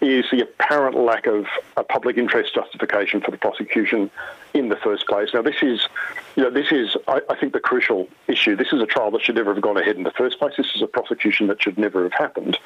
is 0.00 0.24
the 0.30 0.42
apparent 0.42 0.96
lack 0.96 1.26
of 1.26 1.46
a 1.76 1.82
public 1.82 2.16
interest 2.16 2.54
justification 2.54 3.20
for 3.20 3.30
the 3.30 3.38
prosecution 3.38 4.10
in 4.54 4.68
the 4.68 4.76
first 4.76 5.06
place. 5.06 5.30
Now, 5.34 5.42
this 5.42 5.62
is, 5.62 5.86
you 6.34 6.42
know, 6.42 6.50
this 6.50 6.72
is, 6.72 6.96
I, 7.08 7.20
I, 7.30 7.36
think, 7.36 7.52
the 7.52 7.60
crucial 7.60 8.08
issue. 8.28 8.56
This 8.56 8.72
is 8.72 8.80
a 8.80 8.86
trial 8.86 9.10
that 9.12 9.22
should 9.22 9.34
never 9.34 9.52
have 9.52 9.62
gone 9.62 9.76
ahead 9.76 9.96
in 9.96 10.02
the 10.02 10.10
first 10.10 10.38
place. 10.38 10.54
This 10.56 10.74
is 10.74 10.82
a 10.82 10.86
prosecution 10.86 11.46
that 11.48 11.62
should 11.62 11.78
never 11.78 12.02
have 12.02 12.12
happened. 12.12 12.58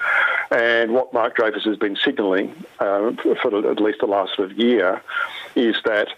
And 0.50 0.92
what 0.92 1.12
Mark 1.12 1.36
Dreyfus 1.36 1.64
has 1.64 1.76
been 1.76 1.96
signalling 1.96 2.54
uh, 2.78 3.12
for 3.42 3.70
at 3.70 3.80
least 3.80 4.00
the 4.00 4.06
last 4.06 4.36
sort 4.36 4.50
of 4.50 4.58
year 4.58 5.02
is 5.54 5.76
that 5.84 6.08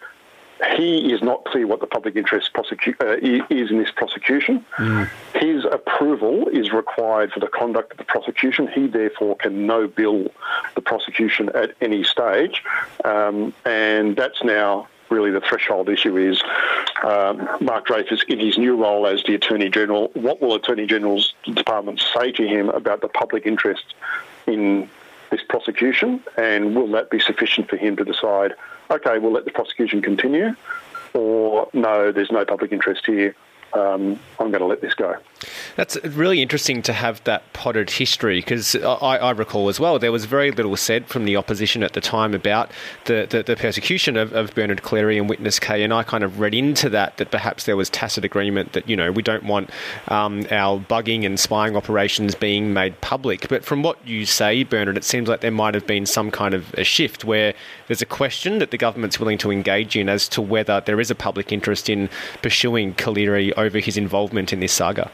he 0.76 1.12
is 1.12 1.22
not 1.22 1.44
clear 1.44 1.66
what 1.66 1.80
the 1.80 1.86
public 1.86 2.16
interest 2.16 2.52
prosecu- 2.54 3.00
uh, 3.00 3.44
is 3.50 3.70
in 3.70 3.78
this 3.78 3.90
prosecution. 3.90 4.64
Mm. 4.76 5.08
His 5.34 5.64
approval 5.64 6.48
is 6.48 6.72
required 6.72 7.32
for 7.32 7.40
the 7.40 7.48
conduct 7.48 7.92
of 7.92 7.98
the 7.98 8.04
prosecution. 8.04 8.68
He 8.68 8.86
therefore 8.86 9.36
can 9.36 9.66
no 9.66 9.88
bill 9.88 10.30
the 10.74 10.80
prosecution 10.80 11.50
at 11.54 11.74
any 11.80 12.04
stage, 12.04 12.62
um, 13.04 13.52
and 13.64 14.16
that's 14.16 14.42
now 14.42 14.88
really 15.10 15.30
the 15.30 15.40
threshold 15.40 15.88
issue 15.88 16.16
is 16.16 16.42
um, 17.02 17.46
Mark 17.60 17.86
Dreyfus 17.86 18.22
in 18.28 18.38
his 18.38 18.56
new 18.56 18.76
role 18.76 19.06
as 19.06 19.22
the 19.24 19.34
Attorney 19.34 19.68
General. 19.68 20.10
What 20.14 20.40
will 20.40 20.54
Attorney 20.54 20.86
General's 20.86 21.34
department 21.44 22.02
say 22.14 22.32
to 22.32 22.46
him 22.46 22.70
about 22.70 23.02
the 23.02 23.08
public 23.08 23.44
interest 23.44 23.94
in 24.46 24.88
this 25.30 25.42
prosecution, 25.48 26.22
and 26.36 26.74
will 26.74 26.90
that 26.92 27.10
be 27.10 27.20
sufficient 27.20 27.68
for 27.68 27.76
him 27.76 27.96
to 27.96 28.04
decide 28.04 28.52
okay, 28.90 29.18
we'll 29.18 29.32
let 29.32 29.46
the 29.46 29.50
prosecution 29.50 30.02
continue, 30.02 30.54
or 31.14 31.68
no, 31.72 32.12
there's 32.12 32.30
no 32.30 32.44
public 32.44 32.72
interest 32.72 33.06
here 33.06 33.34
um, 33.74 34.18
I'm 34.38 34.50
going 34.50 34.60
to 34.60 34.66
let 34.66 34.80
this 34.80 34.94
go. 34.94 35.16
That's 35.76 35.96
really 36.04 36.42
interesting 36.42 36.82
to 36.82 36.92
have 36.92 37.22
that 37.24 37.50
potted 37.52 37.90
history 37.90 38.40
because 38.40 38.76
I, 38.76 39.16
I, 39.16 39.30
recall 39.30 39.68
as 39.68 39.80
well 39.80 39.98
there 39.98 40.12
was 40.12 40.24
very 40.26 40.50
little 40.50 40.76
said 40.76 41.06
from 41.06 41.24
the 41.24 41.36
opposition 41.36 41.82
at 41.82 41.94
the 41.94 42.00
time 42.00 42.34
about 42.34 42.70
the, 43.06 43.26
the, 43.28 43.42
the, 43.42 43.56
persecution 43.56 44.16
of, 44.16 44.32
of 44.32 44.54
Bernard 44.54 44.82
Collaery 44.82 45.18
and 45.18 45.28
Witness 45.28 45.58
K, 45.58 45.82
and 45.82 45.92
I 45.92 46.02
kind 46.02 46.24
of 46.24 46.40
read 46.40 46.54
into 46.54 46.88
that 46.90 47.16
that 47.16 47.30
perhaps 47.30 47.64
there 47.64 47.76
was 47.76 47.88
tacit 47.90 48.24
agreement 48.24 48.72
that 48.72 48.88
you 48.88 48.96
know 48.96 49.10
we 49.10 49.22
don't 49.22 49.44
want 49.44 49.70
um, 50.08 50.46
our 50.50 50.78
bugging 50.78 51.24
and 51.24 51.38
spying 51.38 51.76
operations 51.76 52.34
being 52.34 52.72
made 52.72 53.00
public. 53.00 53.48
But 53.48 53.64
from 53.64 53.82
what 53.82 54.06
you 54.06 54.26
say, 54.26 54.64
Bernard, 54.64 54.96
it 54.96 55.04
seems 55.04 55.28
like 55.28 55.40
there 55.40 55.50
might 55.50 55.74
have 55.74 55.86
been 55.86 56.06
some 56.06 56.30
kind 56.30 56.54
of 56.54 56.72
a 56.74 56.84
shift 56.84 57.24
where 57.24 57.54
there's 57.86 58.02
a 58.02 58.06
question 58.06 58.58
that 58.58 58.70
the 58.70 58.78
government's 58.78 59.18
willing 59.18 59.38
to 59.38 59.50
engage 59.50 59.96
in 59.96 60.08
as 60.08 60.28
to 60.28 60.42
whether 60.42 60.80
there 60.80 61.00
is 61.00 61.10
a 61.10 61.14
public 61.14 61.52
interest 61.52 61.88
in 61.88 62.08
pursuing 62.42 62.94
Collaery 62.94 63.52
over 63.56 63.78
his 63.78 63.96
involvement 63.96 64.52
in 64.52 64.60
this 64.60 64.72
saga. 64.72 65.10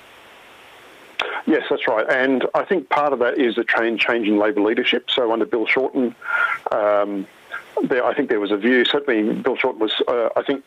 Yes, 1.49 1.63
that's 1.71 1.89
right. 1.89 2.05
And 2.11 2.45
I 2.53 2.63
think 2.63 2.91
part 2.91 3.15
of 3.15 3.21
that 3.21 3.39
is 3.39 3.57
a 3.57 3.65
change, 3.65 4.03
change 4.03 4.29
in 4.29 4.39
Labor 4.39 4.61
leadership. 4.61 5.11
So 5.11 5.33
under 5.33 5.47
Bill 5.47 5.67
Shorten, 5.67 6.15
um, 6.71 7.27
there, 7.85 8.05
I 8.05 8.13
think 8.13 8.29
there 8.29 8.39
was 8.39 8.51
a 8.51 8.59
view, 8.59 8.85
certainly 8.85 9.33
Bill 9.33 9.57
Shorten 9.57 9.81
was, 9.81 9.95
uh, 10.07 10.29
I 10.37 10.43
think, 10.43 10.63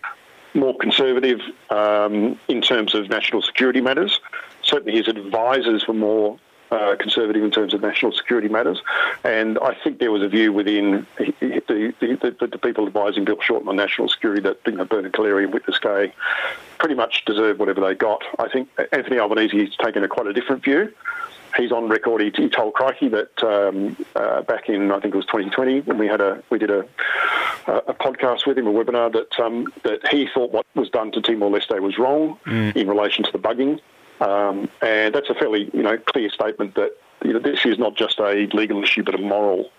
more 0.56 0.76
conservative 0.76 1.40
um, 1.70 2.40
in 2.48 2.64
terms 2.64 2.96
of 2.96 3.10
national 3.10 3.44
security 3.44 3.80
matters. 3.80 4.20
Certainly 4.64 4.98
his 4.98 5.08
advisors 5.08 5.88
were 5.88 5.94
more 5.94 6.40
uh, 6.72 6.96
conservative 6.98 7.44
in 7.44 7.52
terms 7.52 7.74
of 7.74 7.82
national 7.82 8.12
security 8.14 8.48
matters. 8.48 8.82
And 9.24 9.60
I 9.60 9.76
think 9.84 10.00
there 10.00 10.12
was 10.12 10.22
a 10.22 10.30
view 10.30 10.54
within 10.54 11.06
the, 11.18 11.64
the, 11.68 12.36
the, 12.40 12.48
the 12.48 12.58
people 12.58 12.88
advising 12.88 13.26
Bill 13.26 13.40
Shorten 13.42 13.68
on 13.68 13.76
national 13.76 14.10
security 14.10 14.42
that 14.42 14.60
you 14.66 14.74
know, 14.74 14.86
Bernard 14.86 15.14
Collaery 15.14 15.44
and 15.44 15.54
Witness 15.54 15.78
K 15.78 16.14
pretty 16.80 16.96
much 16.96 17.26
deserve 17.26 17.60
whatever 17.60 17.82
they 17.82 17.94
got. 17.94 18.24
I 18.40 18.50
think 18.50 18.70
Anthony 18.92 19.20
Albanese 19.20 19.60
has 19.60 19.76
taken 19.76 20.04
a 20.04 20.08
quite 20.08 20.28
a 20.28 20.34
different 20.34 20.64
view. 20.64 20.92
He's 21.58 21.72
on 21.72 21.90
record. 21.90 22.22
He, 22.22 22.32
he 22.44 22.50
told 22.50 22.74
Crikey 22.74 23.10
that 23.10 23.44
um, 23.44 23.98
uh, 24.16 24.42
back 24.44 24.70
in 24.70 24.92
I 24.92 25.00
think 25.00 25.14
it 25.14 25.18
was 25.18 25.26
2020 25.26 25.82
when 25.82 25.98
we 25.98 26.08
had 26.08 26.22
a 26.22 26.42
we 26.50 26.58
did 26.58 26.72
a, 26.72 26.88
a 27.68 27.94
podcast 27.94 28.48
with 28.48 28.58
him, 28.58 28.68
a 28.68 28.72
webinar 28.72 29.12
that 29.12 29.38
um, 29.40 29.72
that 29.84 30.08
he 30.08 30.28
thought 30.34 30.52
what 30.52 30.66
was 30.76 30.90
done 30.90 31.12
to 31.12 31.22
Timor 31.22 31.50
Leste 31.50 31.78
was 31.82 31.98
wrong 31.98 32.38
mm. 32.46 32.76
in 32.76 32.88
relation 32.88 33.26
to 33.26 33.32
the 33.32 33.40
bugging. 33.40 33.82
Um, 34.22 34.70
and 34.82 35.14
that's 35.14 35.30
a 35.30 35.34
fairly, 35.34 35.70
you 35.74 35.82
know, 35.82 35.98
clear 35.98 36.30
statement 36.30 36.76
that 36.76 36.96
you 37.24 37.34
know, 37.34 37.40
this 37.40 37.66
is 37.66 37.78
not 37.78 37.96
just 37.96 38.20
a 38.20 38.48
legal 38.54 38.82
issue, 38.84 39.04
but 39.04 39.16
a 39.16 39.18
moral 39.18 39.72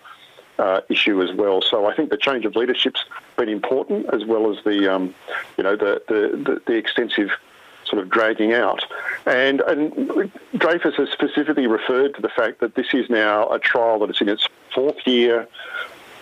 uh, 0.59 0.81
issue 0.89 1.21
as 1.21 1.31
well. 1.33 1.61
So 1.61 1.85
I 1.85 1.95
think 1.95 2.09
the 2.09 2.17
change 2.17 2.45
of 2.45 2.55
leadership's 2.55 3.03
been 3.37 3.49
important, 3.49 4.13
as 4.13 4.25
well 4.25 4.51
as 4.55 4.63
the, 4.63 4.93
um, 4.93 5.15
you 5.57 5.63
know, 5.63 5.75
the, 5.75 6.01
the, 6.07 6.61
the, 6.65 6.73
extensive 6.73 7.31
sort 7.85 8.01
of 8.01 8.09
dragging 8.09 8.53
out. 8.53 8.83
And, 9.25 9.61
and 9.61 10.31
Dreyfus 10.57 10.95
has 10.95 11.09
specifically 11.09 11.67
referred 11.67 12.15
to 12.15 12.21
the 12.21 12.29
fact 12.29 12.59
that 12.59 12.75
this 12.75 12.87
is 12.93 13.09
now 13.09 13.49
a 13.49 13.59
trial 13.59 13.99
that 13.99 14.09
is 14.09 14.21
in 14.21 14.29
its 14.29 14.47
fourth 14.73 15.05
year 15.05 15.47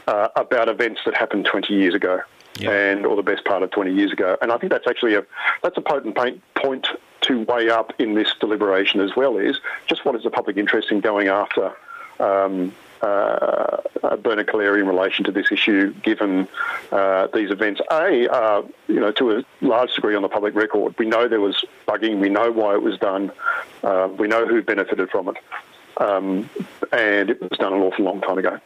uh, 0.07 0.29
about 0.35 0.69
events 0.69 1.01
that 1.05 1.15
happened 1.15 1.45
20 1.45 1.73
years 1.73 1.93
ago. 1.93 2.21
Yep. 2.59 2.69
and 2.69 3.05
or 3.05 3.15
the 3.15 3.23
best 3.23 3.45
part 3.45 3.63
of 3.63 3.71
20 3.71 3.93
years 3.93 4.11
ago. 4.11 4.37
And 4.41 4.51
I 4.51 4.57
think 4.57 4.73
that's 4.73 4.85
actually 4.85 5.15
a 5.15 5.25
that's 5.63 5.77
a 5.77 5.81
potent 5.81 6.15
point 6.53 6.85
to 7.21 7.41
weigh 7.43 7.69
up 7.69 7.93
in 7.99 8.15
this 8.15 8.33
deliberation 8.39 8.99
as 8.99 9.15
well 9.15 9.37
is 9.37 9.59
just 9.87 10.05
what 10.05 10.15
is 10.15 10.23
the 10.23 10.29
public 10.29 10.57
interest 10.57 10.91
in 10.91 10.99
going 10.99 11.27
after 11.27 11.73
um, 12.19 12.71
uh, 13.01 13.77
Bernard 14.17 14.47
Collaery 14.47 14.81
in 14.81 14.87
relation 14.87 15.25
to 15.25 15.31
this 15.31 15.51
issue, 15.51 15.93
given 16.03 16.47
uh, 16.91 17.27
these 17.33 17.51
events. 17.51 17.81
A, 17.91 18.31
uh, 18.31 18.61
you 18.87 18.99
know, 18.99 19.11
to 19.13 19.37
a 19.37 19.43
large 19.61 19.93
degree 19.95 20.15
on 20.15 20.21
the 20.21 20.29
public 20.29 20.53
record, 20.55 20.95
we 20.99 21.07
know 21.07 21.27
there 21.27 21.41
was 21.41 21.63
bugging, 21.87 22.19
we 22.19 22.29
know 22.29 22.51
why 22.51 22.73
it 22.73 22.81
was 22.81 22.97
done, 22.99 23.31
uh, 23.83 24.07
we 24.17 24.27
know 24.27 24.45
who 24.45 24.61
benefited 24.61 25.09
from 25.09 25.29
it. 25.29 25.37
Um, 26.01 26.49
and 26.91 27.29
it 27.29 27.39
was 27.39 27.51
done 27.59 27.73
an 27.73 27.79
awful 27.81 28.03
long 28.03 28.21
time 28.21 28.37
ago. 28.37 28.59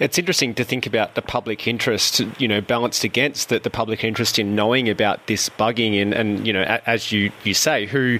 It's 0.00 0.18
interesting 0.18 0.54
to 0.54 0.64
think 0.64 0.86
about 0.86 1.14
the 1.14 1.22
public 1.22 1.68
interest, 1.68 2.20
you 2.38 2.48
know, 2.48 2.60
balanced 2.60 3.04
against 3.04 3.50
the, 3.50 3.58
the 3.58 3.70
public 3.70 4.02
interest 4.02 4.38
in 4.38 4.54
knowing 4.54 4.88
about 4.88 5.26
this 5.26 5.48
bugging 5.50 6.00
and, 6.00 6.14
and 6.14 6.46
you 6.46 6.52
know, 6.52 6.62
as 6.86 7.12
you, 7.12 7.30
you 7.44 7.52
say, 7.52 7.86
who 7.86 8.18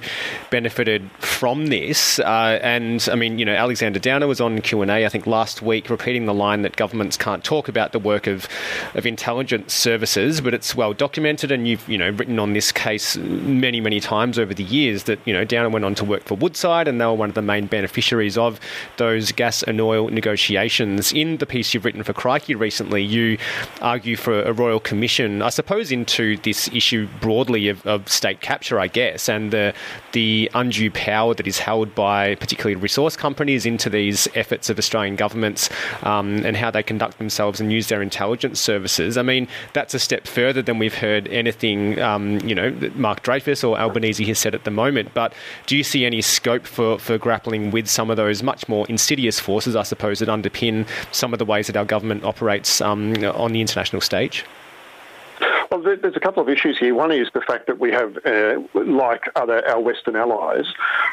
benefited 0.51 1.09
from 1.19 1.67
this. 1.67 2.19
Uh, 2.19 2.59
and 2.61 3.07
I 3.11 3.15
mean, 3.15 3.39
you 3.39 3.45
know, 3.45 3.55
Alexander 3.55 3.99
Downer 3.99 4.27
was 4.27 4.39
on 4.39 4.61
Q&A, 4.61 5.05
I 5.05 5.09
think, 5.09 5.25
last 5.25 5.61
week, 5.61 5.89
repeating 5.89 6.25
the 6.25 6.33
line 6.33 6.61
that 6.61 6.75
governments 6.75 7.17
can't 7.17 7.43
talk 7.43 7.67
about 7.67 7.91
the 7.91 7.99
work 7.99 8.27
of, 8.27 8.47
of 8.93 9.05
intelligence 9.05 9.73
services, 9.73 10.41
but 10.41 10.53
it's 10.53 10.75
well 10.75 10.93
documented 10.93 11.51
and 11.51 11.67
you've, 11.67 11.87
you 11.89 11.97
know, 11.97 12.11
written 12.11 12.37
on 12.37 12.53
this 12.53 12.71
case 12.71 13.17
many, 13.17 13.81
many 13.81 13.99
times 13.99 14.37
over 14.37 14.53
the 14.53 14.63
years 14.63 15.03
that, 15.03 15.19
you 15.25 15.33
know, 15.33 15.43
Downer 15.43 15.69
went 15.69 15.85
on 15.85 15.95
to 15.95 16.05
work 16.05 16.23
for 16.23 16.35
Woodside 16.35 16.87
and 16.87 17.01
they 17.01 17.05
were 17.05 17.13
one 17.13 17.29
of 17.29 17.35
the 17.35 17.41
main 17.41 17.65
beneficiaries 17.65 18.37
of 18.37 18.58
those 18.97 19.31
gas 19.31 19.63
and 19.63 19.79
oil 19.79 20.09
negotiations. 20.09 21.11
In 21.13 21.37
the 21.37 21.45
piece 21.45 21.73
you've 21.73 21.85
written 21.85 22.03
for 22.03 22.13
Crikey 22.13 22.55
recently, 22.55 23.03
you 23.03 23.37
argue 23.81 24.15
for 24.15 24.41
a 24.43 24.53
royal 24.53 24.79
commission, 24.79 25.41
I 25.41 25.49
suppose, 25.49 25.91
into 25.91 26.37
this 26.37 26.67
issue 26.69 27.07
broadly 27.21 27.69
of, 27.69 27.85
of 27.85 28.07
state 28.09 28.41
capture, 28.41 28.79
I 28.79 28.87
guess, 28.87 29.29
and 29.29 29.51
the 29.51 29.73
the 30.11 30.49
undue 30.53 30.91
power 30.91 31.33
that 31.33 31.47
is 31.47 31.59
held 31.59 31.93
by 31.95 32.35
particularly 32.35 32.75
resource 32.75 33.15
companies 33.15 33.65
into 33.65 33.89
these 33.89 34.27
efforts 34.35 34.69
of 34.69 34.77
Australian 34.77 35.15
governments 35.15 35.69
um, 36.03 36.45
and 36.45 36.57
how 36.57 36.71
they 36.71 36.83
conduct 36.83 37.17
themselves 37.17 37.59
and 37.59 37.71
use 37.71 37.87
their 37.87 38.01
intelligence 38.01 38.59
services. 38.59 39.17
I 39.17 39.21
mean, 39.21 39.47
that's 39.73 39.93
a 39.93 39.99
step 39.99 40.27
further 40.27 40.61
than 40.61 40.79
we've 40.79 40.95
heard 40.95 41.27
anything, 41.27 41.99
um, 41.99 42.39
you 42.39 42.55
know, 42.55 42.75
Mark 42.95 43.21
Dreyfus 43.23 43.63
or 43.63 43.79
Albanese 43.79 44.25
has 44.25 44.39
said 44.39 44.55
at 44.55 44.63
the 44.63 44.71
moment. 44.71 45.13
But 45.13 45.33
do 45.67 45.77
you 45.77 45.83
see 45.83 46.05
any 46.05 46.21
scope 46.21 46.65
for, 46.65 46.99
for 46.99 47.17
grappling 47.17 47.71
with 47.71 47.87
some 47.87 48.09
of 48.09 48.17
those 48.17 48.38
much 48.43 48.67
more 48.67 48.85
insidious 48.87 49.39
forces, 49.39 49.75
I 49.75 49.83
suppose, 49.83 50.19
that 50.19 50.29
underpin 50.29 50.87
some 51.11 51.33
of 51.33 51.39
the 51.39 51.45
ways 51.45 51.67
that 51.67 51.77
our 51.77 51.85
government 51.85 52.23
operates 52.23 52.81
um, 52.81 53.13
on 53.23 53.51
the 53.51 53.61
international 53.61 54.01
stage? 54.01 54.45
Well, 55.71 55.81
there's 55.81 56.15
a 56.15 56.19
couple 56.19 56.41
of 56.41 56.49
issues 56.49 56.79
here. 56.79 56.95
One 56.95 57.11
is 57.11 57.29
the 57.33 57.41
fact 57.41 57.67
that 57.67 57.79
we 57.79 57.91
have, 57.91 58.17
uh, 58.25 58.59
like 58.73 59.25
other 59.35 59.65
our 59.67 59.79
Western 59.79 60.15
allies, 60.15 60.65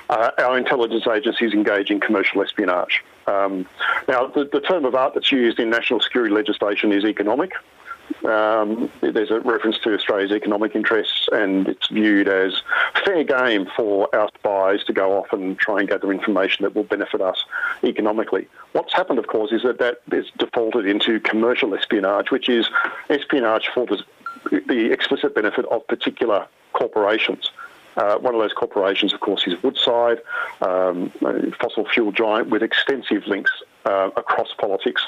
uh, 0.08 0.30
our 0.38 0.56
intelligence 0.56 1.06
agencies 1.06 1.52
engage 1.52 1.90
in 1.90 2.00
commercial 2.00 2.42
espionage. 2.42 3.04
Um, 3.26 3.66
now, 4.08 4.28
the, 4.28 4.48
the, 4.50 4.60
term 4.60 4.86
of 4.86 4.94
art 4.94 5.12
that's 5.14 5.30
used 5.30 5.58
in 5.58 5.68
national 5.68 6.00
security 6.00 6.34
legislation 6.34 6.90
is 6.90 7.04
economic. 7.04 7.52
Um, 8.24 8.90
there's 9.00 9.30
a 9.30 9.40
reference 9.40 9.78
to 9.78 9.94
Australia's 9.94 10.32
economic 10.32 10.74
interests, 10.74 11.28
and 11.32 11.68
it's 11.68 11.88
viewed 11.88 12.28
as 12.28 12.62
fair 13.04 13.24
game 13.24 13.66
for 13.76 14.14
our 14.14 14.28
spies 14.34 14.84
to 14.84 14.92
go 14.92 15.18
off 15.18 15.32
and 15.32 15.58
try 15.58 15.80
and 15.80 15.88
gather 15.88 16.10
information 16.12 16.64
that 16.64 16.74
will 16.74 16.84
benefit 16.84 17.20
us 17.20 17.44
economically. 17.84 18.48
What's 18.72 18.92
happened, 18.92 19.18
of 19.18 19.26
course, 19.28 19.52
is 19.52 19.62
that 19.62 19.78
that 19.78 20.00
is 20.12 20.30
defaulted 20.38 20.86
into 20.86 21.20
commercial 21.20 21.74
espionage, 21.74 22.30
which 22.30 22.48
is 22.48 22.68
espionage 23.10 23.68
for 23.72 23.86
the, 23.86 24.02
the 24.66 24.92
explicit 24.92 25.34
benefit 25.34 25.64
of 25.66 25.86
particular 25.86 26.46
corporations. 26.72 27.50
Uh, 27.96 28.18
one 28.18 28.34
of 28.34 28.40
those 28.40 28.52
corporations, 28.52 29.14
of 29.14 29.20
course, 29.20 29.46
is 29.46 29.60
Woodside, 29.62 30.20
um, 30.60 31.10
a 31.24 31.50
fossil 31.52 31.86
fuel 31.88 32.12
giant 32.12 32.50
with 32.50 32.62
extensive 32.62 33.26
links 33.26 33.50
uh, 33.86 34.10
across 34.16 34.52
politics. 34.58 35.02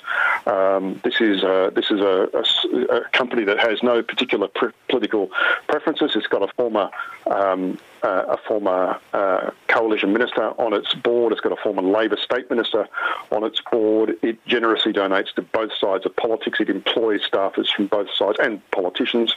Um, 0.46 1.00
this 1.04 1.20
is 1.20 1.42
a, 1.42 1.72
this 1.74 1.90
is 1.90 2.00
a, 2.00 2.28
a, 2.32 2.96
a, 2.96 3.00
company 3.10 3.44
that 3.44 3.58
has 3.58 3.82
no 3.82 4.02
particular 4.02 4.48
political 4.88 5.30
preferences. 5.66 6.12
It's 6.14 6.26
got 6.28 6.42
a 6.42 6.52
former 6.54 6.90
um, 7.26 7.78
uh, 8.02 8.24
a 8.28 8.36
former 8.36 8.98
uh, 9.12 9.50
coalition 9.66 10.12
minister 10.12 10.50
on 10.60 10.72
its 10.72 10.94
board. 10.94 11.32
It's 11.32 11.40
got 11.40 11.52
a 11.52 11.56
former 11.56 11.82
Labor 11.82 12.16
state 12.16 12.48
minister 12.48 12.88
on 13.32 13.42
its 13.42 13.60
board. 13.60 14.16
It 14.22 14.44
generously 14.46 14.92
donates 14.92 15.34
to 15.34 15.42
both 15.42 15.72
sides 15.74 16.06
of 16.06 16.14
politics. 16.14 16.60
It 16.60 16.70
employs 16.70 17.22
staffers 17.28 17.68
from 17.74 17.88
both 17.88 18.08
sides 18.14 18.38
and 18.40 18.62
politicians 18.70 19.34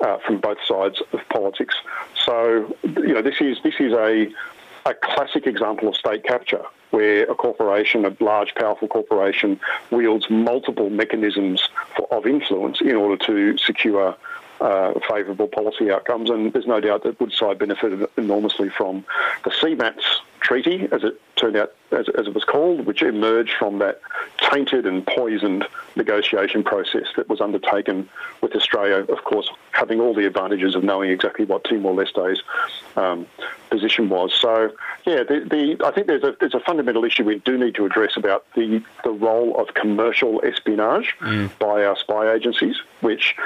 uh, 0.00 0.18
from 0.26 0.40
both 0.40 0.58
sides 0.66 1.00
of 1.12 1.20
politics. 1.28 1.76
So 2.24 2.76
you 2.82 3.14
know 3.14 3.22
this 3.22 3.40
is 3.40 3.58
this 3.62 3.74
is 3.78 3.92
a 3.92 4.32
a 4.86 4.94
classic 4.94 5.46
example 5.46 5.88
of 5.88 5.96
state 5.96 6.24
capture 6.24 6.64
where 6.90 7.22
a 7.30 7.34
corporation, 7.34 8.04
a 8.04 8.16
large, 8.20 8.54
powerful 8.56 8.88
corporation, 8.88 9.60
wields 9.90 10.28
multiple 10.28 10.90
mechanisms 10.90 11.68
for, 11.94 12.12
of 12.12 12.26
influence 12.26 12.80
in 12.80 12.96
order 12.96 13.16
to 13.24 13.56
secure 13.58 14.16
uh, 14.60 14.92
favourable 15.08 15.48
policy 15.48 15.90
outcomes. 15.90 16.30
And 16.30 16.52
there's 16.52 16.66
no 16.66 16.80
doubt 16.80 17.02
that 17.04 17.20
Woodside 17.20 17.58
benefited 17.58 18.06
enormously 18.16 18.68
from 18.68 19.04
the 19.44 19.50
CMATS 19.50 20.02
treaty, 20.40 20.88
as 20.92 21.04
it 21.04 21.20
turned 21.36 21.56
out, 21.56 21.72
as, 21.92 22.06
as, 22.18 22.26
it 22.26 22.34
was 22.34 22.44
called, 22.44 22.86
which 22.86 23.02
emerged 23.02 23.54
from 23.58 23.78
that 23.78 24.00
tainted 24.38 24.86
and 24.86 25.06
poisoned 25.06 25.66
negotiation 25.96 26.62
process 26.62 27.06
that 27.16 27.28
was 27.28 27.40
undertaken 27.40 28.08
with 28.40 28.54
Australia, 28.54 29.04
of 29.08 29.24
course, 29.24 29.50
having 29.72 30.00
all 30.00 30.14
the 30.14 30.26
advantages 30.26 30.74
of 30.74 30.82
knowing 30.82 31.10
exactly 31.10 31.44
what 31.44 31.64
Timor-Leste's 31.64 32.42
um, 32.96 33.26
position 33.70 34.08
was. 34.08 34.32
So, 34.34 34.70
yeah, 35.06 35.22
the, 35.22 35.46
the, 35.48 35.84
I 35.84 35.90
think 35.90 36.06
there's 36.06 36.24
a, 36.24 36.36
there's 36.40 36.54
a 36.54 36.60
fundamental 36.60 37.04
issue 37.04 37.24
we 37.24 37.38
do 37.38 37.56
need 37.56 37.74
to 37.76 37.86
address 37.86 38.16
about 38.16 38.44
the, 38.54 38.82
the 39.04 39.10
role 39.10 39.56
of 39.60 39.74
commercial 39.74 40.42
espionage 40.44 41.14
mm. 41.20 41.50
by 41.58 41.84
our 41.84 41.96
spy 41.96 42.32
agencies, 42.32 42.76
which 43.00 43.36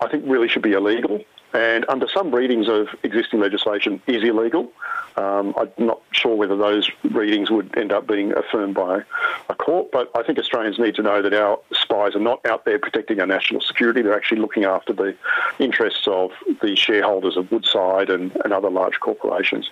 I 0.00 0.08
think 0.08 0.24
really 0.26 0.48
should 0.48 0.62
be 0.62 0.72
illegal 0.72 1.24
and 1.52 1.84
under 1.88 2.06
some 2.08 2.34
readings 2.34 2.68
of 2.68 2.88
existing 3.02 3.40
legislation 3.40 4.00
is 4.06 4.22
illegal. 4.22 4.70
Um, 5.16 5.52
I'm 5.56 5.70
not 5.78 6.00
sure 6.12 6.36
whether 6.36 6.56
those 6.56 6.88
readings 7.10 7.50
would 7.50 7.76
end 7.76 7.92
up 7.92 8.06
being 8.06 8.32
affirmed 8.32 8.74
by 8.74 9.02
a 9.48 9.54
court, 9.54 9.90
but 9.90 10.10
I 10.14 10.22
think 10.22 10.38
Australians 10.38 10.78
need 10.78 10.94
to 10.94 11.02
know 11.02 11.20
that 11.20 11.34
our 11.34 11.58
spies 11.72 12.14
are 12.14 12.20
not 12.20 12.44
out 12.46 12.64
there 12.64 12.78
protecting 12.78 13.18
our 13.20 13.26
national 13.26 13.60
security. 13.60 14.02
They're 14.02 14.16
actually 14.16 14.40
looking 14.40 14.64
after 14.64 14.92
the 14.92 15.16
interests 15.58 16.06
of 16.06 16.30
the 16.62 16.76
shareholders 16.76 17.36
of 17.36 17.50
Woodside 17.50 18.10
and, 18.10 18.34
and 18.44 18.52
other 18.52 18.70
large 18.70 19.00
corporations. 19.00 19.68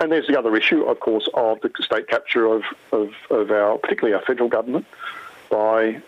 And 0.00 0.10
there's 0.10 0.26
the 0.26 0.38
other 0.38 0.56
issue, 0.56 0.82
of 0.84 1.00
course, 1.00 1.28
of 1.34 1.60
the 1.60 1.70
state 1.80 2.08
capture 2.08 2.46
of, 2.46 2.62
of, 2.92 3.10
of 3.30 3.50
our, 3.50 3.76
particularly 3.76 4.14
our 4.14 4.22
federal 4.22 4.48
government, 4.48 4.86
by 5.50 6.02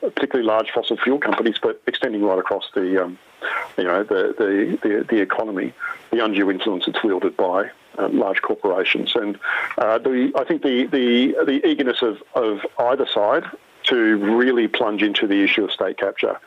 particularly 0.00 0.46
large 0.46 0.70
fossil 0.70 0.96
fuel 0.96 1.18
companies, 1.18 1.56
but 1.60 1.80
extending 1.86 2.22
right 2.22 2.38
across 2.38 2.70
the, 2.74 3.04
um, 3.04 3.18
you 3.76 3.84
know, 3.84 4.02
the, 4.02 4.34
the, 4.38 4.88
the, 4.88 5.04
the, 5.08 5.20
economy, 5.20 5.72
the 6.10 6.24
undue 6.24 6.50
influence 6.50 6.86
that's 6.86 7.02
wielded 7.02 7.36
by 7.36 7.70
um, 7.98 8.18
large 8.18 8.42
corporations. 8.42 9.14
And 9.14 9.38
uh, 9.78 9.98
the, 9.98 10.32
I 10.36 10.44
think 10.44 10.62
the, 10.62 10.86
the, 10.86 11.44
the 11.44 11.66
eagerness 11.66 12.02
of, 12.02 12.22
of 12.34 12.60
either 12.78 13.06
side 13.06 13.44
to 13.84 14.16
really 14.16 14.68
plunge 14.68 15.02
into 15.02 15.26
the 15.26 15.42
issue 15.42 15.64
of 15.64 15.72
state 15.72 15.98
capture 15.98 16.38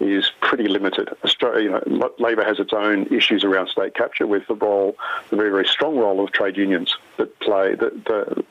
is 0.00 0.30
pretty 0.40 0.68
limited. 0.68 1.08
Australia, 1.24 1.62
you 1.62 1.70
know, 1.70 2.10
Labor 2.18 2.44
has 2.44 2.58
its 2.58 2.72
own 2.72 3.06
issues 3.06 3.44
around 3.44 3.68
state 3.68 3.94
capture 3.94 4.26
with 4.26 4.46
the 4.46 4.54
role, 4.54 4.96
the 5.30 5.36
very, 5.36 5.50
very 5.50 5.66
strong 5.66 5.96
role 5.96 6.22
of 6.22 6.32
trade 6.32 6.56
unions 6.56 6.94
that 7.16 7.38
play, 7.40 7.74
that, 7.74 8.44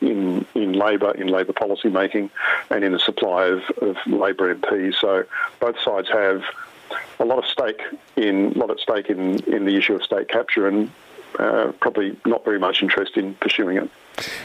in 0.00 0.46
in 0.54 0.72
Labor, 0.72 1.12
in 1.12 1.28
Labor 1.28 1.52
policy 1.52 1.88
making, 1.88 2.30
and 2.70 2.84
in 2.84 2.92
the 2.92 2.98
supply 2.98 3.46
of, 3.46 3.62
of 3.80 3.96
Labor 4.06 4.54
MPs. 4.54 4.94
So 5.00 5.24
both 5.60 5.80
sides 5.80 6.08
have 6.08 6.42
a 7.20 7.24
lot 7.24 7.38
of 7.38 7.46
stake 7.46 7.80
in 8.16 8.52
lot 8.52 8.70
at 8.70 8.78
stake 8.78 9.10
in, 9.10 9.42
in 9.52 9.64
the 9.64 9.76
issue 9.76 9.94
of 9.94 10.02
state 10.02 10.28
capture, 10.28 10.66
and 10.66 10.90
uh, 11.38 11.72
probably 11.80 12.16
not 12.24 12.44
very 12.44 12.58
much 12.58 12.82
interest 12.82 13.16
in 13.16 13.34
pursuing 13.34 13.76
it. 13.76 13.90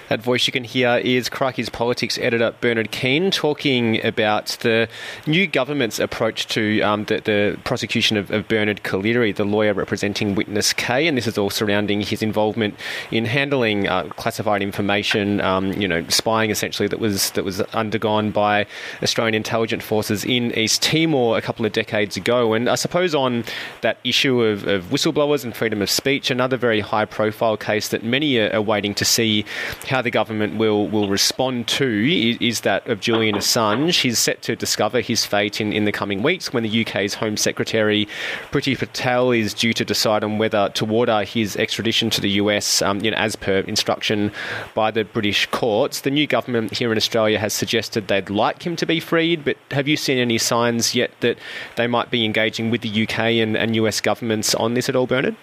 That 0.09 0.21
voice 0.21 0.45
you 0.45 0.53
can 0.53 0.63
hear 0.63 0.97
is 0.97 1.29
Crikey's 1.29 1.69
Politics 1.69 2.17
editor 2.19 2.53
Bernard 2.61 2.91
Keane 2.91 3.31
talking 3.31 4.03
about 4.05 4.57
the 4.61 4.87
new 5.25 5.47
government's 5.47 5.97
approach 5.97 6.47
to 6.49 6.81
um, 6.81 7.05
the, 7.05 7.19
the, 7.21 7.59
prosecution 7.63 8.17
of, 8.17 8.29
of, 8.29 8.47
Bernard 8.47 8.83
Collaery, 8.83 9.35
the 9.35 9.45
lawyer 9.45 9.73
representing 9.73 10.35
witness 10.35 10.73
K, 10.73 11.07
and 11.07 11.17
this 11.17 11.25
is 11.25 11.37
all 11.37 11.49
surrounding 11.49 12.01
his 12.01 12.21
involvement 12.21 12.75
in 13.09 13.25
handling 13.25 13.87
uh, 13.87 14.03
classified 14.09 14.61
information, 14.61 15.41
um, 15.41 15.71
you 15.73 15.87
know, 15.87 16.05
spying 16.09 16.51
essentially 16.51 16.87
that 16.87 16.99
was 16.99 17.31
that 17.31 17.43
was 17.43 17.61
undergone 17.61 18.31
by 18.31 18.67
Australian 19.01 19.33
intelligence 19.33 19.83
forces 19.83 20.23
in 20.23 20.55
East 20.57 20.83
Timor 20.83 21.37
a 21.37 21.41
couple 21.41 21.65
of 21.65 21.71
decades 21.71 22.17
ago. 22.17 22.53
And 22.53 22.69
I 22.69 22.75
suppose 22.75 23.15
on 23.15 23.43
that 23.81 23.97
issue 24.03 24.41
of, 24.41 24.67
of 24.67 24.85
whistleblowers 24.85 25.43
and 25.43 25.55
freedom 25.55 25.81
of 25.81 25.89
speech, 25.89 26.29
another 26.29 26.57
very 26.57 26.81
high-profile 26.81 27.57
case 27.57 27.87
that 27.89 28.03
many 28.03 28.37
are, 28.37 28.53
are 28.53 28.61
waiting 28.61 28.93
to 28.95 29.05
see 29.05 29.45
how 29.87 30.01
the 30.01 30.11
government 30.11 30.57
will, 30.57 30.87
will 30.87 31.07
respond 31.07 31.67
to 31.67 32.37
is, 32.39 32.61
that 32.61 32.87
of 32.87 32.99
Julian 32.99 33.35
Assange. 33.35 34.01
He's 34.01 34.19
set 34.19 34.41
to 34.43 34.55
discover 34.55 35.01
his 35.01 35.25
fate 35.25 35.59
in, 35.59 35.73
in 35.73 35.85
the 35.85 35.91
coming 35.91 36.23
weeks 36.23 36.53
when 36.53 36.63
the 36.63 36.81
UK's 36.85 37.15
Home 37.15 37.35
Secretary 37.35 38.07
Priti 38.51 38.77
Patel 38.77 39.31
is 39.31 39.53
due 39.53 39.73
to 39.73 39.83
decide 39.83 40.23
on 40.23 40.37
whether 40.37 40.69
to 40.69 40.85
order 40.85 41.23
his 41.23 41.55
extradition 41.57 42.09
to 42.11 42.21
the 42.21 42.29
US, 42.31 42.81
um, 42.81 42.99
you 43.03 43.11
know, 43.11 43.17
as 43.17 43.35
per 43.35 43.59
instruction 43.59 44.31
by 44.73 44.91
the 44.91 45.03
British 45.03 45.45
courts. 45.47 46.01
The 46.01 46.11
new 46.11 46.27
government 46.27 46.77
here 46.77 46.91
in 46.91 46.97
Australia 46.97 47.39
has 47.39 47.53
suggested 47.53 48.07
they'd 48.07 48.29
like 48.29 48.65
him 48.65 48.75
to 48.77 48.85
be 48.85 48.99
freed, 48.99 49.43
but 49.43 49.57
have 49.71 49.87
you 49.87 49.97
seen 49.97 50.17
any 50.17 50.37
signs 50.37 50.95
yet 50.95 51.11
that 51.21 51.37
they 51.75 51.87
might 51.87 52.11
be 52.11 52.25
engaging 52.25 52.69
with 52.69 52.81
the 52.81 53.03
UK 53.03 53.19
and, 53.19 53.57
and 53.57 53.75
US 53.75 53.99
governments 53.99 54.53
on 54.55 54.73
this 54.73 54.89
at 54.89 54.95
all, 54.95 55.07
Bernard? 55.07 55.35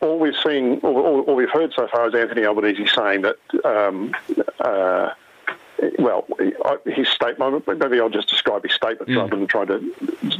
All 0.00 0.18
we've 0.18 0.36
seen, 0.44 0.78
all, 0.82 1.22
all, 1.22 1.34
we've 1.34 1.50
heard 1.50 1.72
so 1.74 1.86
far 1.88 2.08
is 2.08 2.14
Anthony 2.14 2.44
Albanese 2.44 2.86
saying 2.86 3.22
that, 3.22 3.36
um, 3.64 4.14
uh, 4.60 5.10
well, 5.98 6.26
his 6.86 7.08
statement, 7.08 7.66
maybe 7.66 8.00
I'll 8.00 8.08
just 8.08 8.28
describe 8.28 8.62
his 8.62 8.72
statement 8.72 9.10
mm. 9.10 9.16
rather 9.16 9.36
than 9.36 9.46
try 9.46 9.64
to 9.66 9.92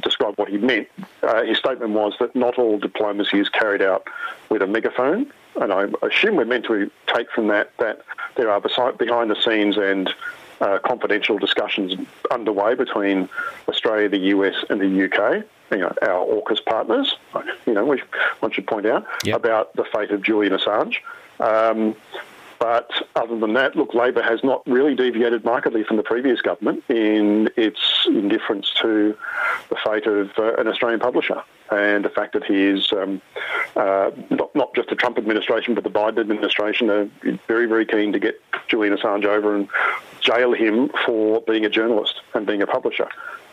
describe 0.03 0.38
what 0.38 0.49
he 0.49 0.57
meant. 0.59 0.88
Uh, 1.22 1.44
his 1.44 1.59
statement 1.59 1.92
was 1.92 2.14
that 2.20 2.34
not 2.34 2.59
all 2.59 2.78
diplomacy 2.78 3.38
is 3.38 3.49
carried 3.49 3.82
out 3.82 4.07
with 4.49 4.62
a 4.62 4.66
megaphone. 4.66 5.30
And 5.61 5.72
I 5.72 5.88
assume 6.03 6.36
we're 6.36 6.44
meant 6.44 6.66
to 6.66 6.90
take 7.07 7.30
from 7.30 7.49
that 7.49 7.70
that 7.78 8.03
there 8.36 8.51
are 8.51 8.61
behind 8.61 9.30
the 9.30 9.40
scenes 9.42 9.76
and 9.76 10.12
uh, 10.61 10.78
confidential 10.84 11.38
discussions 11.38 11.94
underway 12.30 12.74
between 12.74 13.28
Australia, 13.68 14.09
the 14.09 14.18
US, 14.18 14.55
and 14.70 14.80
the 14.80 15.05
UK 15.05 15.44
you 15.71 15.79
know, 15.79 15.93
our 16.03 16.27
AUKUS 16.27 16.64
partners, 16.64 17.17
you 17.67 17.75
know, 17.75 17.85
we, 17.85 18.03
one 18.41 18.53
should 18.53 18.67
point 18.67 18.87
out, 18.87 19.07
yep. 19.25 19.37
about 19.37 19.75
the 19.75 19.85
fate 19.85 20.11
of 20.11 20.23
Julian 20.23 20.53
Assange. 20.53 20.97
Um, 21.41 21.97
but 22.59 22.91
other 23.14 23.39
than 23.39 23.53
that, 23.55 23.77
look, 23.77 23.93
Labor 23.95 24.23
has 24.23 24.43
not 24.43 24.62
really 24.67 24.95
deviated 24.95 25.45
markedly 25.45 25.85
from 25.85 25.99
the 25.99 26.03
previous 26.03 26.41
government 26.41 26.83
in 26.89 27.51
its 27.57 28.07
indifference 28.07 28.73
to 28.81 29.17
the 29.69 29.77
fate 29.85 30.07
of 30.07 30.31
uh, 30.39 30.55
an 30.55 30.67
Australian 30.67 31.01
publisher 31.01 31.43
and 31.71 32.05
the 32.05 32.09
fact 32.09 32.33
that 32.33 32.45
he 32.45 32.62
is 32.62 32.93
um, 32.93 33.21
uh, 33.75 34.11
not, 34.31 34.55
not 34.55 34.75
just 34.75 34.89
the 34.89 34.95
Trump 34.95 35.19
administration 35.19 35.75
but 35.75 35.85
the 35.85 35.91
Biden 35.91 36.19
administration 36.19 36.89
are 36.91 37.09
very, 37.47 37.67
very 37.67 37.85
keen 37.85 38.12
to 38.12 38.19
get 38.19 38.41
Julian 38.69 38.97
Assange 38.97 39.25
over 39.25 39.55
and 39.55 39.69
jail 40.21 40.53
him 40.53 40.91
for 41.05 41.43
being 41.43 41.64
a 41.64 41.69
journalist 41.69 42.21
and 42.35 42.47
being 42.47 42.62
a 42.62 42.67
publisher. 42.67 43.09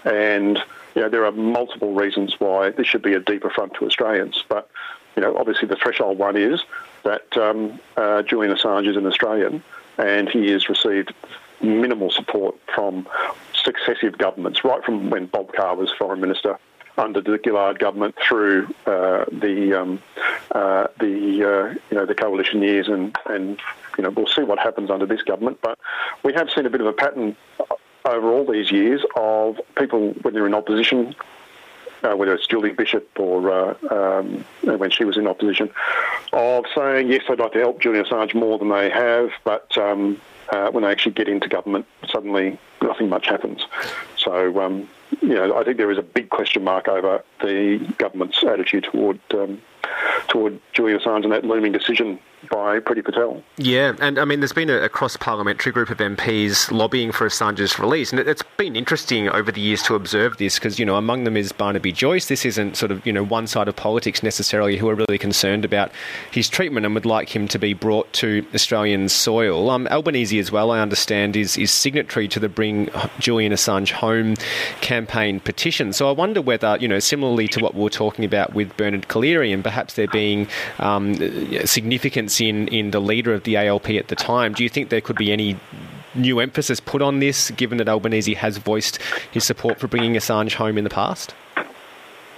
And 0.06 0.60
you 0.96 1.02
know, 1.02 1.10
there 1.10 1.26
are 1.26 1.32
multiple 1.32 1.94
reasons 1.94 2.40
why 2.40 2.70
this 2.70 2.88
should 2.88 3.02
be 3.02 3.14
a 3.14 3.20
deep 3.20 3.44
affront 3.44 3.74
to 3.76 3.86
Australians. 3.86 4.44
But, 4.48 4.70
you 5.16 5.22
know, 5.22 5.36
obviously 5.38 5.68
the 5.68 5.76
threshold 5.76 6.18
one 6.18 6.38
is 6.38 6.62
that 7.04 7.36
um, 7.38 7.80
uh, 7.98 8.22
Julian 8.24 8.56
Assange 8.56 8.88
is 8.88 8.96
an 8.96 9.06
Australian 9.06 9.64
and 9.98 10.30
he 10.30 10.52
has 10.52 10.70
received 10.70 11.14
minimal 11.62 12.12
support 12.12 12.56
from 12.74 13.08
successive 13.54 14.18
governments, 14.18 14.64
right 14.64 14.84
from 14.84 15.10
when 15.10 15.28
Bob 15.28 15.54
Carr 15.54 15.76
was 15.76 15.92
Foreign 15.98 16.20
Minister 16.20 16.58
under 16.98 17.22
the 17.22 17.40
Gillard 17.44 17.80
government 17.80 18.16
through 18.28 18.68
uh, 18.86 19.26
the 19.32 19.80
um, 19.80 20.02
uh, 20.52 20.88
the 21.00 21.44
uh, 21.44 21.80
you 21.90 21.98
know 21.98 22.06
the 22.06 22.16
coalition 22.16 22.62
years, 22.62 22.88
and 22.88 23.16
and 23.26 23.60
you 23.98 24.04
know 24.04 24.10
we'll 24.12 24.28
see 24.28 24.44
what 24.44 24.60
happens 24.60 24.92
under 24.92 25.06
this 25.06 25.22
government. 25.24 25.60
But 25.62 25.80
we 26.24 26.34
have 26.34 26.50
seen 26.52 26.66
a 26.66 26.70
bit 26.70 26.82
of 26.82 26.88
a 26.88 26.94
pattern 26.94 27.36
over 28.06 28.32
all 28.32 28.46
these 28.46 28.72
years 28.72 29.02
of 29.16 29.60
people 29.78 30.14
when 30.22 30.34
they're 30.34 30.48
in 30.48 30.54
opposition, 30.54 31.16
uh, 32.04 32.16
whether 32.16 32.34
it's 32.34 32.48
Julie 32.48 32.72
Bishop 32.72 33.10
or 33.18 33.52
uh, 33.52 33.76
um, 33.90 34.46
when 34.64 34.92
she 34.92 35.06
was 35.06 35.18
in 35.18 35.28
opposition, 35.28 35.70
of 36.34 36.66
saying 36.76 37.10
yes, 37.10 37.24
they'd 37.28 37.40
like 37.40 37.54
to 37.54 37.60
help 37.60 37.82
Julian 37.82 38.06
Assange 38.06 38.34
more 38.34 38.58
than 38.58 38.70
they 38.70 38.90
have, 38.90 39.32
but 39.44 39.78
um, 39.78 40.20
uh, 40.50 40.70
when 40.72 40.84
they 40.84 40.92
actually 40.92 41.14
get 41.14 41.28
into 41.28 41.48
government, 41.48 41.86
suddenly 42.10 42.58
nothing 42.82 43.10
much 43.10 43.28
happens. 43.28 43.66
So. 44.18 44.62
Um, 44.62 44.90
you 45.22 45.36
know, 45.36 45.56
I 45.56 45.64
think 45.64 45.78
there 45.78 45.92
is 45.92 46.00
a 46.00 46.02
big 46.04 46.30
question 46.30 46.64
mark 46.64 46.88
over 46.88 47.24
the 47.42 47.78
government's 48.00 48.44
attitude 48.44 48.86
toward 48.86 49.20
um, 49.32 49.62
toward 50.28 50.60
Julian 50.74 51.00
Assange 51.00 51.24
and 51.24 51.32
that 51.32 51.46
looming 51.46 51.72
decision 51.72 52.20
by 52.50 52.80
Priti 52.80 53.04
Patel. 53.04 53.44
Yeah, 53.58 53.94
and 54.00 54.20
I 54.20 54.26
mean, 54.26 54.40
there's 54.40 54.54
been 54.54 54.70
a, 54.70 54.84
a 54.84 54.90
cross 54.90 55.18
parliamentary 55.18 55.72
group 55.72 55.90
of 55.90 55.98
MPs 55.98 56.72
lobbying 56.72 57.12
for 57.12 57.28
Assange's 57.28 57.80
release, 57.80 58.12
and 58.12 58.20
it, 58.20 58.28
it's 58.28 58.44
been 58.58 58.76
interesting 58.76 59.30
over 59.30 59.52
the 59.52 59.62
years 59.62 59.82
to 59.84 59.96
observe 59.96 60.38
this 60.38 60.56
because, 60.56 60.80
you 60.80 60.86
know, 60.86 60.96
among 60.96 61.24
them 61.24 61.38
is 61.38 61.52
Barnaby 61.52 61.92
Joyce. 61.92 62.28
This 62.28 62.46
isn't 62.46 62.78
sort 62.78 62.92
of, 62.92 63.06
you 63.06 63.14
know, 63.14 63.24
one 63.24 63.48
side 63.48 63.68
of 63.68 63.76
politics 63.76 64.24
necessarily 64.24 64.78
who 64.78 64.90
are 64.90 64.96
really 64.96 65.18
concerned 65.18 65.66
about 65.66 65.92
his 66.32 66.50
treatment 66.50 66.86
and 66.86 66.96
would 66.96 67.06
like 67.06 67.30
him 67.36 67.48
to 67.50 67.60
be 67.60 67.74
brought 67.74 68.12
to 68.14 68.46
Australian 68.54 69.10
soil. 69.10 69.70
Um, 69.70 69.88
Albanese, 69.88 70.40
as 70.40 70.52
well, 70.52 70.72
I 70.72 70.80
understand, 70.80 71.36
is, 71.36 71.58
is 71.58 71.72
signatory 71.72 72.28
to 72.30 72.40
the 72.40 72.50
Bring 72.50 72.90
Julian 73.20 73.52
Assange 73.52 73.92
Home 73.92 74.36
campaign 74.82 75.40
petition. 75.40 75.94
So 75.94 76.10
I 76.10 76.12
wonder 76.12 76.42
whether, 76.42 76.78
you 76.80 76.88
know, 76.88 77.00
similarly 77.00 77.48
to 77.50 77.60
what 77.60 77.76
we 77.76 77.82
were 77.82 77.90
talking 77.90 78.26
about 78.26 78.54
with 78.54 78.76
Bernard 78.78 79.08
Collaery 79.08 79.54
and 79.54 79.64
perhaps 79.64 79.96
there 79.96 80.08
being 80.08 80.48
um, 80.80 81.14
significance 82.34 82.42
in, 82.42 82.68
in 82.76 82.92
the 82.92 83.00
leader 83.00 83.34
of 83.34 83.44
the 83.44 83.58
ALP 83.58 83.90
at 83.90 84.08
the 84.08 84.16
time, 84.16 84.54
do 84.54 84.64
you 84.64 84.70
think 84.70 84.90
there 84.90 85.02
could 85.02 85.16
be 85.16 85.32
any 85.32 85.58
new 86.16 86.40
emphasis 86.40 86.80
put 86.80 87.02
on 87.02 87.20
this, 87.20 87.52
given 87.52 87.78
that 87.80 87.90
Albanese 87.90 88.34
has 88.36 88.58
voiced 88.58 89.00
his 89.32 89.44
support 89.44 89.80
for 89.80 89.88
bringing 89.88 90.14
Assange 90.14 90.54
home 90.54 90.78
in 90.78 90.84
the 90.84 90.90
past? 90.90 91.34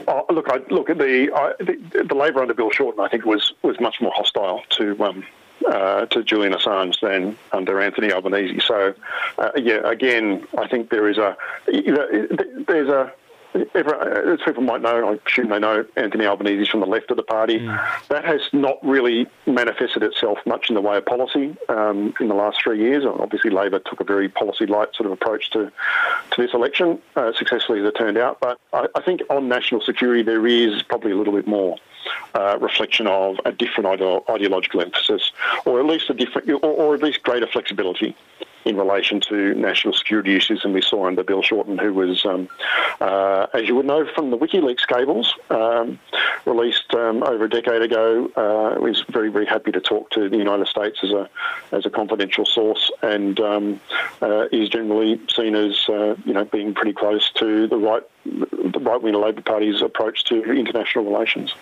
Oh, 0.07 0.25
look, 0.29 0.49
I, 0.49 0.57
look 0.69 0.87
the, 0.87 1.31
I, 1.35 1.53
the, 1.63 2.05
the 2.07 2.15
Labor 2.15 2.41
under 2.41 2.53
Bill 2.53 2.69
Shorten, 2.71 3.03
I 3.03 3.07
think, 3.07 3.25
was 3.25 3.53
was 3.63 3.79
much 3.79 3.99
more 3.99 4.11
hostile 4.15 4.61
to 4.71 5.03
um, 5.03 5.23
uh, 5.67 6.05
to 6.07 6.23
Julian 6.23 6.53
Assange 6.53 6.99
than 6.99 7.35
under 7.51 7.81
Anthony 7.81 8.11
Albanese. 8.11 8.59
So, 8.59 8.93
uh, 9.39 9.49
yeah, 9.55 9.81
again, 9.89 10.45
I 10.59 10.67
think 10.67 10.91
there 10.91 11.09
is 11.09 11.17
a 11.17 11.35
you 11.67 11.93
know, 11.93 12.27
there's 12.67 12.89
a 12.89 13.11
as 13.55 14.39
people 14.43 14.63
might 14.63 14.81
know, 14.81 15.09
I 15.11 15.19
assume 15.25 15.49
they 15.49 15.59
know 15.59 15.85
Anthony 15.95 16.25
Albanese 16.25 16.63
is 16.63 16.67
from 16.67 16.81
the 16.81 16.85
left 16.85 17.09
of 17.11 17.17
the 17.17 17.23
party. 17.23 17.59
Mm. 17.59 18.07
That 18.09 18.25
has 18.25 18.41
not 18.51 18.77
really 18.83 19.27
manifested 19.45 20.03
itself 20.03 20.39
much 20.45 20.69
in 20.69 20.75
the 20.75 20.81
way 20.81 20.97
of 20.97 21.05
policy 21.05 21.55
um, 21.69 22.13
in 22.19 22.27
the 22.27 22.33
last 22.33 22.61
three 22.61 22.79
years. 22.79 23.05
Obviously, 23.05 23.49
Labor 23.49 23.79
took 23.79 24.01
a 24.01 24.03
very 24.03 24.27
policy-light 24.27 24.95
sort 24.95 25.05
of 25.05 25.13
approach 25.13 25.49
to 25.51 25.71
to 26.31 26.41
this 26.41 26.53
election, 26.53 26.99
uh, 27.15 27.31
successfully 27.33 27.79
as 27.79 27.85
it 27.85 27.95
turned 27.95 28.17
out. 28.17 28.39
But 28.39 28.59
I, 28.73 28.87
I, 28.95 29.01
think 29.01 29.21
on 29.29 29.47
national 29.47 29.81
security, 29.81 30.23
there 30.23 30.45
is 30.45 30.83
probably 30.83 31.11
a 31.11 31.15
little 31.15 31.33
bit 31.33 31.47
more. 31.47 31.77
Uh, 32.35 32.55
reflection 32.61 33.07
of 33.07 33.37
a 33.45 33.51
different 33.51 33.87
ideological 34.29 34.79
emphasis, 34.79 35.31
or 35.65 35.79
at 35.79 35.87
least 35.87 36.07
a 36.07 36.13
different, 36.13 36.47
or, 36.47 36.59
or 36.59 36.93
at 36.93 37.01
least 37.01 37.23
greater 37.23 37.47
flexibility 37.47 38.15
in 38.65 38.75
relation 38.77 39.21
to 39.21 39.53
national 39.53 39.93
security 39.93 40.35
issues 40.35 40.63
than 40.63 40.73
we 40.73 40.81
saw 40.81 41.05
under 41.05 41.23
Bill 41.23 41.43
Shorten, 41.43 41.77
who 41.77 41.93
was, 41.93 42.25
um, 42.25 42.49
uh, 42.99 43.45
as 43.53 43.67
you 43.67 43.75
would 43.75 43.85
know 43.85 44.07
from 44.13 44.31
the 44.31 44.37
WikiLeaks 44.37 44.87
cables, 44.87 45.33
um, 45.51 45.99
released 46.45 46.93
um, 46.95 47.23
over 47.23 47.45
a 47.45 47.49
decade 47.49 47.83
ago, 47.83 48.25
uh, 48.35 48.79
was 48.79 49.03
very, 49.09 49.29
very 49.29 49.45
happy 49.45 49.71
to 49.71 49.79
talk 49.79 50.09
to 50.11 50.27
the 50.29 50.37
United 50.37 50.67
States 50.67 50.99
as 51.03 51.11
a 51.11 51.29
as 51.71 51.85
a 51.85 51.89
confidential 51.89 52.45
source, 52.45 52.91
and 53.03 53.39
um, 53.39 53.79
uh, 54.21 54.47
is 54.51 54.69
generally 54.69 55.21
seen 55.33 55.55
as 55.55 55.87
uh, 55.87 56.15
you 56.25 56.33
know 56.33 56.45
being 56.45 56.73
pretty 56.73 56.93
close 56.93 57.31
to 57.33 57.67
the 57.67 57.77
right 57.77 58.03
the 58.25 58.79
right 58.81 59.01
wing 59.01 59.13
Labor 59.13 59.41
Party's 59.41 59.81
approach 59.81 60.23
to 60.25 60.43
international 60.51 61.05
relations. 61.05 61.53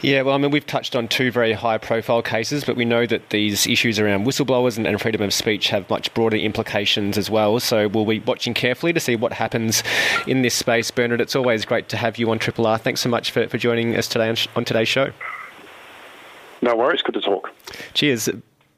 Yeah, 0.00 0.22
well, 0.22 0.34
I 0.34 0.38
mean, 0.38 0.50
we've 0.50 0.66
touched 0.66 0.96
on 0.96 1.08
two 1.08 1.30
very 1.30 1.52
high 1.52 1.78
profile 1.78 2.22
cases, 2.22 2.64
but 2.64 2.76
we 2.76 2.84
know 2.84 3.06
that 3.06 3.30
these 3.30 3.66
issues 3.66 3.98
around 3.98 4.26
whistleblowers 4.26 4.76
and, 4.76 4.86
and, 4.86 5.00
freedom 5.00 5.22
of 5.22 5.32
speech 5.32 5.68
have 5.68 5.88
much 5.88 6.12
broader 6.12 6.36
implications 6.36 7.16
as 7.16 7.30
well. 7.30 7.60
So 7.60 7.88
we'll 7.88 8.04
be 8.04 8.18
watching 8.20 8.54
carefully 8.54 8.92
to 8.92 9.00
see 9.00 9.16
what 9.16 9.32
happens 9.32 9.82
in 10.26 10.42
this 10.42 10.54
space. 10.54 10.90
Bernard, 10.90 11.20
it's 11.20 11.36
always 11.36 11.64
great 11.64 11.88
to 11.90 11.96
have 11.96 12.18
you 12.18 12.30
on 12.30 12.38
Triple 12.38 12.66
R. 12.66 12.78
Thanks 12.78 13.00
so 13.00 13.08
much 13.08 13.30
for, 13.30 13.48
for 13.48 13.58
joining 13.58 13.96
us 13.96 14.08
today 14.08 14.28
on, 14.28 14.36
on 14.56 14.64
today's 14.64 14.88
show. 14.88 15.12
No 16.62 16.76
worries, 16.76 17.02
good 17.02 17.14
to 17.14 17.20
talk. 17.20 17.50
Cheers. 17.94 18.28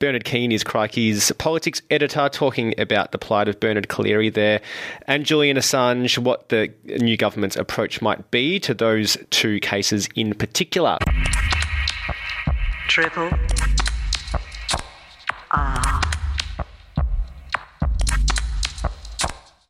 Bernard 0.03 0.24
Keane 0.24 0.50
is 0.50 0.64
Crikey's 0.64 1.30
politics 1.38 1.80
editor, 1.88 2.28
talking 2.28 2.74
about 2.76 3.12
the 3.12 3.18
plight 3.18 3.46
of 3.46 3.61
Bernard 3.61 3.86
Collaery 3.86 4.30
there, 4.34 4.61
and 5.07 5.24
Julian 5.24 5.57
Assange, 5.57 6.18
what 6.18 6.48
the 6.48 6.72
new 6.84 7.16
government's 7.16 7.55
approach 7.55 8.03
might 8.03 8.28
be 8.32 8.59
to 8.59 8.74
those 8.74 9.16
two 9.30 9.61
cases 9.61 10.09
in 10.16 10.34
particular. 10.34 10.98
Triple 12.88 13.30
R. 15.53 16.00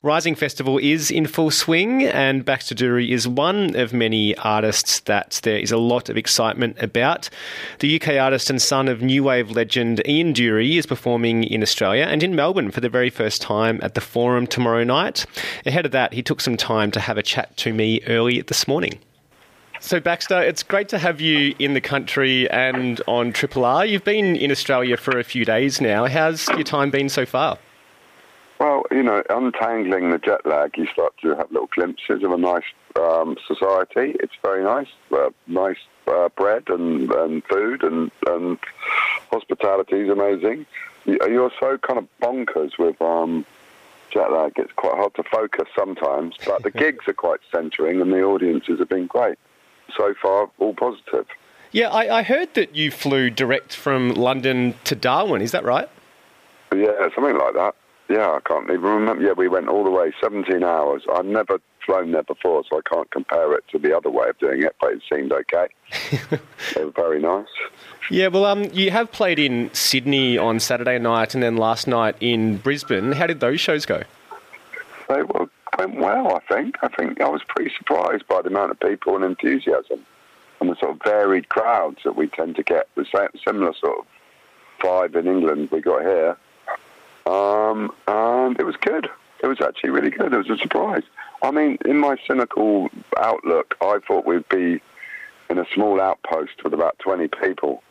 Rising 0.05 0.35
Festival 0.35 0.79
is 0.79 1.13
in 1.13 1.29
full 1.29 1.53
swing, 1.53 2.03
and 2.03 2.45
Baxter 2.45 2.75
Dury 2.75 3.11
is 3.11 3.29
one 3.29 3.77
of 3.77 3.93
many 3.93 4.37
artists 4.39 4.99
that 5.03 5.39
there 5.45 5.59
is 5.59 5.71
a 5.71 5.77
lot 5.77 6.09
of 6.09 6.17
excitement 6.17 6.77
about. 6.83 7.31
The 7.79 8.03
UK 8.03 8.17
artist 8.21 8.51
and 8.51 8.61
son 8.61 8.89
of 8.89 9.01
new 9.01 9.23
wave 9.23 9.53
legend 9.53 10.03
Ian 10.05 10.35
Dury 10.35 10.77
is 10.77 10.87
performing 10.87 11.45
in 11.45 11.63
Australia 11.63 12.03
and 12.03 12.21
in 12.25 12.35
Melbourne 12.35 12.73
for 12.73 12.81
the 12.81 12.89
very 12.89 13.11
first 13.11 13.41
time 13.41 13.79
at 13.81 13.95
the 13.95 14.01
Forum 14.01 14.49
tomorrow 14.49 14.83
night. 14.83 15.25
Ahead 15.67 15.87
of 15.87 15.93
that, 15.93 16.15
he 16.15 16.21
took 16.21 16.41
some 16.41 16.57
time 16.57 16.91
to 16.91 16.99
have 16.99 17.17
a 17.17 17.23
chat 17.23 17.57
to 17.59 17.73
me 17.73 18.01
early 18.09 18.41
this 18.43 18.67
morning. 18.67 18.99
So, 19.79 20.01
Baxter, 20.01 20.43
it's 20.43 20.65
great 20.65 20.89
to 20.89 20.99
have 20.99 21.21
you 21.21 21.55
in 21.61 21.75
the 21.75 21.81
country 21.81 22.51
and 22.51 23.01
on 23.07 23.33
Triple 23.33 23.65
R. 23.65 23.87
You've 23.87 24.03
been 24.03 24.35
in 24.35 24.51
Australia 24.51 24.97
for 24.97 25.17
a 25.21 25.23
few 25.23 25.45
days 25.45 25.81
now. 25.81 26.07
How's 26.07 26.49
your 26.49 26.65
time 26.65 26.91
been 26.91 27.09
so 27.09 27.25
far? 27.25 27.57
Well, 28.63 28.85
you 28.93 29.03
know, 29.03 29.25
untangling 29.29 30.11
the 30.11 30.19
jet 30.19 30.47
lag, 30.47 30.79
you 30.79 30.87
start 30.87 31.15
to 31.23 31.31
have 31.35 31.51
little 31.51 31.69
glimpses 31.75 32.23
of 32.23 32.31
a 32.31 32.37
nice 32.37 32.63
um, 32.95 33.37
society. 33.45 34.15
It's 34.21 34.35
very 34.41 34.63
nice, 34.63 34.87
uh, 35.11 35.31
nice 35.49 35.81
uh, 36.07 36.29
bread 36.29 36.69
and, 36.69 37.11
and 37.11 37.43
food 37.47 37.83
and, 37.83 38.13
and 38.29 38.61
hospitality 39.33 40.03
is 40.03 40.11
amazing. 40.11 40.65
You're 41.07 41.51
so 41.59 41.77
kind 41.79 41.99
of 41.99 42.07
bonkers 42.23 42.79
with 42.79 43.03
um, 43.03 43.45
jet 44.11 44.31
lag. 44.31 44.53
It's 44.55 44.73
quite 44.75 44.95
hard 44.95 45.15
to 45.17 45.25
focus 45.25 45.67
sometimes, 45.77 46.37
but 46.47 46.63
the 46.63 46.71
gigs 46.83 47.09
are 47.09 47.15
quite 47.15 47.41
centering 47.51 48.01
and 48.01 48.13
the 48.13 48.23
audiences 48.23 48.79
have 48.79 48.89
been 48.89 49.09
great. 49.09 49.39
So 49.97 50.15
far, 50.23 50.49
all 50.61 50.75
positive. 50.75 51.27
Yeah, 51.73 51.89
I, 51.89 52.19
I 52.19 52.23
heard 52.23 52.55
that 52.55 52.77
you 52.77 52.93
flew 52.93 53.29
direct 53.29 53.75
from 53.75 54.15
London 54.15 54.77
to 54.85 54.95
Darwin. 54.95 55.43
Is 55.43 55.51
that 55.51 55.65
right? 55.65 55.89
Yeah, 56.73 57.09
something 57.13 57.37
like 57.37 57.55
that. 57.55 57.75
Yeah, 58.13 58.33
I 58.33 58.41
can't 58.47 58.65
even 58.65 58.83
remember. 58.83 59.25
Yeah, 59.25 59.33
we 59.33 59.49
went 59.49 59.69
all 59.69 59.85
the 59.85 59.91
way, 59.91 60.13
17 60.21 60.63
hours. 60.63 61.03
I've 61.11 61.25
never 61.25 61.59
flown 61.87 62.13
there 62.13 62.23
before, 62.23 62.63
so 62.69 62.79
I 62.79 62.83
can't 62.87 63.11
compare 63.11 63.55
it 63.55 63.65
to 63.73 63.79
the 63.79 63.97
other 63.97 64.11
way 64.11 64.29
of 64.29 64.39
doing 64.39 64.63
it, 64.63 64.77
but 64.83 64.93
it 64.93 65.03
seemed 65.11 65.33
okay. 65.33 65.69
they 66.75 66.85
were 66.85 66.91
very 66.91 67.23
nice. 67.23 67.47
Yeah, 68.11 68.27
well, 68.27 68.45
um, 68.45 68.65
you 68.65 68.91
have 68.91 69.11
played 69.13 69.39
in 69.39 69.71
Sydney 69.73 70.37
on 70.37 70.61
Saturday 70.61 70.99
night 70.99 71.33
and 71.33 71.43
then 71.43 71.57
last 71.57 71.87
night 71.87 72.15
in 72.21 72.59
Brisbane. 72.59 73.13
How 73.13 73.27
did 73.27 73.41
those 73.41 73.61
shows 73.61 73.87
go? 73.87 74.03
They 75.09 75.23
were, 75.23 75.49
went 75.79 75.97
well, 75.97 76.37
I 76.37 76.55
think. 76.55 76.77
I 76.83 76.89
think 76.89 77.19
I 77.19 77.29
was 77.31 77.41
pretty 77.49 77.73
surprised 77.79 78.29
by 78.29 78.43
the 78.43 78.49
amount 78.49 78.73
of 78.73 78.81
people 78.81 79.17
and 79.17 79.25
enthusiasm 79.25 80.05
and 80.61 80.69
the 80.69 80.77
sort 80.77 80.93
of 80.93 81.01
varied 81.03 81.49
crowds 81.49 82.01
that 82.05 82.15
we 82.15 82.29
tend 82.29 82.57
to 82.57 82.63
get. 82.63 82.89
The 82.95 83.07
same, 83.07 83.29
similar 83.43 83.73
sort 83.81 84.01
of 84.01 84.05
vibe 84.83 85.17
in 85.17 85.27
England 85.27 85.71
we 85.73 85.81
got 85.81 86.03
here. 86.03 86.37
Um, 87.27 87.93
and 88.07 88.59
it 88.59 88.64
was 88.64 88.77
good. 88.77 89.09
It 89.43 89.47
was 89.47 89.61
actually 89.61 89.91
really 89.91 90.11
good. 90.11 90.33
It 90.33 90.37
was 90.37 90.51
a 90.51 90.57
surprise. 90.57 91.03
I 91.43 91.51
mean, 91.51 91.79
in 91.85 91.99
my 91.99 92.16
cynical 92.27 92.89
outlook, 93.18 93.77
I 93.81 93.99
thought 94.07 94.25
we'd 94.25 94.49
be 94.49 94.81
in 95.51 95.59
a 95.59 95.66
small 95.75 96.01
outpost 96.01 96.62
with 96.64 96.73
about 96.73 96.99
20 97.01 97.29
people. 97.29 97.83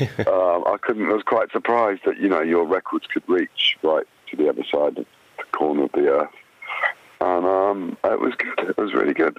um, 0.00 0.06
I 0.66 0.76
couldn't. 0.80 1.06
I 1.06 1.14
was 1.14 1.22
quite 1.22 1.50
surprised 1.52 2.02
that 2.04 2.18
you 2.18 2.28
know 2.28 2.40
your 2.40 2.64
records 2.64 3.06
could 3.06 3.22
reach 3.28 3.76
right 3.82 4.06
to 4.30 4.36
the 4.36 4.48
other 4.48 4.64
side 4.64 4.98
of 4.98 5.06
the 5.36 5.44
corner 5.52 5.84
of 5.84 5.92
the 5.92 6.08
earth, 6.08 6.30
and 7.20 7.46
um, 7.46 7.96
it 8.04 8.20
was 8.20 8.34
good. 8.34 8.70
It 8.70 8.78
was 8.78 8.94
really 8.94 9.12
good. 9.12 9.36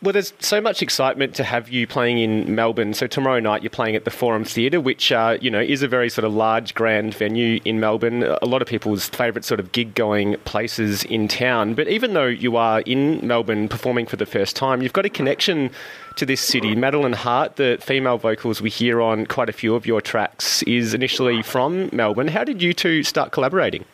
Well, 0.00 0.12
there's 0.12 0.32
so 0.38 0.60
much 0.60 0.80
excitement 0.80 1.34
to 1.36 1.44
have 1.44 1.68
you 1.68 1.86
playing 1.86 2.18
in 2.18 2.54
Melbourne. 2.54 2.94
So 2.94 3.08
tomorrow 3.08 3.40
night 3.40 3.62
you're 3.62 3.70
playing 3.70 3.96
at 3.96 4.04
the 4.04 4.12
Forum 4.12 4.44
Theatre, 4.44 4.80
which 4.80 5.10
uh, 5.10 5.38
you 5.40 5.50
know 5.50 5.60
is 5.60 5.82
a 5.82 5.88
very 5.88 6.08
sort 6.08 6.24
of 6.24 6.32
large, 6.32 6.74
grand 6.74 7.14
venue 7.14 7.60
in 7.64 7.80
Melbourne. 7.80 8.22
A 8.22 8.46
lot 8.46 8.62
of 8.62 8.68
people's 8.68 9.08
favourite 9.08 9.44
sort 9.44 9.58
of 9.58 9.72
gig-going 9.72 10.36
places 10.44 11.02
in 11.04 11.26
town. 11.26 11.74
But 11.74 11.88
even 11.88 12.14
though 12.14 12.26
you 12.26 12.56
are 12.56 12.80
in 12.82 13.26
Melbourne 13.26 13.68
performing 13.68 14.06
for 14.06 14.16
the 14.16 14.26
first 14.26 14.54
time, 14.54 14.82
you've 14.82 14.92
got 14.92 15.04
a 15.04 15.10
connection 15.10 15.70
to 16.16 16.24
this 16.24 16.40
city. 16.40 16.76
Madeline 16.76 17.12
Hart, 17.12 17.56
the 17.56 17.78
female 17.80 18.18
vocals 18.18 18.60
we 18.62 18.70
hear 18.70 19.00
on 19.00 19.26
quite 19.26 19.48
a 19.48 19.52
few 19.52 19.74
of 19.74 19.84
your 19.84 20.00
tracks, 20.00 20.62
is 20.62 20.94
initially 20.94 21.42
from 21.42 21.90
Melbourne. 21.92 22.28
How 22.28 22.44
did 22.44 22.62
you 22.62 22.72
two 22.72 23.02
start 23.02 23.32
collaborating? 23.32 23.84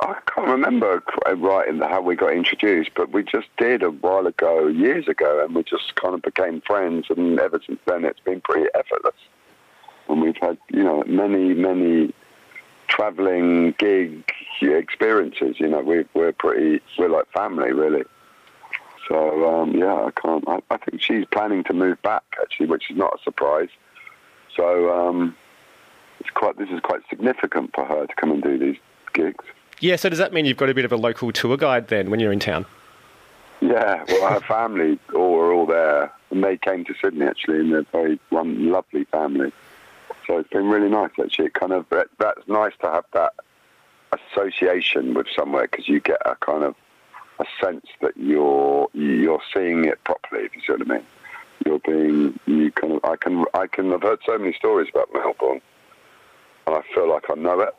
I 0.00 0.16
can't 0.26 0.48
remember 0.48 1.02
right 1.36 1.68
in 1.68 1.78
the, 1.78 1.88
how 1.88 2.00
we 2.00 2.16
got 2.16 2.32
introduced, 2.32 2.90
but 2.96 3.12
we 3.12 3.22
just 3.22 3.48
did 3.56 3.82
a 3.82 3.90
while 3.90 4.26
ago, 4.26 4.66
years 4.66 5.08
ago, 5.08 5.44
and 5.44 5.54
we 5.54 5.62
just 5.62 5.94
kind 5.94 6.14
of 6.14 6.22
became 6.22 6.60
friends. 6.62 7.06
And 7.08 7.38
ever 7.38 7.60
since 7.66 7.80
then, 7.86 8.04
it's 8.04 8.20
been 8.20 8.40
pretty 8.40 8.68
effortless. 8.74 9.14
And 10.08 10.20
we've 10.20 10.36
had, 10.36 10.58
you 10.70 10.82
know, 10.82 11.02
many, 11.06 11.54
many 11.54 12.12
traveling 12.88 13.74
gig 13.78 14.24
experiences. 14.60 15.56
You 15.58 15.68
know, 15.68 15.80
we, 15.80 16.04
we're 16.14 16.32
pretty, 16.32 16.80
we're 16.98 17.08
like 17.08 17.30
family, 17.32 17.72
really. 17.72 18.04
So 19.08 19.48
um, 19.48 19.72
yeah, 19.76 19.94
I 19.94 20.10
can't. 20.12 20.44
I, 20.48 20.60
I 20.70 20.76
think 20.78 21.02
she's 21.02 21.24
planning 21.30 21.64
to 21.64 21.72
move 21.72 22.00
back 22.02 22.22
actually, 22.40 22.66
which 22.66 22.90
is 22.90 22.96
not 22.96 23.18
a 23.18 23.22
surprise. 23.22 23.68
So 24.56 24.90
um, 24.92 25.36
it's 26.20 26.30
quite. 26.30 26.56
This 26.58 26.70
is 26.70 26.80
quite 26.80 27.00
significant 27.10 27.74
for 27.74 27.84
her 27.84 28.06
to 28.06 28.14
come 28.14 28.30
and 28.30 28.42
do 28.42 28.58
these 28.58 28.78
gigs. 29.12 29.44
Yeah. 29.80 29.96
So 29.96 30.08
does 30.08 30.18
that 30.18 30.32
mean 30.32 30.44
you've 30.44 30.56
got 30.56 30.70
a 30.70 30.74
bit 30.74 30.84
of 30.84 30.92
a 30.92 30.96
local 30.96 31.32
tour 31.32 31.56
guide 31.56 31.88
then 31.88 32.10
when 32.10 32.20
you're 32.20 32.32
in 32.32 32.40
town? 32.40 32.66
Yeah. 33.60 34.04
Well, 34.08 34.24
our 34.24 34.40
family 34.40 34.98
all 35.14 35.36
are 35.36 35.52
all 35.52 35.66
there, 35.66 36.12
and 36.30 36.42
they 36.42 36.56
came 36.56 36.84
to 36.84 36.94
Sydney 37.00 37.26
actually, 37.26 37.60
and 37.60 37.72
they're 37.72 37.86
very 37.92 38.20
one 38.30 38.70
lovely 38.70 39.04
family. 39.04 39.52
So 40.26 40.38
it's 40.38 40.50
been 40.50 40.68
really 40.68 40.88
nice 40.88 41.10
actually. 41.20 41.46
It 41.46 41.54
kind 41.54 41.72
of 41.72 41.86
that's 41.90 42.46
nice 42.48 42.72
to 42.80 42.90
have 42.90 43.04
that 43.12 43.34
association 44.12 45.14
with 45.14 45.26
somewhere 45.34 45.66
because 45.70 45.88
you 45.88 46.00
get 46.00 46.20
a 46.24 46.36
kind 46.36 46.64
of 46.64 46.74
a 47.38 47.44
sense 47.62 47.86
that 48.00 48.16
you're 48.16 48.88
you're 48.92 49.42
seeing 49.52 49.84
it 49.84 50.02
properly. 50.04 50.44
If 50.44 50.54
you 50.54 50.62
see 50.66 50.72
what 50.72 50.82
I 50.82 50.94
mean, 50.94 51.06
you're 51.66 51.78
being 51.80 52.38
you 52.46 52.70
kind 52.72 52.94
of 52.94 53.04
I 53.04 53.16
can 53.16 53.44
I 53.54 53.66
can 53.66 53.92
I've 53.92 54.02
heard 54.02 54.20
so 54.24 54.38
many 54.38 54.52
stories 54.54 54.88
about 54.90 55.08
Melbourne, 55.12 55.60
and 56.66 56.76
I 56.76 56.82
feel 56.94 57.08
like 57.08 57.24
I 57.30 57.34
know 57.34 57.60
it. 57.60 57.74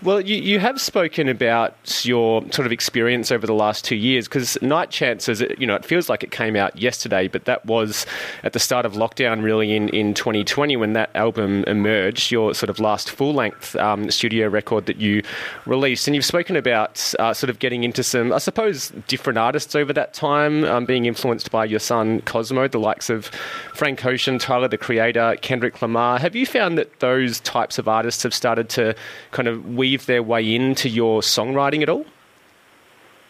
Well, 0.00 0.20
you, 0.20 0.36
you 0.36 0.60
have 0.60 0.80
spoken 0.80 1.28
about 1.28 2.04
your 2.04 2.42
sort 2.52 2.66
of 2.66 2.70
experience 2.70 3.32
over 3.32 3.48
the 3.48 3.54
last 3.54 3.84
two 3.84 3.96
years 3.96 4.28
because 4.28 4.56
Night 4.62 4.90
Chancers, 4.90 5.40
you 5.58 5.66
know, 5.66 5.74
it 5.74 5.84
feels 5.84 6.08
like 6.08 6.22
it 6.22 6.30
came 6.30 6.54
out 6.54 6.78
yesterday, 6.80 7.26
but 7.26 7.46
that 7.46 7.66
was 7.66 8.06
at 8.44 8.52
the 8.52 8.60
start 8.60 8.86
of 8.86 8.92
lockdown, 8.92 9.42
really, 9.42 9.74
in, 9.74 9.88
in 9.88 10.14
2020 10.14 10.76
when 10.76 10.92
that 10.92 11.10
album 11.16 11.64
emerged, 11.66 12.30
your 12.30 12.54
sort 12.54 12.70
of 12.70 12.78
last 12.78 13.10
full 13.10 13.34
length 13.34 13.74
um, 13.74 14.08
studio 14.08 14.46
record 14.46 14.86
that 14.86 14.98
you 14.98 15.20
released. 15.66 16.06
And 16.06 16.14
you've 16.14 16.24
spoken 16.24 16.54
about 16.54 17.12
uh, 17.18 17.34
sort 17.34 17.50
of 17.50 17.58
getting 17.58 17.82
into 17.82 18.04
some, 18.04 18.32
I 18.32 18.38
suppose, 18.38 18.92
different 19.08 19.36
artists 19.36 19.74
over 19.74 19.92
that 19.94 20.14
time, 20.14 20.62
um, 20.62 20.84
being 20.84 21.06
influenced 21.06 21.50
by 21.50 21.64
your 21.64 21.80
son 21.80 22.20
Cosmo, 22.20 22.68
the 22.68 22.78
likes 22.78 23.10
of 23.10 23.26
Frank 23.74 24.06
Ocean, 24.06 24.38
Tyler 24.38 24.68
the 24.68 24.78
Creator, 24.78 25.38
Kendrick 25.42 25.82
Lamar. 25.82 26.20
Have 26.20 26.36
you 26.36 26.46
found 26.46 26.78
that 26.78 27.00
those 27.00 27.40
types 27.40 27.78
of 27.78 27.88
artists 27.88 28.22
have 28.22 28.32
started 28.32 28.68
to 28.70 28.94
kind 29.32 29.48
of 29.48 29.66
weave 29.74 29.87
their 29.96 30.22
way 30.22 30.54
into 30.54 30.88
your 30.88 31.20
songwriting 31.20 31.82
at 31.82 31.88
all? 31.88 32.06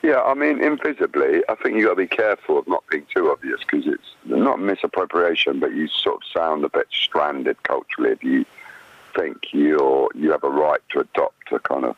Yeah, 0.03 0.23
I 0.23 0.35
mean, 0.35 0.63
invisibly, 0.63 1.43
I 1.49 1.55
think 1.57 1.77
you've 1.77 1.87
got 1.87 1.91
to 1.91 1.97
be 1.97 2.07
careful 2.07 2.59
of 2.59 2.69
not 2.69 2.85
being 2.89 3.05
too 3.13 3.31
obvious 3.31 3.61
because 3.61 3.87
it's 3.87 4.15
not 4.25 4.61
misappropriation, 4.61 5.59
but 5.59 5.73
you 5.73 5.89
sort 5.89 6.17
of 6.17 6.23
sound 6.33 6.65
a 6.65 6.69
bit 6.69 6.87
stranded 6.93 7.61
culturally 7.65 8.13
if 8.13 8.23
you 8.23 8.45
think 9.17 9.53
you're 9.53 10.09
you 10.15 10.31
have 10.31 10.45
a 10.45 10.51
right 10.51 10.81
to 10.91 11.01
adopt 11.01 11.53
a 11.53 11.59
kind 11.59 11.85
of. 11.85 11.97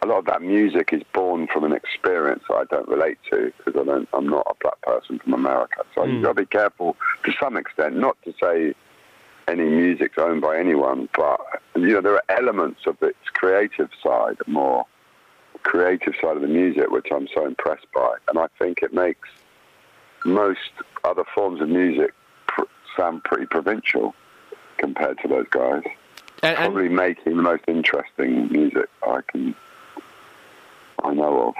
A 0.00 0.06
lot 0.06 0.18
of 0.18 0.26
that 0.26 0.42
music 0.42 0.92
is 0.92 1.02
born 1.12 1.48
from 1.48 1.64
an 1.64 1.72
experience 1.72 2.44
that 2.48 2.54
I 2.54 2.64
don't 2.70 2.86
relate 2.86 3.18
to 3.32 3.52
because 3.58 3.74
I 3.74 3.84
don't. 3.84 4.08
I'm 4.12 4.28
not 4.28 4.46
a 4.48 4.54
black 4.62 4.80
person 4.82 5.18
from 5.18 5.34
America, 5.34 5.84
so 5.92 6.02
mm. 6.02 6.12
you've 6.12 6.22
got 6.22 6.36
to 6.36 6.42
be 6.42 6.46
careful 6.46 6.96
to 7.24 7.32
some 7.40 7.56
extent. 7.56 7.96
Not 7.96 8.16
to 8.22 8.32
say 8.40 8.74
any 9.48 9.64
music's 9.64 10.18
owned 10.18 10.40
by 10.40 10.58
anyone, 10.58 11.08
but 11.16 11.40
you 11.74 11.88
know 11.88 12.00
there 12.00 12.14
are 12.14 12.24
elements 12.28 12.86
of 12.86 13.02
its 13.02 13.18
creative 13.32 13.90
side, 14.02 14.36
more 14.46 14.86
creative 15.62 16.14
side 16.20 16.36
of 16.36 16.42
the 16.42 16.48
music, 16.48 16.90
which 16.90 17.08
I'm 17.12 17.28
so 17.34 17.46
impressed 17.46 17.86
by, 17.94 18.16
and 18.28 18.38
I 18.38 18.46
think 18.58 18.82
it 18.82 18.92
makes 18.92 19.28
most 20.24 20.70
other 21.04 21.24
forms 21.34 21.60
of 21.60 21.68
music 21.68 22.12
pr- 22.46 22.62
sound 22.96 23.24
pretty 23.24 23.46
provincial 23.46 24.14
compared 24.76 25.18
to 25.20 25.28
those 25.28 25.46
guys. 25.50 25.82
And, 26.42 26.56
and 26.56 26.56
Probably 26.56 26.88
making 26.88 27.36
the 27.36 27.42
most 27.42 27.64
interesting 27.66 28.50
music 28.52 28.88
I 29.06 29.20
can 29.26 29.54
I 31.02 31.14
know 31.14 31.48
of 31.48 31.54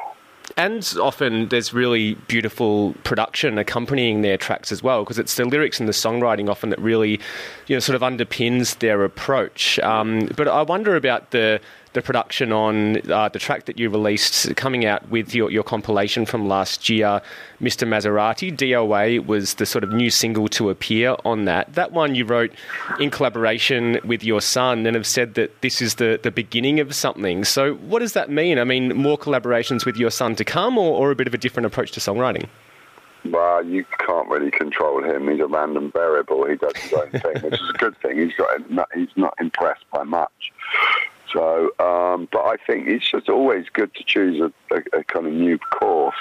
and 0.57 0.95
often 1.01 1.49
there's 1.49 1.73
really 1.73 2.15
beautiful 2.27 2.95
production 3.05 3.59
accompanying 3.59 4.23
their 4.23 4.37
tracks 4.37 4.73
as 4.73 4.83
well, 4.83 5.05
because 5.05 5.19
it's 5.19 5.35
the 5.37 5.45
lyrics 5.45 5.81
and 5.81 5.89
the 5.89 5.93
songwriting 5.93 6.49
often 6.49 6.71
that 6.71 6.81
really, 6.81 7.21
you 7.67 7.77
know, 7.77 7.81
sort 7.81 7.97
of 7.97 8.03
underpins 8.03 8.79
their 8.79 9.05
approach. 9.05 9.79
Um, 9.81 10.29
but 10.37 10.49
I 10.49 10.63
wonder 10.63 10.97
about 10.97 11.31
the 11.31 11.61
the 11.93 12.03
production 12.03 12.53
on 12.53 13.11
uh, 13.11 13.29
the 13.29 13.39
track 13.39 13.65
that 13.67 13.79
you 13.79 13.91
released 13.91 14.55
coming 14.57 14.85
out 14.85 15.09
with 15.09 15.35
your, 15.35 15.51
your 15.51 15.63
compilation 15.63 16.27
from 16.27 16.49
last 16.49 16.89
year, 16.89 17.21
Mr. 17.61 17.87
Maserati. 17.87 18.55
DOA 18.55 19.25
was 19.25 19.55
the 19.55 19.67
sort 19.67 19.85
of 19.85 19.93
new 19.93 20.11
single 20.11 20.49
to 20.49 20.71
appear 20.71 21.17
on 21.25 21.45
that. 21.47 21.75
That 21.75 21.93
one 21.93 22.15
you 22.15 22.25
wrote 22.25 22.53
in 23.01 23.11
collaboration 23.11 24.01
with 24.05 24.23
your 24.23 24.41
son 24.41 24.87
and 24.87 24.95
have 24.95 25.07
said 25.07 25.35
that 25.35 25.61
this 25.63 25.81
is 25.81 25.97
the, 25.97 26.21
the 26.23 26.31
beginning 26.31 26.81
of 26.81 26.95
something. 26.95 27.45
So, 27.45 27.75
what 27.75 28.01
does 28.01 28.13
that 28.13 28.31
mean? 28.31 28.59
I 28.59 28.65
mean, 28.65 28.97
more 28.97 29.19
collaborations 29.19 29.85
with 29.85 29.97
your 29.97 30.11
son 30.11 30.35
to 30.37 30.45
come 30.45 30.79
or, 30.79 30.99
or 30.99 31.11
a 31.11 31.15
bit 31.15 31.27
of 31.27 31.35
a 31.35 31.39
different 31.39 31.67
approach 31.67 31.93
to 31.93 32.01
songwriting? 32.01 32.49
Well, 33.25 33.65
you 33.65 33.85
can't 33.99 34.29
really 34.29 34.51
control 34.51 35.03
him. 35.03 35.29
He's 35.29 35.41
a 35.41 35.47
random 35.47 35.91
variable. 35.93 36.47
He 36.47 36.57
does 36.57 36.73
his 36.77 36.93
own 36.93 37.11
thing, 37.11 37.43
which 37.43 37.61
is 37.61 37.69
a 37.69 37.79
good 37.79 37.97
thing. 37.99 38.19
He's 38.19 38.35
got 38.35 38.61
he's 38.95 39.09
not 39.17 39.35
impressed 39.41 39.85
by 39.93 40.05
much. 40.05 40.53
So, 41.33 41.71
um, 41.79 42.29
but 42.33 42.45
I 42.45 42.57
think 42.67 42.89
it's 42.89 43.11
just 43.11 43.29
always 43.29 43.67
good 43.73 43.95
to 43.95 44.05
choose 44.05 44.41
a, 44.41 44.75
a, 44.75 45.01
a 45.01 45.05
kind 45.05 45.27
of 45.27 45.33
new 45.33 45.59
course, 45.59 46.17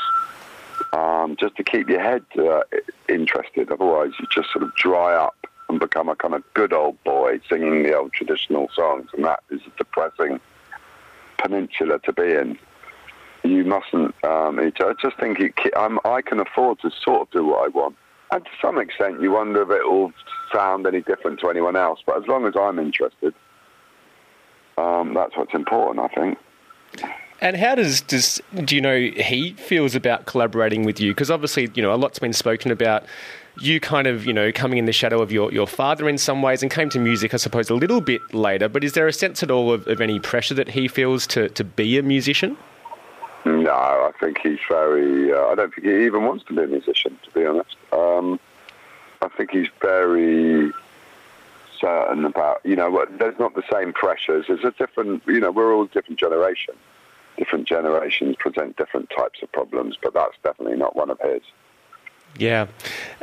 um, 0.94 1.36
just 1.40 1.56
to 1.58 1.64
keep 1.64 1.88
your 1.90 2.02
head 2.02 2.26
uh, 2.38 2.62
interested. 3.08 3.72
Otherwise, 3.72 4.12
you 4.20 4.28
just 4.34 4.52
sort 4.52 4.64
of 4.64 4.76
dry 4.76 5.16
up 5.16 5.36
and 5.70 5.80
become 5.80 6.10
a 6.10 6.16
kind 6.16 6.34
of 6.34 6.44
good 6.54 6.74
old 6.74 7.02
boy 7.04 7.40
singing 7.50 7.84
the 7.84 7.94
old 7.94 8.14
traditional 8.14 8.70
songs, 8.74 9.10
and 9.14 9.24
that 9.24 9.42
is 9.50 9.62
a 9.66 9.78
depressing 9.78 10.40
peninsula 11.38 12.00
to 12.00 12.14
be 12.14 12.32
in. 12.34 12.58
You 13.44 13.64
mustn't. 13.64 14.14
Um, 14.26 14.60
I 14.60 14.72
just 15.02 15.18
think 15.20 15.40
it, 15.40 15.54
i 15.76 16.22
can 16.22 16.40
afford 16.40 16.80
to 16.82 16.92
sort 16.92 17.22
of 17.22 17.32
do 17.32 17.46
what 17.46 17.66
I 17.66 17.68
want, 17.70 17.96
and 18.32 18.44
to 18.44 18.52
some 18.62 18.78
extent, 18.78 19.22
you 19.22 19.32
wonder 19.32 19.62
if 19.62 19.70
it 19.70 19.90
will 19.90 20.12
sound 20.52 20.86
any 20.86 21.02
different 21.02 21.40
to 21.42 21.50
anyone 21.50 21.76
else. 21.76 22.00
But 22.06 22.18
as 22.18 22.28
long 22.28 22.46
as 22.46 22.56
I'm 22.60 22.80
interested 22.80 23.34
um, 24.78 25.14
that's 25.14 25.36
what's 25.36 25.54
important, 25.54 26.00
I 26.00 26.16
think. 26.16 26.38
And 27.40 27.56
how 27.56 27.76
does 27.76 28.02
does 28.02 28.42
do 28.56 28.76
you 28.76 28.82
know 28.82 28.98
he 29.00 29.54
feels 29.54 29.94
about 29.94 30.26
collaborating 30.26 30.84
with 30.84 31.00
you? 31.00 31.12
Because 31.12 31.30
obviously, 31.30 31.70
you 31.76 31.84
know, 31.84 31.94
a 31.94 31.96
lot's 31.96 32.20
been 32.20 32.34
spoken 32.34 32.72
about 32.72 33.06
you 33.60 33.80
kind 33.80 34.08
of, 34.08 34.26
you 34.26 34.34
know, 34.34 34.52
coming 34.52 34.78
in 34.78 34.86
the 34.86 34.94
shadow 34.94 35.22
of 35.22 35.32
your, 35.32 35.52
your 35.52 35.68
father 35.68 36.08
in 36.08 36.18
some 36.18 36.42
ways 36.42 36.62
and 36.62 36.72
came 36.72 36.90
to 36.90 37.00
music, 37.00 37.34
I 37.34 37.38
suppose, 37.38 37.70
a 37.70 37.76
little 37.76 38.02
bit 38.02 38.22
later. 38.34 38.70
But 38.70 38.84
is 38.84 38.94
there 38.94 39.08
a 39.08 39.14
sense 39.14 39.42
at 39.42 39.52
all 39.52 39.72
of, 39.72 39.88
of 39.88 40.00
any 40.02 40.20
pressure 40.20 40.54
that 40.56 40.70
he 40.70 40.88
feels 40.88 41.26
to, 41.28 41.50
to 41.50 41.64
be 41.64 41.98
a 41.98 42.04
musician? 42.04 42.58
No, 43.46 43.72
I 43.72 44.12
think 44.20 44.40
he's 44.40 44.60
very. 44.70 45.32
Uh, 45.32 45.48
I 45.48 45.56
don't 45.56 45.74
think 45.74 45.88
he 45.88 46.06
even 46.06 46.24
wants 46.24 46.44
to 46.46 46.54
be 46.54 46.64
a 46.64 46.68
musician, 46.68 47.18
to 47.24 47.32
be 47.32 47.46
honest. 47.46 47.76
Um, 47.94 48.40
I 49.22 49.30
think 49.30 49.52
he's 49.52 49.70
very 49.82 50.72
certain 51.80 52.26
about, 52.26 52.62
you 52.64 52.76
know, 52.76 53.06
there's 53.20 53.40
not 53.40 53.56
the 53.56 53.64
same 53.72 53.94
pressures. 53.94 54.46
There's 54.48 54.64
a 54.64 54.72
different, 54.72 55.24
you 55.28 55.40
know, 55.40 55.52
we're 55.52 55.74
all 55.74 55.86
different 55.86 56.20
generations. 56.20 56.78
Different 57.38 57.68
generations 57.68 58.36
present 58.38 58.78
different 58.78 59.10
types 59.16 59.40
of 59.44 59.52
problems, 59.52 59.98
but 60.02 60.14
that's 60.14 60.36
definitely 60.44 60.78
not 60.78 60.96
one 60.96 61.10
of 61.10 61.20
his. 61.20 61.42
Yeah. 62.38 62.68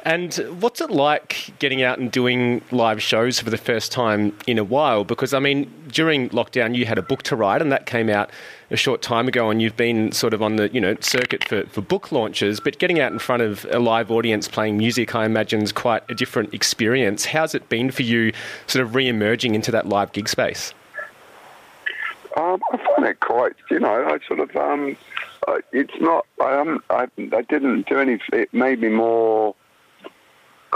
And 0.05 0.35
what's 0.61 0.83
it 0.83 0.91
like 0.91 1.55
getting 1.59 1.83
out 1.83 1.99
and 1.99 2.13
doing 2.13 2.61
live 2.71 3.01
shows 3.01 3.41
for 3.41 3.49
the 3.49 3.57
first 3.57 3.91
time 3.91 4.37
in 4.47 4.59
a 4.59 4.65
while? 4.65 5.03
Because, 5.03 5.33
I 5.33 5.39
mean, 5.39 5.73
during 5.89 6.29
lockdown, 6.29 6.75
you 6.75 6.85
had 6.85 6.99
a 6.99 7.03
book 7.03 7.23
to 7.25 7.37
write, 7.37 7.63
and 7.63 7.73
that 7.73 7.87
came 7.87 8.11
out 8.11 8.31
a 8.71 8.77
short 8.77 9.01
time 9.01 9.29
ago, 9.29 9.49
and 9.49 9.63
you've 9.63 9.79
been 9.79 10.13
sort 10.13 10.35
of 10.35 10.43
on 10.43 10.57
the, 10.57 10.69
you 10.75 10.81
know, 10.81 10.95
circuit 11.01 11.45
for, 11.45 11.65
for 11.69 11.81
book 11.81 12.13
launches. 12.13 12.61
But 12.61 12.79
getting 12.79 13.01
out 13.01 13.13
in 13.13 13.19
front 13.19 13.43
of 13.43 13.65
a 13.71 13.79
live 13.79 14.11
audience 14.11 14.47
playing 14.47 14.77
music, 14.77 15.15
I 15.15 15.25
imagine, 15.25 15.63
is 15.63 15.73
quite 15.73 16.03
a 16.11 16.15
different 16.15 16.53
experience. 16.53 17.25
How's 17.25 17.55
it 17.55 17.71
been 17.71 17.91
for 17.91 18.03
you 18.03 18.33
sort 18.67 18.85
of 18.85 18.95
re 18.95 19.09
emerging 19.09 19.55
into 19.55 19.71
that 19.71 19.89
live 19.89 20.13
gig 20.13 20.29
space? 20.29 20.75
Um, 22.37 22.61
I 22.73 22.77
find 22.77 23.07
it 23.07 23.21
quite, 23.21 23.55
you 23.71 23.81
know, 23.81 24.05
I 24.05 24.19
sort 24.27 24.41
of, 24.41 24.55
um, 24.57 24.99
uh, 25.49 25.59
it's 25.73 25.95
not. 26.01 26.27
I 26.41 26.57
um, 26.57 26.83
I, 26.91 27.09
I 27.33 27.43
didn't 27.43 27.89
do 27.89 27.99
anything. 27.99 28.29
It 28.33 28.55
made 28.55 28.81
me 28.81 28.89
more 28.89 29.55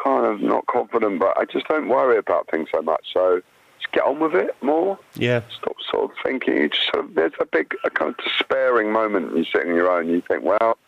kind 0.03 0.27
of 0.27 0.41
not 0.41 0.66
confident, 0.66 1.19
but 1.19 1.37
I 1.37 1.45
just 1.45 1.66
don't 1.69 1.89
worry 1.89 2.19
about 2.19 2.51
things 2.51 2.69
so 2.73 2.83
much. 2.83 3.07
So 3.12 3.43
just 3.81 3.93
get 3.93 4.05
on 4.05 4.21
with 4.21 4.35
it 4.35 4.57
more. 4.62 4.99
Yeah. 5.14 5.43
Stop 5.57 5.77
sort 5.91 6.11
of 6.11 6.16
thinking. 6.23 6.57
You 6.57 6.69
just 6.69 6.91
sort 6.93 7.05
of, 7.05 7.14
there's 7.14 7.33
a 7.41 7.47
big, 7.47 7.75
a 7.85 7.91
kind 7.91 8.11
of 8.11 8.25
despairing 8.25 8.93
moment. 8.93 9.35
You're 9.35 9.45
sitting 9.45 9.71
on 9.71 9.77
your 9.77 9.91
own. 9.91 10.09
You 10.09 10.21
think, 10.21 10.45
well, 10.45 10.79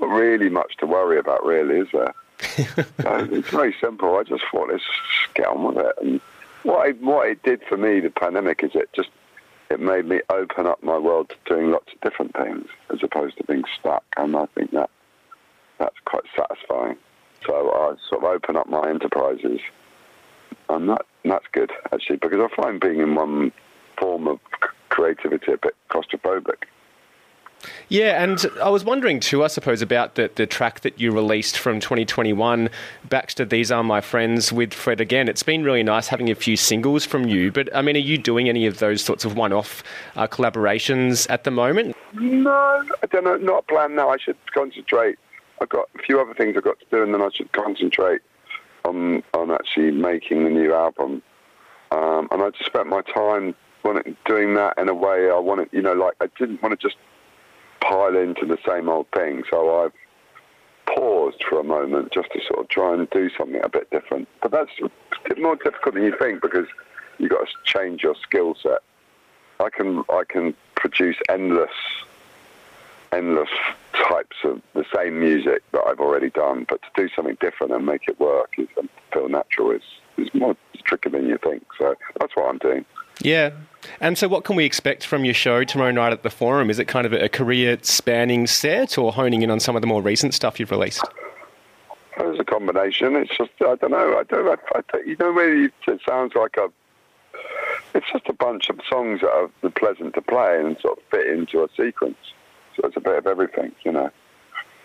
not 0.00 0.08
really 0.08 0.48
much 0.48 0.76
to 0.78 0.86
worry 0.86 1.18
about, 1.18 1.44
really, 1.44 1.80
is 1.80 1.88
there? 1.92 2.14
so 3.02 3.28
it's 3.30 3.50
very 3.50 3.74
simple. 3.80 4.16
I 4.16 4.22
just 4.22 4.44
thought, 4.50 4.70
let's 4.70 4.82
just 4.82 5.34
get 5.34 5.46
on 5.46 5.64
with 5.64 5.84
it. 5.84 5.94
And 6.00 6.20
what 6.62 6.88
it, 6.88 7.02
what 7.02 7.28
it 7.28 7.42
did 7.42 7.62
for 7.68 7.76
me, 7.76 8.00
the 8.00 8.10
pandemic, 8.10 8.62
is 8.62 8.70
it 8.74 8.90
just 8.92 9.10
it 9.70 9.80
made 9.80 10.06
me 10.06 10.20
open 10.28 10.66
up 10.66 10.82
my 10.82 10.98
world 10.98 11.30
to 11.30 11.36
doing 11.46 11.70
lots 11.70 11.92
of 11.92 12.00
different 12.00 12.34
things 12.34 12.66
as 12.92 12.98
opposed 13.02 13.36
to 13.38 13.44
being 13.44 13.64
stuck. 13.78 14.04
And 14.16 14.36
I 14.36 14.46
think 14.46 14.72
that 14.72 14.90
that's 15.78 15.96
quite 16.04 16.24
satisfying. 16.36 16.96
So 17.46 17.70
I 17.70 17.94
sort 18.08 18.24
of 18.24 18.30
open 18.30 18.56
up 18.56 18.68
my 18.68 18.88
enterprises, 18.90 19.60
and 20.68 20.88
that 20.90 21.06
that's 21.24 21.46
good 21.52 21.70
actually 21.92 22.16
because 22.16 22.40
I 22.40 22.62
find 22.62 22.80
being 22.80 23.00
in 23.00 23.14
one 23.14 23.52
form 23.98 24.28
of 24.28 24.40
creativity 24.88 25.52
a 25.52 25.56
bit 25.56 25.74
claustrophobic. 25.90 26.64
Yeah, 27.88 28.22
and 28.22 28.44
I 28.62 28.68
was 28.68 28.84
wondering 28.84 29.20
too, 29.20 29.44
I 29.44 29.48
suppose, 29.48 29.82
about 29.82 30.14
the, 30.14 30.30
the 30.34 30.46
track 30.46 30.80
that 30.80 31.00
you 31.00 31.12
released 31.12 31.58
from 31.58 31.80
2021, 31.80 32.70
Baxter, 33.08 33.44
These 33.44 33.70
Are 33.70 33.82
My 33.82 34.00
Friends 34.00 34.52
with 34.52 34.72
Fred 34.72 35.00
again. 35.00 35.28
It's 35.28 35.42
been 35.42 35.62
really 35.64 35.82
nice 35.82 36.08
having 36.08 36.30
a 36.30 36.34
few 36.34 36.56
singles 36.56 37.04
from 37.04 37.26
you, 37.28 37.52
but 37.52 37.74
I 37.74 37.82
mean, 37.82 37.96
are 37.96 38.00
you 38.00 38.18
doing 38.18 38.48
any 38.48 38.66
of 38.66 38.78
those 38.78 39.02
sorts 39.02 39.24
of 39.24 39.36
one 39.36 39.52
off 39.52 39.82
uh, 40.16 40.26
collaborations 40.26 41.28
at 41.30 41.44
the 41.44 41.50
moment? 41.50 41.96
No, 42.14 42.50
I 43.02 43.06
don't 43.10 43.24
know, 43.24 43.36
not 43.36 43.66
planned 43.68 43.96
now. 43.96 44.10
I 44.10 44.16
should 44.18 44.36
concentrate. 44.52 45.18
I've 45.60 45.68
got 45.68 45.88
a 45.98 46.02
few 46.02 46.20
other 46.20 46.34
things 46.34 46.56
I've 46.56 46.64
got 46.64 46.78
to 46.80 46.86
do, 46.90 47.02
and 47.02 47.12
then 47.12 47.22
I 47.22 47.28
should 47.34 47.52
concentrate 47.52 48.22
on, 48.84 49.22
on 49.34 49.50
actually 49.50 49.90
making 49.90 50.44
the 50.44 50.50
new 50.50 50.72
album. 50.72 51.22
Um, 51.90 52.28
and 52.30 52.42
I 52.42 52.50
just 52.50 52.66
spent 52.66 52.86
my 52.86 53.02
time 53.02 53.54
doing 54.26 54.54
that 54.54 54.74
in 54.78 54.88
a 54.88 54.94
way 54.94 55.30
I 55.30 55.38
wanted, 55.38 55.68
you 55.72 55.82
know, 55.82 55.92
like 55.92 56.14
I 56.20 56.26
didn't 56.38 56.62
want 56.62 56.78
to 56.78 56.88
just 56.88 56.96
pile 57.80 58.16
into 58.16 58.46
the 58.46 58.58
same 58.66 58.88
old 58.88 59.06
thing. 59.12 59.42
So 59.50 59.84
I've 59.84 59.92
paused 60.86 61.42
for 61.48 61.60
a 61.60 61.64
moment 61.64 62.12
just 62.12 62.30
to 62.32 62.40
sort 62.46 62.60
of 62.60 62.68
try 62.68 62.94
and 62.94 63.08
do 63.10 63.30
something 63.36 63.60
a 63.62 63.68
bit 63.68 63.90
different. 63.90 64.28
But 64.42 64.50
that's 64.50 64.70
more 65.38 65.56
difficult 65.56 65.94
than 65.94 66.04
you 66.04 66.14
think 66.18 66.42
because 66.42 66.66
you've 67.18 67.30
got 67.30 67.46
to 67.46 67.52
change 67.64 68.02
your 68.02 68.14
skill 68.16 68.56
set. 68.62 68.80
I 69.60 69.68
can 69.70 70.04
I 70.08 70.22
can 70.28 70.54
produce 70.74 71.16
endless 71.28 71.70
endless 73.12 73.50
types 73.92 74.36
of 74.44 74.62
the 74.74 74.84
same 74.94 75.20
music 75.20 75.62
that 75.72 75.82
I've 75.86 76.00
already 76.00 76.30
done, 76.30 76.64
but 76.68 76.80
to 76.82 76.88
do 76.96 77.08
something 77.14 77.36
different 77.40 77.72
and 77.72 77.84
make 77.84 78.08
it 78.08 78.18
work 78.20 78.54
is 78.56 78.68
and 78.76 78.88
feel 79.12 79.28
natural 79.28 79.70
is 79.72 79.82
is 80.16 80.32
more 80.34 80.56
tricky 80.84 81.10
than 81.10 81.26
you 81.26 81.38
think. 81.38 81.64
So 81.78 81.94
that's 82.18 82.34
what 82.34 82.48
I'm 82.48 82.58
doing. 82.58 82.84
Yeah. 83.22 83.50
And 84.00 84.16
so, 84.16 84.28
what 84.28 84.44
can 84.44 84.56
we 84.56 84.64
expect 84.64 85.06
from 85.06 85.24
your 85.24 85.34
show 85.34 85.64
tomorrow 85.64 85.90
night 85.90 86.12
at 86.12 86.22
the 86.22 86.30
Forum? 86.30 86.70
Is 86.70 86.78
it 86.78 86.86
kind 86.86 87.06
of 87.06 87.12
a 87.12 87.28
career 87.28 87.78
spanning 87.82 88.46
set 88.46 88.98
or 88.98 89.12
honing 89.12 89.42
in 89.42 89.50
on 89.50 89.60
some 89.60 89.76
of 89.76 89.82
the 89.82 89.86
more 89.86 90.02
recent 90.02 90.34
stuff 90.34 90.60
you've 90.60 90.70
released? 90.70 91.04
It's 92.18 92.40
a 92.40 92.44
combination. 92.44 93.16
It's 93.16 93.36
just, 93.36 93.50
I 93.60 93.76
don't 93.76 93.92
know. 93.92 94.18
I 94.18 94.24
don't, 94.24 94.60
I, 94.74 94.80
I, 94.94 94.98
you 95.06 95.16
know, 95.18 95.32
maybe 95.32 95.72
it 95.86 96.00
sounds 96.06 96.34
like 96.34 96.56
a, 96.58 96.70
it's 97.94 98.06
just 98.12 98.28
a 98.28 98.34
bunch 98.34 98.68
of 98.68 98.78
songs 98.90 99.20
that 99.22 99.30
are 99.30 99.70
pleasant 99.70 100.14
to 100.14 100.22
play 100.22 100.60
and 100.60 100.78
sort 100.80 100.98
of 100.98 101.04
fit 101.10 101.26
into 101.26 101.62
a 101.62 101.68
sequence. 101.76 102.18
So 102.76 102.82
it's 102.86 102.96
a 102.96 103.00
bit 103.00 103.16
of 103.16 103.26
everything, 103.26 103.72
you 103.84 103.92
know. 103.92 104.10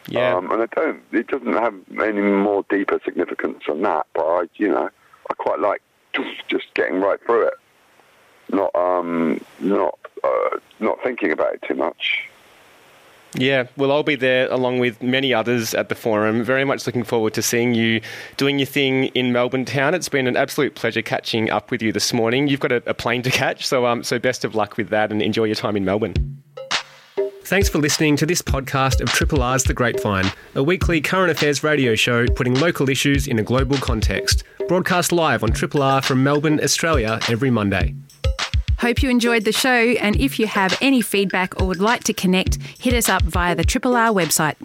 Yeah. 0.07 0.35
Um, 0.35 0.51
and 0.51 0.61
I 0.61 0.65
don't, 0.67 1.01
it 1.11 1.27
doesn't 1.27 1.53
have 1.53 1.75
any 2.01 2.21
more 2.21 2.63
deeper 2.69 3.01
significance 3.03 3.63
than 3.67 3.81
that, 3.81 4.07
but 4.13 4.25
I, 4.25 4.43
you 4.55 4.69
know, 4.69 4.89
I 5.29 5.33
quite 5.33 5.59
like 5.59 5.81
just 6.47 6.73
getting 6.75 7.01
right 7.01 7.19
through 7.25 7.47
it 7.47 7.55
not 8.51 8.73
um, 8.75 9.43
not 9.59 9.97
uh, 10.23 10.57
not 10.79 11.01
thinking 11.03 11.31
about 11.31 11.55
it 11.55 11.63
too 11.67 11.75
much. 11.75 12.29
Yeah, 13.37 13.67
well, 13.75 13.91
I'll 13.91 14.03
be 14.03 14.15
there 14.15 14.49
along 14.49 14.79
with 14.79 15.03
many 15.03 15.33
others 15.33 15.73
at 15.73 15.89
the 15.89 15.95
forum. 15.95 16.41
Very 16.43 16.63
much 16.63 16.85
looking 16.87 17.03
forward 17.03 17.33
to 17.33 17.41
seeing 17.41 17.73
you 17.73 17.99
doing 18.37 18.59
your 18.59 18.65
thing 18.65 19.05
in 19.07 19.33
Melbourne 19.33 19.65
town. 19.65 19.93
It's 19.93 20.07
been 20.07 20.25
an 20.25 20.37
absolute 20.37 20.75
pleasure 20.75 21.01
catching 21.01 21.49
up 21.49 21.69
with 21.69 21.81
you 21.81 21.91
this 21.91 22.13
morning. 22.13 22.47
You've 22.47 22.61
got 22.61 22.71
a, 22.71 22.81
a 22.85 22.93
plane 22.93 23.23
to 23.23 23.31
catch, 23.31 23.67
so 23.67 23.85
um, 23.85 24.03
so 24.03 24.19
best 24.19 24.45
of 24.45 24.55
luck 24.55 24.77
with 24.77 24.89
that, 24.89 25.11
and 25.11 25.21
enjoy 25.21 25.45
your 25.45 25.55
time 25.55 25.75
in 25.75 25.83
Melbourne. 25.83 26.41
Thanks 27.43 27.69
for 27.69 27.77
listening 27.77 28.15
to 28.17 28.25
this 28.25 28.41
podcast 28.41 29.01
of 29.01 29.09
Triple 29.09 29.43
R's 29.43 29.65
The 29.65 29.73
Grapevine, 29.73 30.31
a 30.55 30.63
weekly 30.63 30.99
current 30.99 31.29
affairs 31.29 31.63
radio 31.63 31.93
show 31.93 32.25
putting 32.25 32.55
local 32.55 32.89
issues 32.89 33.27
in 33.27 33.37
a 33.37 33.43
global 33.43 33.77
context. 33.77 34.43
Broadcast 34.67 35.11
live 35.11 35.43
on 35.43 35.51
Triple 35.51 35.83
R 35.83 36.01
from 36.01 36.23
Melbourne, 36.23 36.59
Australia, 36.63 37.19
every 37.29 37.51
Monday. 37.51 37.93
Hope 38.79 39.01
you 39.01 39.09
enjoyed 39.09 39.45
the 39.45 39.51
show, 39.51 39.69
and 39.69 40.15
if 40.17 40.39
you 40.39 40.47
have 40.47 40.77
any 40.81 41.01
feedback 41.01 41.59
or 41.59 41.67
would 41.67 41.79
like 41.79 42.03
to 42.05 42.13
connect, 42.13 42.61
hit 42.79 42.93
us 42.93 43.09
up 43.09 43.23
via 43.23 43.55
the 43.55 43.63
Triple 43.63 43.95
R 43.95 44.09
website. 44.09 44.55